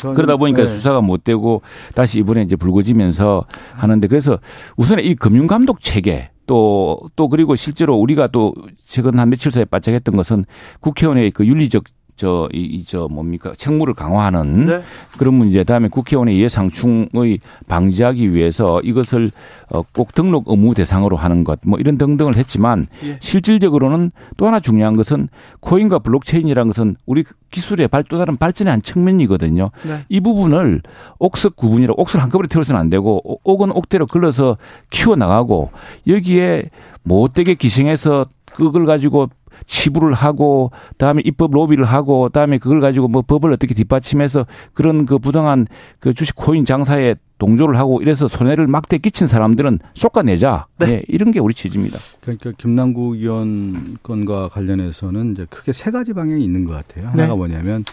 그러다 0.00 0.36
보니까 0.36 0.62
네. 0.62 0.68
수사가 0.68 1.00
못 1.00 1.22
되고 1.24 1.62
다시 1.94 2.18
이번에 2.18 2.42
이제 2.42 2.56
불거지면서 2.56 3.46
하는데 3.74 4.06
그래서 4.08 4.38
우선 4.76 4.98
이 5.00 5.14
금융감독 5.14 5.80
체계 5.80 6.30
또, 6.46 7.00
또 7.16 7.28
그리고 7.28 7.54
실제로 7.56 7.96
우리가 7.96 8.26
또 8.26 8.52
최근 8.86 9.18
한 9.18 9.30
며칠 9.30 9.50
사이에 9.50 9.64
바짝했던 9.64 10.16
것은 10.16 10.44
국회의원의 10.80 11.30
그 11.30 11.46
윤리적 11.46 11.84
저, 12.16 12.48
이, 12.52 12.60
이, 12.60 12.84
저, 12.84 13.08
뭡니까, 13.10 13.52
책무를 13.56 13.94
강화하는 13.94 14.66
네. 14.66 14.82
그런 15.18 15.34
문제, 15.34 15.64
다음에 15.64 15.88
국회의원의 15.88 16.36
이해상충의 16.38 17.40
방지하기 17.66 18.32
위해서 18.34 18.80
이것을 18.82 19.32
어, 19.70 19.82
꼭 19.92 20.14
등록 20.14 20.44
의무 20.46 20.74
대상으로 20.74 21.16
하는 21.16 21.42
것, 21.42 21.58
뭐 21.66 21.78
이런 21.80 21.98
등등을 21.98 22.36
했지만 22.36 22.86
예. 23.04 23.18
실질적으로는 23.20 24.12
또 24.36 24.46
하나 24.46 24.60
중요한 24.60 24.94
것은 24.94 25.28
코인과 25.60 26.00
블록체인이라는 26.00 26.68
것은 26.70 26.96
우리 27.06 27.24
기술의 27.50 27.88
발, 27.88 28.04
또 28.04 28.18
다른 28.18 28.36
발전의 28.36 28.70
한 28.70 28.82
측면이거든요. 28.82 29.70
네. 29.84 30.04
이 30.08 30.20
부분을 30.20 30.82
옥석 31.18 31.56
구분이라 31.56 31.94
옥을 31.96 32.22
한꺼번에 32.22 32.46
태워서는 32.48 32.80
안 32.80 32.90
되고 32.90 33.20
옥- 33.24 33.40
옥은 33.44 33.72
옥대로 33.72 34.06
걸러서 34.06 34.56
키워 34.90 35.16
나가고 35.16 35.70
여기에 36.06 36.70
못되게 37.02 37.54
기생해서 37.54 38.26
그걸 38.46 38.86
가지고 38.86 39.28
치부를 39.66 40.12
하고 40.12 40.70
다음에 40.98 41.22
입법 41.24 41.52
로비를 41.52 41.84
하고 41.84 42.28
다음에 42.28 42.58
그걸 42.58 42.80
가지고 42.80 43.08
뭐 43.08 43.22
법을 43.22 43.52
어떻게 43.52 43.74
뒷받침해서 43.74 44.46
그런 44.72 45.06
그 45.06 45.18
부당한 45.18 45.66
그 45.98 46.14
주식 46.14 46.36
코인 46.36 46.64
장사에 46.64 47.14
동조를 47.38 47.78
하고 47.78 48.00
이래서 48.00 48.28
손해를 48.28 48.66
막대 48.66 48.98
끼친 48.98 49.26
사람들은 49.26 49.80
쏟아내자. 49.94 50.66
네. 50.78 50.86
네. 50.86 51.02
이런 51.08 51.30
게 51.30 51.40
우리 51.40 51.52
취지입니다. 51.52 51.98
그러니까 52.20 52.52
김남국 52.56 53.16
의원 53.16 53.98
건과 54.02 54.48
관련해서는 54.48 55.32
이제 55.32 55.46
크게 55.50 55.72
세 55.72 55.90
가지 55.90 56.12
방향이 56.12 56.44
있는 56.44 56.64
것 56.64 56.72
같아요. 56.72 57.08
하나가 57.08 57.32
네. 57.32 57.36
뭐냐면 57.36 57.84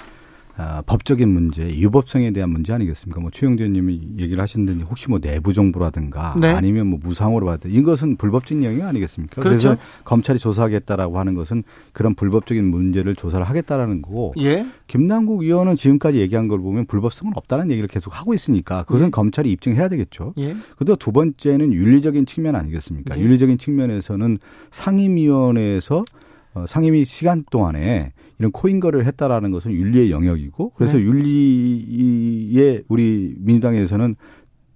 아, 0.62 0.84
법적인 0.86 1.28
문제, 1.28 1.76
유법성에 1.76 2.32
대한 2.34 2.52
문제 2.52 2.72
아니겠습니까? 2.72 3.20
뭐 3.20 3.32
최영재 3.32 3.68
님이 3.68 4.00
얘기를 4.20 4.40
하셨는데 4.44 4.86
혹시 4.86 5.10
뭐 5.10 5.18
내부 5.20 5.54
정보라든가 5.54 6.36
네. 6.40 6.50
아니면 6.50 6.86
뭐 6.86 7.00
무상으로 7.02 7.48
받은 7.48 7.72
이것은 7.72 8.18
불법적인 8.18 8.64
영역 8.64 8.88
아니겠습니까? 8.88 9.42
그렇죠. 9.42 9.70
래서 9.70 9.82
검찰이 10.04 10.38
조사하겠다라고 10.38 11.18
하는 11.18 11.34
것은 11.34 11.64
그런 11.94 12.14
불법적인 12.14 12.64
문제를 12.64 13.16
조사를 13.16 13.44
하겠다라는 13.44 14.04
거고 14.04 14.36
예. 14.40 14.68
김남국 14.86 15.42
의원은 15.42 15.76
지금까지 15.78 16.20
얘기한 16.20 16.48
걸 16.48 16.60
보면 16.60 16.86
불법성은 16.86 17.34
없다는 17.36 17.72
얘기를 17.72 17.88
계속 17.88 18.20
하고 18.20 18.36
있으니까 18.36 18.84
그것은 18.84 19.08
예. 19.08 19.10
검찰이 19.10 19.52
입증해야 19.52 19.90
되겠죠. 19.90 20.36
예. 20.38 20.56
그리고 20.78 20.96
두 20.96 21.12
번째는 21.12 21.74
윤리적인 21.74 22.28
측면 22.28 22.56
아니겠습니까? 22.56 23.16
네. 23.16 23.22
윤리적인 23.22 23.58
측면에서는 23.58 24.38
상임위원회에서 24.70 26.06
어, 26.54 26.66
상임위 26.68 27.06
시간 27.06 27.46
동안에 27.50 28.12
이런 28.42 28.52
코인 28.52 28.80
거래를 28.80 29.06
했다라는 29.06 29.52
것은 29.52 29.72
윤리의 29.72 30.10
영역이고 30.10 30.72
그래서 30.76 30.98
네. 30.98 31.04
윤리에 31.04 32.84
우리 32.88 33.36
민주당에서는 33.38 34.16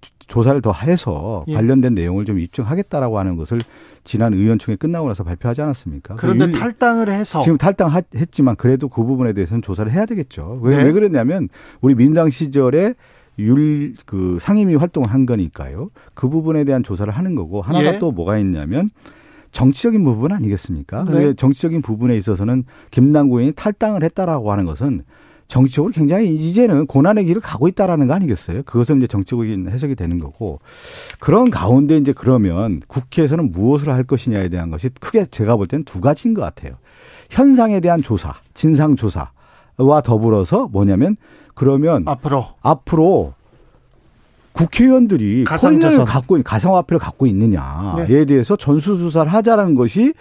조- 0.00 0.12
조사를 0.28 0.60
더 0.62 0.72
해서 0.72 1.44
예. 1.48 1.54
관련된 1.54 1.94
내용을 1.94 2.24
좀 2.26 2.38
입증하겠다라고 2.38 3.18
하는 3.18 3.36
것을 3.36 3.58
지난 4.04 4.34
의원총회 4.34 4.76
끝나고 4.76 5.08
나서 5.08 5.24
발표하지 5.24 5.62
않았습니까? 5.62 6.14
그런데 6.14 6.44
윤리- 6.44 6.58
탈당을 6.58 7.08
해서 7.10 7.42
지금 7.42 7.58
탈당했지만 7.58 8.54
그래도 8.54 8.88
그 8.88 9.02
부분에 9.02 9.32
대해서는 9.32 9.62
조사를 9.62 9.90
해야 9.90 10.06
되겠죠. 10.06 10.60
왜, 10.62 10.76
네. 10.76 10.82
왜 10.84 10.92
그랬냐면 10.92 11.48
우리 11.80 11.94
민주당 11.96 12.30
시절에 12.30 12.94
율, 13.38 13.94
그 14.06 14.38
상임위 14.40 14.76
활동을 14.76 15.10
한 15.10 15.26
거니까요. 15.26 15.90
그 16.14 16.28
부분에 16.28 16.62
대한 16.64 16.82
조사를 16.84 17.12
하는 17.12 17.34
거고 17.34 17.62
하나가 17.62 17.94
예. 17.94 17.98
또 17.98 18.12
뭐가 18.12 18.38
있냐면 18.38 18.88
정치적인 19.56 20.04
부분 20.04 20.32
아니겠습니까? 20.32 21.04
네. 21.04 21.10
근데 21.10 21.34
정치적인 21.34 21.80
부분에 21.80 22.14
있어서는 22.14 22.64
김남국 22.90 23.38
의원이 23.38 23.54
탈당을 23.56 24.02
했다라고 24.02 24.52
하는 24.52 24.66
것은 24.66 25.02
정치적으로 25.48 25.92
굉장히 25.94 26.34
이제는 26.34 26.86
고난의 26.86 27.24
길을 27.24 27.40
가고 27.40 27.66
있다라는 27.66 28.06
거 28.06 28.12
아니겠어요? 28.12 28.64
그것은 28.64 28.98
이제 28.98 29.06
정치적인 29.06 29.70
해석이 29.70 29.94
되는 29.94 30.18
거고 30.18 30.60
그런 31.20 31.50
가운데 31.50 31.96
이제 31.96 32.12
그러면 32.12 32.82
국회에서는 32.86 33.50
무엇을 33.50 33.94
할 33.94 34.04
것이냐에 34.04 34.50
대한 34.50 34.70
것이 34.70 34.90
크게 35.00 35.24
제가 35.30 35.56
볼 35.56 35.66
때는 35.66 35.86
두 35.86 36.02
가지인 36.02 36.34
것 36.34 36.42
같아요. 36.42 36.74
현상에 37.30 37.80
대한 37.80 38.02
조사, 38.02 38.34
진상 38.52 38.94
조사와 38.94 40.02
더불어서 40.04 40.68
뭐냐면 40.70 41.16
그러면 41.54 42.02
앞으로 42.06 42.44
앞으로 42.60 43.32
국회의원들이. 44.56 45.44
코인을 45.44 46.04
갖고 46.04 46.36
있- 46.38 46.42
가상화폐를 46.44 46.98
갖고 46.98 47.26
있느냐에 47.26 48.06
네. 48.08 48.24
대해서 48.24 48.56
전수조사를 48.56 49.32
하자라는 49.32 49.74
것이 49.74 50.14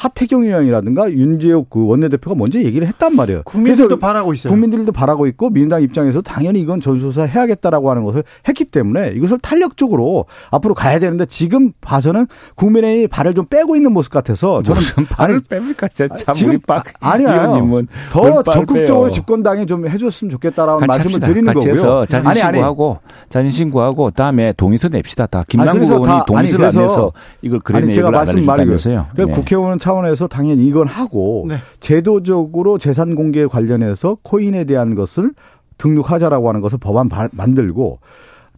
하태경 0.00 0.44
의원이라든가 0.44 1.12
윤재욱 1.12 1.68
그 1.68 1.84
원내대표가 1.84 2.34
먼저 2.34 2.58
얘기를 2.58 2.88
했단 2.88 3.14
말이에요. 3.14 3.42
국민들도 3.44 3.98
바라고 3.98 4.32
있어요. 4.32 4.50
국민들도 4.50 4.92
바라고 4.92 5.26
있고 5.26 5.50
민주당 5.50 5.82
입장에서 5.82 6.22
당연히 6.22 6.60
이건 6.60 6.80
전수조사 6.80 7.24
해야겠다라고 7.24 7.90
하는 7.90 8.04
것을 8.04 8.24
했기 8.48 8.64
때문에 8.64 9.12
이것을 9.14 9.38
탄력적으로 9.40 10.24
앞으로 10.50 10.74
가야 10.74 10.98
되는데 11.00 11.26
지금 11.26 11.72
봐서는 11.82 12.28
국민의힘이 12.54 13.08
발을 13.08 13.34
좀 13.34 13.44
빼고 13.44 13.76
있는 13.76 13.92
모습 13.92 14.10
같아서 14.10 14.62
저는 14.62 14.80
무슨 14.80 15.04
발을 15.04 15.34
아니, 15.34 15.44
뺍니까? 15.44 15.92
진짜 15.92 16.16
참 16.16 16.34
지금 16.34 16.52
우리 16.52 16.58
박 16.58 16.84
아니에요. 17.00 17.30
의원님은 17.30 17.88
더 18.10 18.42
적극적으로 18.42 19.04
빼요. 19.04 19.10
집권당이 19.10 19.66
좀 19.66 19.86
해줬으면 19.86 20.30
좋겠다라는 20.30 20.86
말씀을 20.86 21.04
합시다. 21.04 21.26
드리는 21.26 21.44
같이 21.44 21.58
거고요. 21.58 21.72
해서 21.74 22.06
자진 22.06 22.26
아니 22.26 22.40
아니 22.40 22.56
신고하고 22.56 22.98
자진 23.28 23.50
신고하고 23.50 24.12
다음에 24.12 24.54
동의서 24.54 24.88
냅시다. 24.88 25.26
다 25.26 25.44
김남국 25.46 25.90
의원이 25.90 26.08
아니, 26.34 26.54
안 26.54 26.60
내서 26.70 27.12
이걸 27.42 27.60
그래 27.60 27.78
아니 27.78 27.88
내 27.88 27.92
제가 27.92 28.08
이걸 28.08 28.14
안 28.14 28.24
말씀 28.24 28.46
말이에요. 28.46 28.50
알려줬다면서요. 28.50 29.06
그러니까 29.12 29.36
네. 29.36 29.40
국회의원 29.40 29.78
차원에서 29.90 30.28
당연히 30.28 30.66
이건 30.66 30.86
하고 30.86 31.46
네. 31.48 31.56
제도적으로 31.80 32.78
재산 32.78 33.14
공개 33.16 33.46
관련해서 33.46 34.18
코인에 34.22 34.64
대한 34.64 34.94
것을 34.94 35.32
등록하자라고 35.78 36.48
하는 36.48 36.60
것을 36.60 36.78
법안 36.78 37.08
바- 37.08 37.28
만들고 37.32 37.98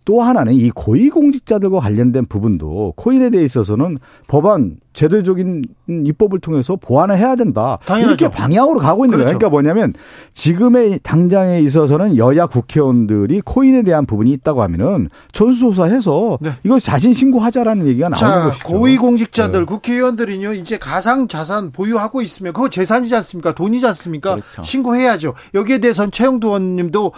또 0.05 0.23
하나는 0.23 0.55
이 0.55 0.71
고위공직자들과 0.71 1.79
관련된 1.81 2.27
부분도 2.27 2.95
코인에 2.97 3.31
대해 3.31 3.45
있어서는 3.45 3.99
법안 4.27 4.77
제도적인 4.93 5.65
입법을 5.89 6.41
통해서 6.41 6.77
보완을 6.77 7.17
해야 7.17 7.35
된다. 7.35 7.79
당연하죠. 7.87 8.09
이렇게 8.09 8.29
방향으로 8.29 8.79
가고 8.79 9.05
있는 9.07 9.17
그렇죠. 9.17 9.27
거예요. 9.27 9.39
그러니까 9.39 9.49
뭐냐면 9.49 9.95
지금의 10.35 11.01
당장에 11.03 11.61
있어서는 11.61 12.17
여야 12.17 12.47
국회의원들이 12.47 13.41
코인에 13.43 13.83
대한 13.83 14.05
부분이 14.05 14.31
있다고 14.33 14.63
하면은 14.63 15.09
전수조사해서 15.33 16.39
네. 16.43 16.51
이거 16.65 16.79
자신 16.79 17.15
신고하자라는 17.15 17.87
얘기가 17.89 18.11
나오는 18.11 18.19
자, 18.19 18.45
것이죠. 18.49 18.69
고위공직자들, 18.69 19.61
네. 19.61 19.67
국회의원들은요, 19.67 20.53
이제 20.55 20.79
가상 20.79 21.29
자산 21.29 21.73
보유하고 21.73 22.21
있으면 22.21 22.53
그거 22.53 22.69
재산이지 22.69 23.15
않습니까? 23.15 23.55
돈이지 23.55 23.87
않습니까? 23.87 24.35
그렇죠. 24.35 24.63
신고해야죠. 24.63 25.35
여기에 25.55 25.79
대해서는 25.79 26.11
최영도 26.11 26.49
의원님도 26.49 27.13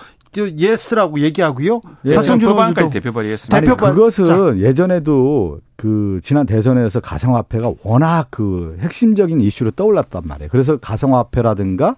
yes라고 0.59 1.21
얘기하고요. 1.21 1.81
예. 2.07 2.15
박성준 2.15 2.49
법안까지 2.51 2.81
의원도 2.81 2.93
대표 2.93 3.13
발의했습니다. 3.13 3.61
대표관- 3.61 3.95
그것은 3.95 4.59
예전에도 4.59 5.61
그 5.77 6.19
지난 6.23 6.47
대선에서 6.47 7.01
가상화폐가 7.01 7.73
워낙 7.83 8.29
그 8.31 8.77
핵심적인 8.81 9.41
이슈로 9.41 9.73
떠올랐단 9.73 10.23
말이에요. 10.27 10.49
그래서 10.51 10.77
가상화폐라든가 10.77 11.97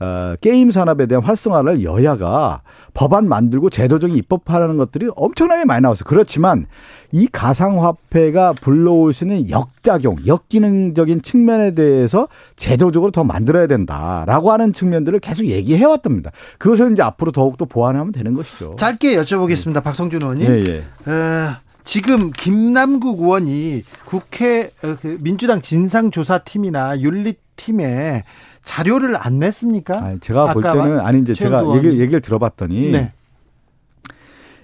어, 0.00 0.34
게임 0.40 0.72
산업에 0.72 1.06
대한 1.06 1.22
활성화를 1.22 1.84
여야가 1.84 2.62
법안 2.92 3.28
만들고 3.28 3.70
제도적인 3.70 4.16
입법하라는 4.16 4.76
것들이 4.76 5.08
엄청나게 5.14 5.64
많이 5.64 5.80
나왔어요. 5.82 6.02
그렇지만 6.08 6.66
이 7.14 7.26
가상화폐가 7.26 8.54
불러올 8.54 9.12
수 9.12 9.24
있는 9.24 9.50
역작용, 9.50 10.16
역기능적인 10.26 11.20
측면에 11.22 11.74
대해서 11.74 12.26
제도적으로 12.56 13.10
더 13.12 13.22
만들어야 13.22 13.66
된다라고 13.66 14.50
하는 14.50 14.72
측면들을 14.72 15.20
계속 15.20 15.44
얘기해 15.44 15.84
왔답니다. 15.84 16.30
그것을 16.58 16.92
이제 16.92 17.02
앞으로 17.02 17.30
더욱더 17.30 17.66
보완하면 17.66 18.12
되는 18.12 18.32
것이죠. 18.32 18.76
짧게 18.78 19.16
여쭤보겠습니다. 19.22 19.82
박성준 19.84 20.22
의원님. 20.22 20.48
예, 20.48 20.64
예. 20.66 20.76
에, 20.78 21.48
지금 21.84 22.30
김남국 22.30 23.20
의원이 23.20 23.82
국회 24.06 24.70
어, 24.82 24.96
그 25.02 25.18
민주당 25.20 25.60
진상조사팀이나 25.60 27.00
윤리팀에 27.00 28.24
자료를 28.64 29.16
안 29.16 29.38
냈습니까? 29.38 30.02
아니, 30.02 30.20
제가 30.20 30.54
볼 30.54 30.62
때는 30.62 31.00
아니 31.00 31.20
이제 31.20 31.34
제가 31.34 31.60
의원이. 31.60 31.98
얘기를 32.00 32.20
들어봤더니 32.20 32.92
네. 32.92 33.12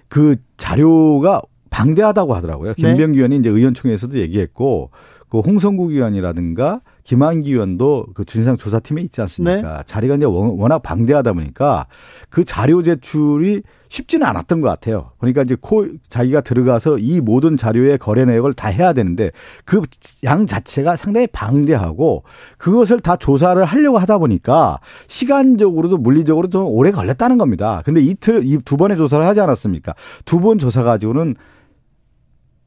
그 0.08 0.36
자료가 0.56 1.42
방대하다고 1.78 2.34
하더라고요. 2.34 2.74
네. 2.74 2.82
김병기 2.82 3.18
의원이 3.18 3.36
이제 3.36 3.48
의원총회에서도 3.48 4.18
얘기했고 4.18 4.90
그 5.30 5.40
홍성국 5.40 5.90
의원이라든가 5.90 6.80
김한기 7.04 7.52
의원도 7.52 8.06
그 8.14 8.24
진상조사팀에 8.24 9.00
있지 9.02 9.20
않습니까? 9.22 9.76
네. 9.78 9.82
자리가 9.86 10.16
이제 10.16 10.24
워- 10.26 10.54
워낙 10.58 10.82
방대하다 10.82 11.32
보니까 11.34 11.86
그 12.28 12.44
자료 12.44 12.82
제출이 12.82 13.62
쉽지는 13.90 14.26
않았던 14.26 14.60
것 14.60 14.68
같아요. 14.68 15.12
그러니까 15.18 15.42
이제 15.42 15.56
코 15.58 15.86
자기가 16.10 16.42
들어가서 16.42 16.98
이 16.98 17.20
모든 17.22 17.56
자료의 17.56 17.96
거래 17.98 18.26
내역을 18.26 18.52
다 18.52 18.68
해야 18.68 18.92
되는데 18.92 19.30
그 19.64 19.80
양 20.24 20.46
자체가 20.46 20.96
상당히 20.96 21.26
방대하고 21.28 22.24
그것을 22.58 23.00
다 23.00 23.16
조사를 23.16 23.62
하려고 23.64 23.96
하다 23.98 24.18
보니까 24.18 24.78
시간적으로도 25.06 25.96
물리적으로도 25.98 26.50
좀 26.58 26.66
오래 26.68 26.90
걸렸다는 26.90 27.38
겁니다. 27.38 27.82
근데 27.84 28.00
이틀 28.00 28.42
이 28.44 28.58
두 28.64 28.76
번의 28.76 28.96
조사를 28.96 29.24
하지 29.24 29.40
않았습니까? 29.40 29.94
두 30.24 30.40
번 30.40 30.58
조사 30.58 30.82
가지고는 30.82 31.34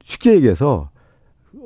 쉽게 0.03 0.35
얘기해서 0.35 0.89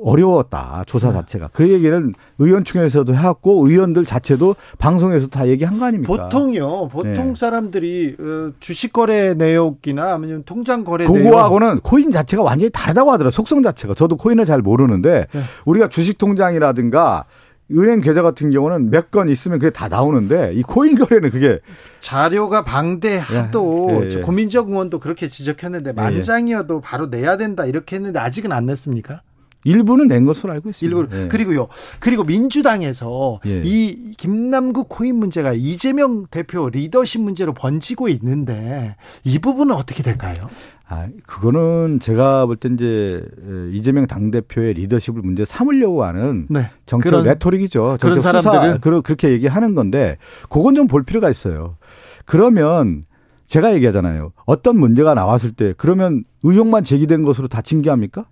어려웠다 0.02 0.84
조사 0.86 1.12
자체가 1.12 1.48
그 1.52 1.70
얘기는 1.70 2.12
의원총회에서도 2.38 3.14
해왔고 3.14 3.66
의원들 3.68 4.04
자체도 4.04 4.56
방송에서 4.78 5.28
다 5.28 5.48
얘기한 5.48 5.78
거 5.78 5.86
아닙니까? 5.86 6.24
보통요, 6.24 6.88
보통 6.88 7.28
네. 7.28 7.34
사람들이 7.34 8.16
어, 8.18 8.52
주식 8.60 8.92
거래 8.92 9.34
내역이나 9.34 10.14
아니면 10.14 10.42
통장 10.44 10.84
거래 10.84 11.06
내역 11.06 11.22
그거하고는 11.24 11.80
코인 11.80 12.10
자체가 12.10 12.42
완전히 12.42 12.70
다르다고 12.70 13.10
하더라고요. 13.12 13.30
속성 13.30 13.62
자체가. 13.62 13.94
저도 13.94 14.16
코인을 14.16 14.44
잘 14.44 14.60
모르는데 14.60 15.26
네. 15.32 15.40
우리가 15.64 15.88
주식 15.88 16.18
통장이라든가 16.18 17.24
은행 17.72 18.00
계좌 18.00 18.22
같은 18.22 18.50
경우는 18.50 18.90
몇 18.90 19.10
건 19.10 19.28
있으면 19.28 19.58
그게 19.58 19.70
다 19.70 19.88
나오는데 19.88 20.52
이 20.54 20.62
코인 20.62 20.96
거래는 20.98 21.30
그게 21.30 21.58
자료가 22.00 22.64
방대하도 22.64 23.88
예, 23.90 23.94
예, 23.96 24.04
예. 24.04 24.08
저 24.08 24.20
고민정 24.20 24.68
의원도 24.70 24.98
그렇게 25.00 25.28
지적했는데 25.28 25.90
예. 25.90 25.92
만장이어도 25.92 26.80
바로 26.80 27.06
내야 27.06 27.36
된다 27.36 27.64
이렇게 27.64 27.96
했는데 27.96 28.18
아직은 28.18 28.52
안 28.52 28.66
냈습니까? 28.66 29.22
일부는 29.64 30.06
낸 30.06 30.24
것으로 30.24 30.52
알고 30.52 30.68
있습니다. 30.68 30.96
일부 30.96 31.16
예. 31.22 31.26
그리고요. 31.26 31.66
그리고 31.98 32.22
민주당에서 32.22 33.40
예. 33.46 33.62
이 33.64 34.12
김남국 34.16 34.88
코인 34.88 35.16
문제가 35.16 35.52
이재명 35.54 36.26
대표 36.30 36.68
리더십 36.70 37.20
문제로 37.22 37.52
번지고 37.52 38.08
있는데 38.08 38.94
이 39.24 39.40
부분은 39.40 39.74
어떻게 39.74 40.04
될까요? 40.04 40.48
아, 40.88 41.08
그거는 41.26 41.98
제가 42.00 42.46
볼 42.46 42.56
때 42.56 42.68
이제 42.72 43.24
이재명 43.72 44.06
당대표의 44.06 44.74
리더십을 44.74 45.20
문제 45.22 45.44
삼으려고 45.44 46.04
하는 46.04 46.46
네. 46.48 46.70
정책 46.86 47.10
그런- 47.10 47.24
레토릭이죠. 47.24 47.96
그런 48.00 48.14
정책 48.14 48.20
수사, 48.20 48.40
사람들은? 48.40 48.80
그러- 48.80 49.00
그렇게 49.00 49.30
얘기하는 49.30 49.74
건데 49.74 50.16
그건 50.48 50.74
좀 50.76 50.86
볼 50.86 51.02
필요가 51.02 51.28
있어요. 51.28 51.76
그러면 52.24 53.04
제가 53.46 53.74
얘기하잖아요. 53.74 54.32
어떤 54.44 54.78
문제가 54.78 55.14
나왔을 55.14 55.50
때 55.52 55.74
그러면 55.76 56.22
의혹만 56.44 56.84
제기된 56.84 57.22
것으로 57.22 57.48
다 57.48 57.62
징계합니까? 57.62 58.26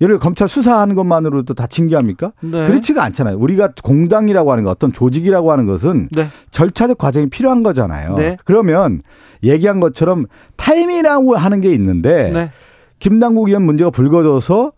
예를 0.00 0.18
검찰 0.18 0.48
수사하는 0.48 0.94
것만으로도 0.94 1.54
다 1.54 1.66
징계합니까? 1.66 2.32
네. 2.40 2.66
그렇지가 2.66 3.02
않잖아요. 3.04 3.36
우리가 3.38 3.72
공당이라고 3.82 4.52
하는 4.52 4.64
것, 4.64 4.70
어떤 4.70 4.92
조직이라고 4.92 5.50
하는 5.50 5.66
것은 5.66 6.08
네. 6.12 6.28
절차적 6.52 6.98
과정이 6.98 7.28
필요한 7.28 7.62
거잖아요. 7.64 8.14
네. 8.14 8.36
그러면 8.44 9.02
얘기한 9.42 9.80
것처럼 9.80 10.26
타임이라고 10.56 11.36
하는 11.36 11.60
게 11.60 11.72
있는데 11.72 12.30
네. 12.32 12.52
김남국 13.00 13.48
의원 13.48 13.62
문제가 13.62 13.90
불거져서 13.90 14.72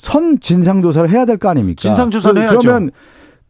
선 0.00 0.40
진상조사를 0.40 1.08
해야 1.10 1.24
될 1.24 1.38
거 1.38 1.48
아닙니까? 1.48 1.80
진상조사는 1.80 2.34
그- 2.34 2.40
해야죠. 2.40 2.58
그러면 2.58 2.90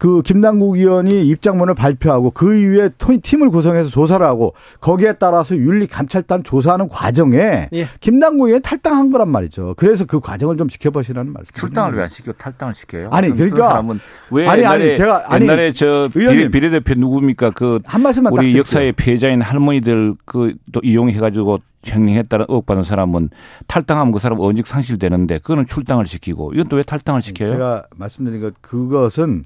그 0.02 0.20
김남국 0.22 0.76
의원이 0.78 1.28
입장문을 1.28 1.74
발표하고 1.74 2.32
그 2.32 2.56
이후에 2.56 2.90
토- 2.98 3.16
팀을 3.22 3.50
구성해서 3.50 3.88
조사를 3.88 4.26
하고 4.26 4.52
거기에 4.80 5.12
따라서 5.12 5.54
윤리 5.56 5.86
감찰단 5.86 6.42
조사하는 6.42 6.88
과정에 6.88 7.68
예. 7.72 7.86
김남국 8.00 8.46
의원이 8.48 8.62
탈당한 8.62 9.12
거란 9.12 9.28
말이죠. 9.28 9.74
그래서 9.76 10.04
그 10.04 10.18
과정을 10.18 10.56
좀 10.56 10.66
지켜보시라는 10.68 11.32
말씀. 11.32 11.52
출당을 11.54 11.94
왜 11.94 12.02
안 12.02 12.08
시켜 12.08 12.32
탈당을 12.32 12.74
시켜요? 12.74 13.10
아니, 13.12 13.28
그러니까- 13.30 13.68
사람은 13.68 14.00
왜 14.32 14.48
아니, 14.48 14.62
옛날에 14.62 14.90
아니, 14.90 14.98
제가- 14.98 15.22
아니, 15.28 15.44
옛날에 15.44 15.72
저 15.72 15.86
의원님. 16.16 16.50
비례, 16.50 16.68
비례대표 16.70 16.94
누굽니까 16.98 17.50
그 17.50 17.78
한 17.84 18.02
말씀만 18.02 18.34
딱 18.34 18.42
우리. 18.42 18.58
역사의 18.58 18.90
피해자인 18.94 19.40
할머니들 19.40 20.16
그 20.24 20.52
또 20.72 20.80
이용해 20.82 21.16
가지고 21.20 21.60
횡령했다는 21.86 22.46
의혹받은 22.48 22.82
사람은 22.82 23.30
탈당하면 23.68 24.12
그 24.12 24.18
사람 24.18 24.40
원직 24.40 24.66
상실되는데 24.66 25.38
그거는 25.38 25.64
출당을 25.66 26.06
시키고 26.06 26.54
이건 26.54 26.66
또 26.66 26.76
왜 26.76 26.82
탈당을 26.82 27.22
시켜요? 27.22 27.50
제가 27.50 27.84
말씀드린 27.94 28.40
것 28.40 28.54
그것은 28.60 29.44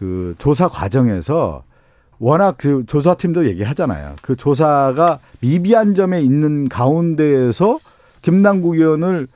그 0.00 0.34
조사 0.38 0.66
과정에서 0.66 1.62
워낙 2.18 2.54
그 2.56 2.84
조사팀도 2.86 3.46
얘기하잖아요. 3.48 4.16
그 4.22 4.34
조사가 4.34 5.18
미비한 5.40 5.94
점에 5.94 6.22
있는 6.22 6.70
가운데에서 6.70 7.78
김남국 8.22 8.76
의원을 8.76 9.28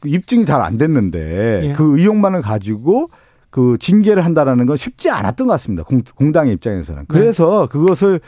그 0.00 0.08
입증이 0.08 0.46
잘 0.46 0.62
안 0.62 0.78
됐는데 0.78 1.60
예. 1.68 1.72
그 1.74 1.98
의혹만을 1.98 2.40
가지고 2.40 3.10
그 3.50 3.76
징계를 3.78 4.24
한다라는 4.24 4.64
건 4.64 4.78
쉽지 4.78 5.10
않았던 5.10 5.48
것 5.48 5.52
같습니다. 5.52 5.82
공, 5.82 6.00
공당의 6.14 6.54
입장에서는. 6.54 7.04
그래서 7.08 7.68
그것을 7.70 8.20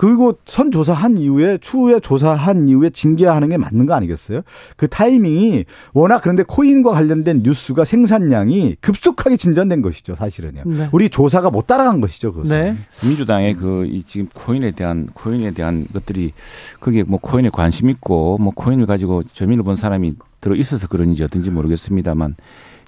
그리고 0.00 0.38
선 0.46 0.70
조사한 0.70 1.18
이후에 1.18 1.58
추후에 1.60 2.00
조사한 2.00 2.70
이후에 2.70 2.88
징계하는 2.88 3.50
게 3.50 3.58
맞는 3.58 3.84
거 3.84 3.92
아니겠어요? 3.92 4.40
그 4.78 4.88
타이밍이 4.88 5.66
워낙 5.92 6.20
그런데 6.20 6.42
코인과 6.42 6.92
관련된 6.92 7.42
뉴스가 7.42 7.84
생산량이 7.84 8.76
급속하게 8.80 9.36
진전된 9.36 9.82
것이죠, 9.82 10.14
사실은요. 10.14 10.62
네. 10.64 10.88
우리 10.92 11.10
조사가 11.10 11.50
못 11.50 11.66
따라간 11.66 12.00
것이죠, 12.00 12.32
그것은. 12.32 12.58
네. 12.58 12.76
민주당의 13.06 13.54
그 13.56 13.90
이 13.90 14.02
지금 14.06 14.26
코인에 14.32 14.70
대한 14.70 15.06
코인에 15.12 15.50
대한 15.50 15.86
것들이 15.92 16.32
거기에 16.80 17.02
뭐 17.02 17.18
코인에 17.20 17.50
관심 17.50 17.90
있고 17.90 18.38
뭐 18.38 18.52
코인을 18.54 18.86
가지고 18.86 19.22
점유를 19.34 19.64
본 19.64 19.76
사람이 19.76 20.14
들어 20.40 20.54
있어서 20.54 20.88
그런지 20.88 21.22
어떤지 21.22 21.50
모르겠습니다만 21.50 22.36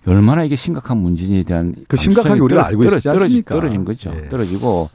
얼마나 0.06 0.44
이게 0.44 0.56
심각한 0.56 0.96
문제에 0.96 1.42
대한 1.42 1.74
그 1.88 1.98
심각하게 1.98 2.40
우리가 2.40 2.66
알고 2.68 2.84
있지 2.84 3.08
않습니까? 3.08 3.54
떨어진 3.54 3.84
거죠. 3.84 4.14
예. 4.16 4.28
떨어지고 4.30 4.88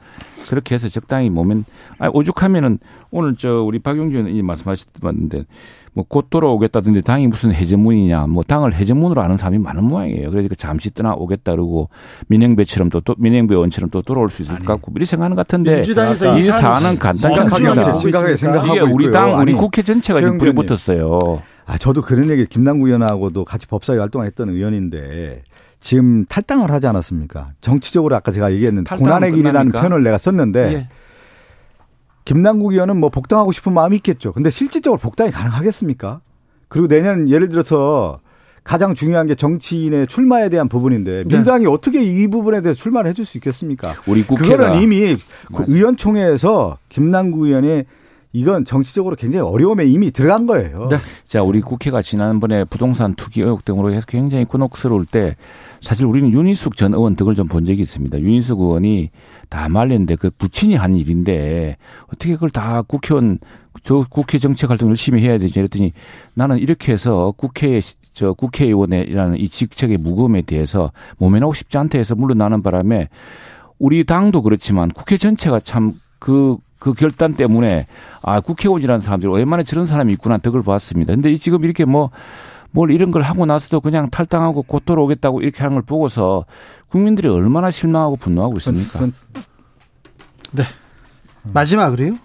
그렇게 0.48 0.74
해서 0.74 0.88
적당히 0.88 1.30
몸엔 1.30 1.64
아 1.98 2.08
오죽하면은 2.12 2.78
오늘 3.10 3.36
저 3.36 3.62
우리 3.62 3.78
박용준 3.78 4.26
의원이 4.26 4.42
말씀하셨던데 4.42 5.44
뭐곧 5.94 6.30
돌아오겠다던데 6.30 7.00
당이 7.00 7.26
무슨 7.26 7.52
해전문이냐 7.52 8.26
뭐 8.28 8.42
당을 8.42 8.74
해전문으로 8.74 9.20
아는 9.20 9.36
사람이 9.36 9.58
많은 9.58 9.84
모양이에요. 9.84 10.30
그래서 10.30 10.48
그 10.48 10.56
잠시 10.56 10.92
떠나 10.94 11.14
오겠다 11.14 11.52
그러고 11.52 11.88
민영배처럼 12.28 12.88
또, 12.90 13.00
또 13.00 13.14
민영배 13.18 13.54
의원처럼 13.54 13.90
또 13.90 14.02
돌아올 14.02 14.30
수 14.30 14.42
있을 14.42 14.58
것 14.60 14.66
같고 14.66 14.92
이렇게 14.92 15.06
생각하는 15.06 15.34
것 15.36 15.46
같은데 15.46 15.76
민주당에서 15.76 16.38
이 16.38 16.42
사안은 16.42 16.98
심각하게 17.50 18.32
있습니까? 18.34 18.36
생각하고 18.36 18.74
이게 18.74 18.80
우리 18.80 19.04
있고요. 19.04 19.12
당 19.12 19.40
우리 19.40 19.52
아니, 19.52 19.52
국회 19.54 19.82
전체가 19.82 20.20
지금 20.20 20.34
의원님. 20.34 20.54
붙었어요. 20.54 21.42
아, 21.66 21.76
저도 21.76 22.00
그런 22.00 22.30
얘기 22.30 22.46
김남국 22.46 22.86
의원하고도 22.86 23.44
같이 23.44 23.66
법사위 23.66 23.98
활동했던 23.98 24.50
의원인데 24.50 25.42
지금 25.80 26.24
탈당을 26.26 26.70
하지 26.70 26.86
않았습니까? 26.86 27.52
정치적으로 27.60 28.16
아까 28.16 28.32
제가 28.32 28.52
얘기했는데 28.52 28.88
탈당은 28.88 29.10
고난의 29.10 29.32
길이라는? 29.32 29.72
표현을 29.72 30.02
내가 30.02 30.18
썼는데 30.18 30.72
예. 30.72 30.88
김남국 32.24 32.72
의원은 32.72 32.98
뭐 32.98 33.08
복당하고 33.08 33.52
싶은 33.52 33.72
마음이 33.72 33.96
있겠죠. 33.96 34.32
근데 34.32 34.50
실질적으로 34.50 34.98
복당이 34.98 35.30
가능하겠습니까? 35.30 36.20
그리고 36.68 36.88
내년 36.88 37.28
예를 37.28 37.48
들어서 37.48 38.20
가장 38.64 38.94
중요한 38.94 39.26
게 39.26 39.34
정치인의 39.34 40.08
출마에 40.08 40.50
대한 40.50 40.68
부분인데 40.68 41.24
네. 41.24 41.24
민주당이 41.24 41.66
어떻게 41.66 42.02
이 42.02 42.26
부분에 42.28 42.60
대해서 42.60 42.78
출마를 42.78 43.08
해줄 43.08 43.24
수 43.24 43.38
있겠습니까? 43.38 43.94
우리 44.06 44.24
국회가 44.24 44.56
그거는 44.58 44.82
이미 44.82 45.16
맞아요. 45.50 45.64
의원총회에서 45.68 46.76
김남국 46.90 47.44
의원이 47.44 47.84
이건 48.32 48.64
정치적으로 48.64 49.16
굉장히 49.16 49.48
어려움에 49.48 49.86
이미 49.86 50.10
들어간 50.10 50.46
거예요. 50.46 50.88
네. 50.90 50.98
자, 51.24 51.42
우리 51.42 51.60
국회가 51.60 52.02
지난번에 52.02 52.64
부동산 52.64 53.14
투기 53.14 53.40
의혹 53.40 53.64
등으로 53.64 53.90
해서 53.92 54.04
굉장히 54.06 54.44
곤혹스러울 54.44 55.06
때 55.06 55.36
사실 55.80 56.06
우리는 56.06 56.32
윤희숙 56.32 56.76
전 56.76 56.92
의원 56.92 57.16
덕을 57.16 57.34
좀 57.34 57.48
본 57.48 57.64
적이 57.64 57.80
있습니다. 57.82 58.20
윤희숙 58.20 58.60
의원이 58.60 59.10
다 59.48 59.68
말렸는데 59.70 60.16
그 60.16 60.30
부친이 60.30 60.74
한 60.74 60.94
일인데 60.96 61.78
어떻게 62.06 62.34
그걸 62.34 62.50
다 62.50 62.82
국회의원 62.82 63.38
저 63.84 64.04
국회 64.10 64.38
정책 64.38 64.68
활동 64.70 64.90
열심히 64.90 65.22
해야 65.22 65.38
되지 65.38 65.58
이랬더니 65.58 65.92
나는 66.34 66.58
이렇게 66.58 66.92
해서 66.92 67.32
국회에 67.36 67.80
저 68.12 68.34
국회의원이라는 68.34 69.38
이 69.38 69.48
직책의 69.48 69.98
무거움에 69.98 70.42
대해서 70.42 70.92
모면하고 71.16 71.54
싶지 71.54 71.78
않다 71.78 71.96
해서 71.96 72.14
물러나는 72.14 72.62
바람에 72.62 73.08
우리 73.78 74.04
당도 74.04 74.42
그렇지만 74.42 74.90
국회 74.90 75.16
전체가 75.16 75.60
참 75.60 75.94
그, 76.18 76.56
그 76.78 76.94
결단 76.94 77.34
때문에 77.34 77.86
아, 78.22 78.40
국회의원이라는 78.40 79.00
사람들이 79.00 79.32
얼마나 79.32 79.62
저런 79.62 79.86
사람이 79.86 80.12
있구나 80.14 80.38
덕을 80.38 80.62
봤습니다. 80.62 81.14
근데 81.14 81.32
이 81.32 81.38
지금 81.38 81.64
이렇게 81.64 81.84
뭐, 81.84 82.10
뭘 82.70 82.90
이런 82.90 83.10
걸 83.10 83.22
하고 83.22 83.46
나서도 83.46 83.80
그냥 83.80 84.10
탈당하고 84.10 84.62
곧 84.62 84.84
돌아 84.84 85.02
오겠다고 85.02 85.40
이렇게 85.40 85.58
하는 85.62 85.74
걸 85.74 85.82
보고서 85.82 86.44
국민들이 86.88 87.28
얼마나 87.28 87.70
실망하고 87.70 88.16
분노하고 88.16 88.56
있습니까? 88.58 88.92
그건 88.92 89.12
마지막으로요. 91.52 92.18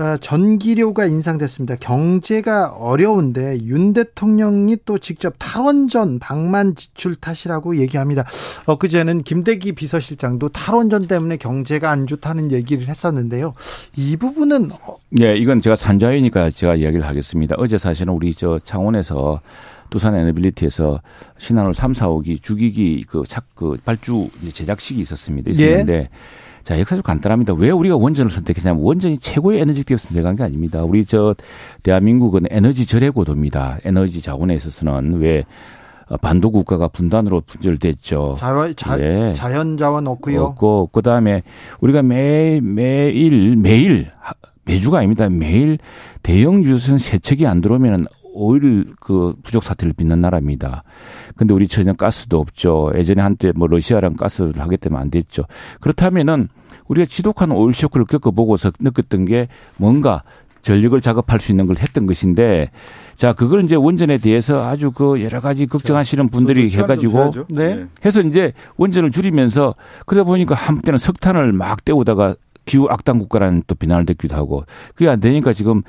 어, 0.00 0.16
전기료가 0.16 1.04
인상됐습니다. 1.04 1.76
경제가 1.76 2.68
어려운데 2.68 3.58
윤 3.64 3.92
대통령이 3.92 4.78
또 4.86 4.96
직접 4.96 5.34
탈원전 5.38 6.18
방만 6.18 6.74
지출 6.74 7.14
탓이라고 7.14 7.76
얘기합니다. 7.76 8.24
엊그제는 8.64 9.24
김대기 9.24 9.72
비서실장도 9.72 10.48
탈원전 10.48 11.06
때문에 11.06 11.36
경제가 11.36 11.90
안 11.90 12.06
좋다는 12.06 12.50
얘기를 12.50 12.88
했었는데요. 12.88 13.52
이 13.94 14.16
부분은 14.16 14.70
어, 14.72 14.96
예, 15.20 15.36
이건 15.36 15.60
제가 15.60 15.76
산자이니까 15.76 16.48
제가 16.48 16.76
이야기를 16.76 17.06
하겠습니다. 17.06 17.56
어제 17.58 17.76
사실은 17.76 18.14
우리 18.14 18.32
저 18.32 18.58
창원에서 18.58 19.42
두산 19.90 20.14
에너빌리티에서 20.14 21.02
신한울 21.36 21.74
3, 21.74 21.92
4호기 21.92 22.42
주기기 22.42 23.04
그 23.06 23.24
착, 23.26 23.44
그 23.54 23.76
발주 23.84 24.30
제작식이 24.50 24.98
있었습니다. 25.00 25.50
있었는데 25.50 26.08
자, 26.64 26.78
역사적으로 26.78 27.02
간단합니다. 27.02 27.54
왜 27.54 27.70
우리가 27.70 27.96
원전을 27.96 28.30
선택했냐면 28.30 28.82
원전이 28.82 29.18
최고의 29.18 29.60
에너지 29.60 29.82
기업 29.84 29.98
선택한 30.00 30.36
게 30.36 30.42
아닙니다. 30.42 30.82
우리 30.84 31.04
저 31.04 31.34
대한민국은 31.82 32.42
에너지 32.50 32.86
절약 32.86 33.14
고도입니다. 33.14 33.78
에너지 33.84 34.20
자원에 34.20 34.54
있어서는 34.54 35.18
왜 35.20 35.44
어, 36.08 36.16
반도 36.16 36.50
국가가 36.50 36.88
분단으로 36.88 37.40
분절됐죠. 37.46 38.34
자, 38.36 38.72
자, 38.76 39.00
예. 39.00 39.32
자연 39.34 39.76
자원 39.76 40.06
없고요. 40.08 40.42
없고 40.42 40.88
그다음에 40.88 41.42
우리가 41.80 42.02
매 42.02 42.60
매일 42.60 43.56
매일 43.56 44.10
하- 44.20 44.34
매주가 44.64 44.98
아닙니다. 44.98 45.28
매일 45.28 45.78
대형 46.22 46.62
유선 46.64 46.98
세척이 46.98 47.46
안 47.46 47.60
들어오면 47.60 48.06
오일 48.32 48.86
그 49.00 49.34
부족 49.42 49.64
사태를 49.64 49.92
빚는 49.92 50.20
나라입니다. 50.20 50.82
근데 51.36 51.54
우리 51.54 51.68
전혀 51.68 51.92
가스도 51.92 52.38
없죠. 52.38 52.92
예전에 52.94 53.22
한때 53.22 53.52
뭐 53.54 53.68
러시아랑 53.68 54.14
가스를 54.14 54.58
하기 54.58 54.76
때문에 54.76 55.00
안 55.00 55.10
됐죠. 55.10 55.44
그렇다면은 55.80 56.48
우리가 56.88 57.06
지독한 57.06 57.52
오일 57.52 57.74
쇼크를 57.74 58.06
겪어보고서 58.06 58.72
느꼈던 58.80 59.24
게 59.26 59.48
뭔가 59.76 60.22
전력을 60.62 61.00
작업할 61.00 61.40
수 61.40 61.52
있는 61.52 61.66
걸 61.66 61.78
했던 61.78 62.06
것인데 62.06 62.70
자 63.14 63.32
그걸 63.32 63.64
이제 63.64 63.76
원전에 63.76 64.18
대해서 64.18 64.68
아주 64.68 64.90
그 64.90 65.22
여러 65.22 65.40
가지 65.40 65.66
걱정하시는 65.66 66.28
분들이 66.28 66.68
해가지고. 66.68 67.46
네. 67.48 67.86
해서 68.04 68.20
이제 68.20 68.52
원전을 68.76 69.10
줄이면서 69.10 69.74
그러다 70.06 70.24
보니까 70.24 70.54
한때는 70.54 70.98
석탄을 70.98 71.52
막 71.52 71.84
떼우다가 71.84 72.34
기후 72.66 72.86
악당 72.90 73.18
국가라는 73.18 73.62
또 73.66 73.74
비난을 73.74 74.06
듣기도 74.06 74.36
하고 74.36 74.64
그게 74.94 75.08
안 75.08 75.18
되니까 75.18 75.52
지금 75.52 75.82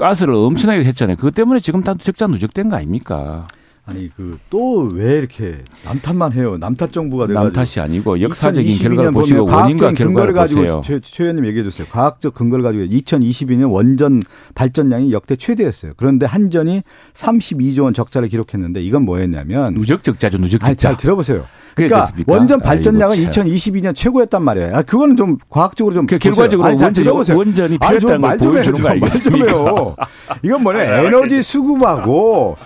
가스를 0.00 0.34
엄청나게 0.34 0.84
했잖아요. 0.84 1.16
그것 1.16 1.34
때문에 1.34 1.60
지금 1.60 1.80
다 1.80 1.94
적자 1.94 2.26
누적된 2.26 2.68
거 2.68 2.76
아닙니까? 2.76 3.46
아니 3.86 4.08
그 4.14 4.38
또 4.50 4.88
왜 4.92 5.16
이렇게 5.18 5.58
남탓만 5.84 6.32
해요? 6.32 6.56
남탓 6.58 6.92
정부가 6.92 7.26
돼가지고 7.26 7.44
남 7.44 7.52
탓이 7.52 7.80
아니고 7.80 8.20
역사적인 8.20 8.70
2022년 8.72 8.82
결과를 8.82 9.12
보시고 9.12 9.44
원인과 9.46 9.92
결과를 9.92 10.06
근거를 10.06 10.34
가지고. 10.34 10.80
최, 10.82 11.00
최 11.02 11.24
의원님 11.24 11.46
얘기해 11.46 11.64
주세요. 11.64 11.86
과학적 11.90 12.34
근거를 12.34 12.62
가지고 12.62 12.84
2022년 12.84 13.72
원전 13.72 14.20
발전량이 14.54 15.12
역대 15.12 15.36
최대였어요. 15.36 15.92
그런데 15.96 16.26
한전이 16.26 16.82
32조 17.14 17.84
원 17.84 17.94
적자를 17.94 18.28
기록했는데 18.28 18.80
이건 18.82 19.04
뭐였냐면 19.04 19.74
누적 19.74 20.02
적자죠, 20.02 20.38
누적 20.38 20.62
아니, 20.64 20.76
적자. 20.76 20.88
잘 20.90 20.96
들어보세요. 20.96 21.46
그러니까 21.74 22.02
됐습니까? 22.06 22.32
원전 22.32 22.60
발전량은 22.60 23.12
아이고, 23.16 23.30
참. 23.30 23.46
2022년 23.46 23.94
최고였단 23.94 24.42
말이에요. 24.42 24.76
아, 24.76 24.82
그거는 24.82 25.16
좀 25.16 25.38
과학적으로 25.48 25.94
좀 25.94 26.06
그. 26.06 26.18
결과적으로 26.18 26.66
아니, 26.68 26.76
잘 26.76 26.86
원전이, 26.86 27.04
들어보세요. 27.04 27.36
원전이 27.38 27.78
아니, 27.80 28.00
좀 28.00 28.08
필요했다는 28.10 28.38
걸 28.38 28.48
보여주는. 28.52 28.80
거 28.82 28.88
아니겠습니까? 28.88 29.96
이건 30.42 30.62
뭐냐 30.62 30.80
에너지 31.06 31.42
수급하고 31.42 32.56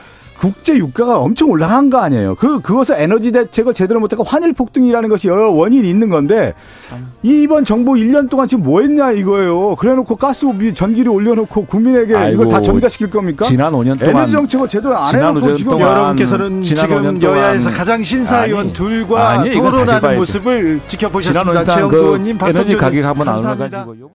국제 0.44 0.76
유가가 0.76 1.18
엄청 1.18 1.48
올라간 1.48 1.88
거 1.88 2.00
아니에요. 2.00 2.34
그 2.34 2.60
그것을 2.60 2.96
에너지 2.98 3.32
대책을 3.32 3.72
제대로 3.72 3.98
못하고 3.98 4.24
환율 4.24 4.52
폭등이라는 4.52 5.08
것이 5.08 5.28
여러 5.28 5.50
원인이 5.50 5.88
있는 5.88 6.10
건데 6.10 6.52
이 7.22 7.42
이번 7.42 7.64
정부 7.64 7.92
1년 7.92 8.28
동안 8.28 8.46
지금 8.46 8.62
뭐 8.62 8.82
했냐 8.82 9.12
이거예요. 9.12 9.74
그래놓고 9.76 10.16
가스비 10.16 10.74
전기료 10.74 11.14
올려놓고 11.14 11.64
국민에게 11.64 12.12
이거 12.12 12.18
아이고, 12.18 12.48
다 12.48 12.60
전가시킬 12.60 13.08
겁니까? 13.08 13.46
지난 13.46 13.72
5년 13.72 13.98
동안 13.98 14.16
에너지 14.16 14.32
정책을 14.32 14.68
제대로 14.68 14.98
안 14.98 15.06
지난 15.06 15.28
해놓고 15.28 15.46
5년 15.46 15.56
지금 15.56 15.70
동안 15.70 15.88
여러분께서는 15.88 16.62
지난 16.62 16.84
지금 16.84 16.96
5년 17.02 17.20
동안 17.20 17.22
여야에서 17.22 17.70
가장 17.70 18.02
신사위원 18.02 18.60
아니, 18.66 18.72
둘과 18.74 19.28
아니, 19.30 19.50
토론하는. 19.50 20.18
모습을 20.18 20.64
지난 20.66 20.88
지켜보셨습니다. 20.88 21.42
5년 21.42 21.64
동안 21.64 21.64
최영두 21.64 21.96
그 21.96 22.02
의원님, 22.02 22.30
에너지 22.30 22.38
박성준 22.38 22.76
가격 22.76 23.04
한번 23.04 23.28
안 23.28 23.34
감사합니다. 23.34 23.84
올라가지고 23.84 24.13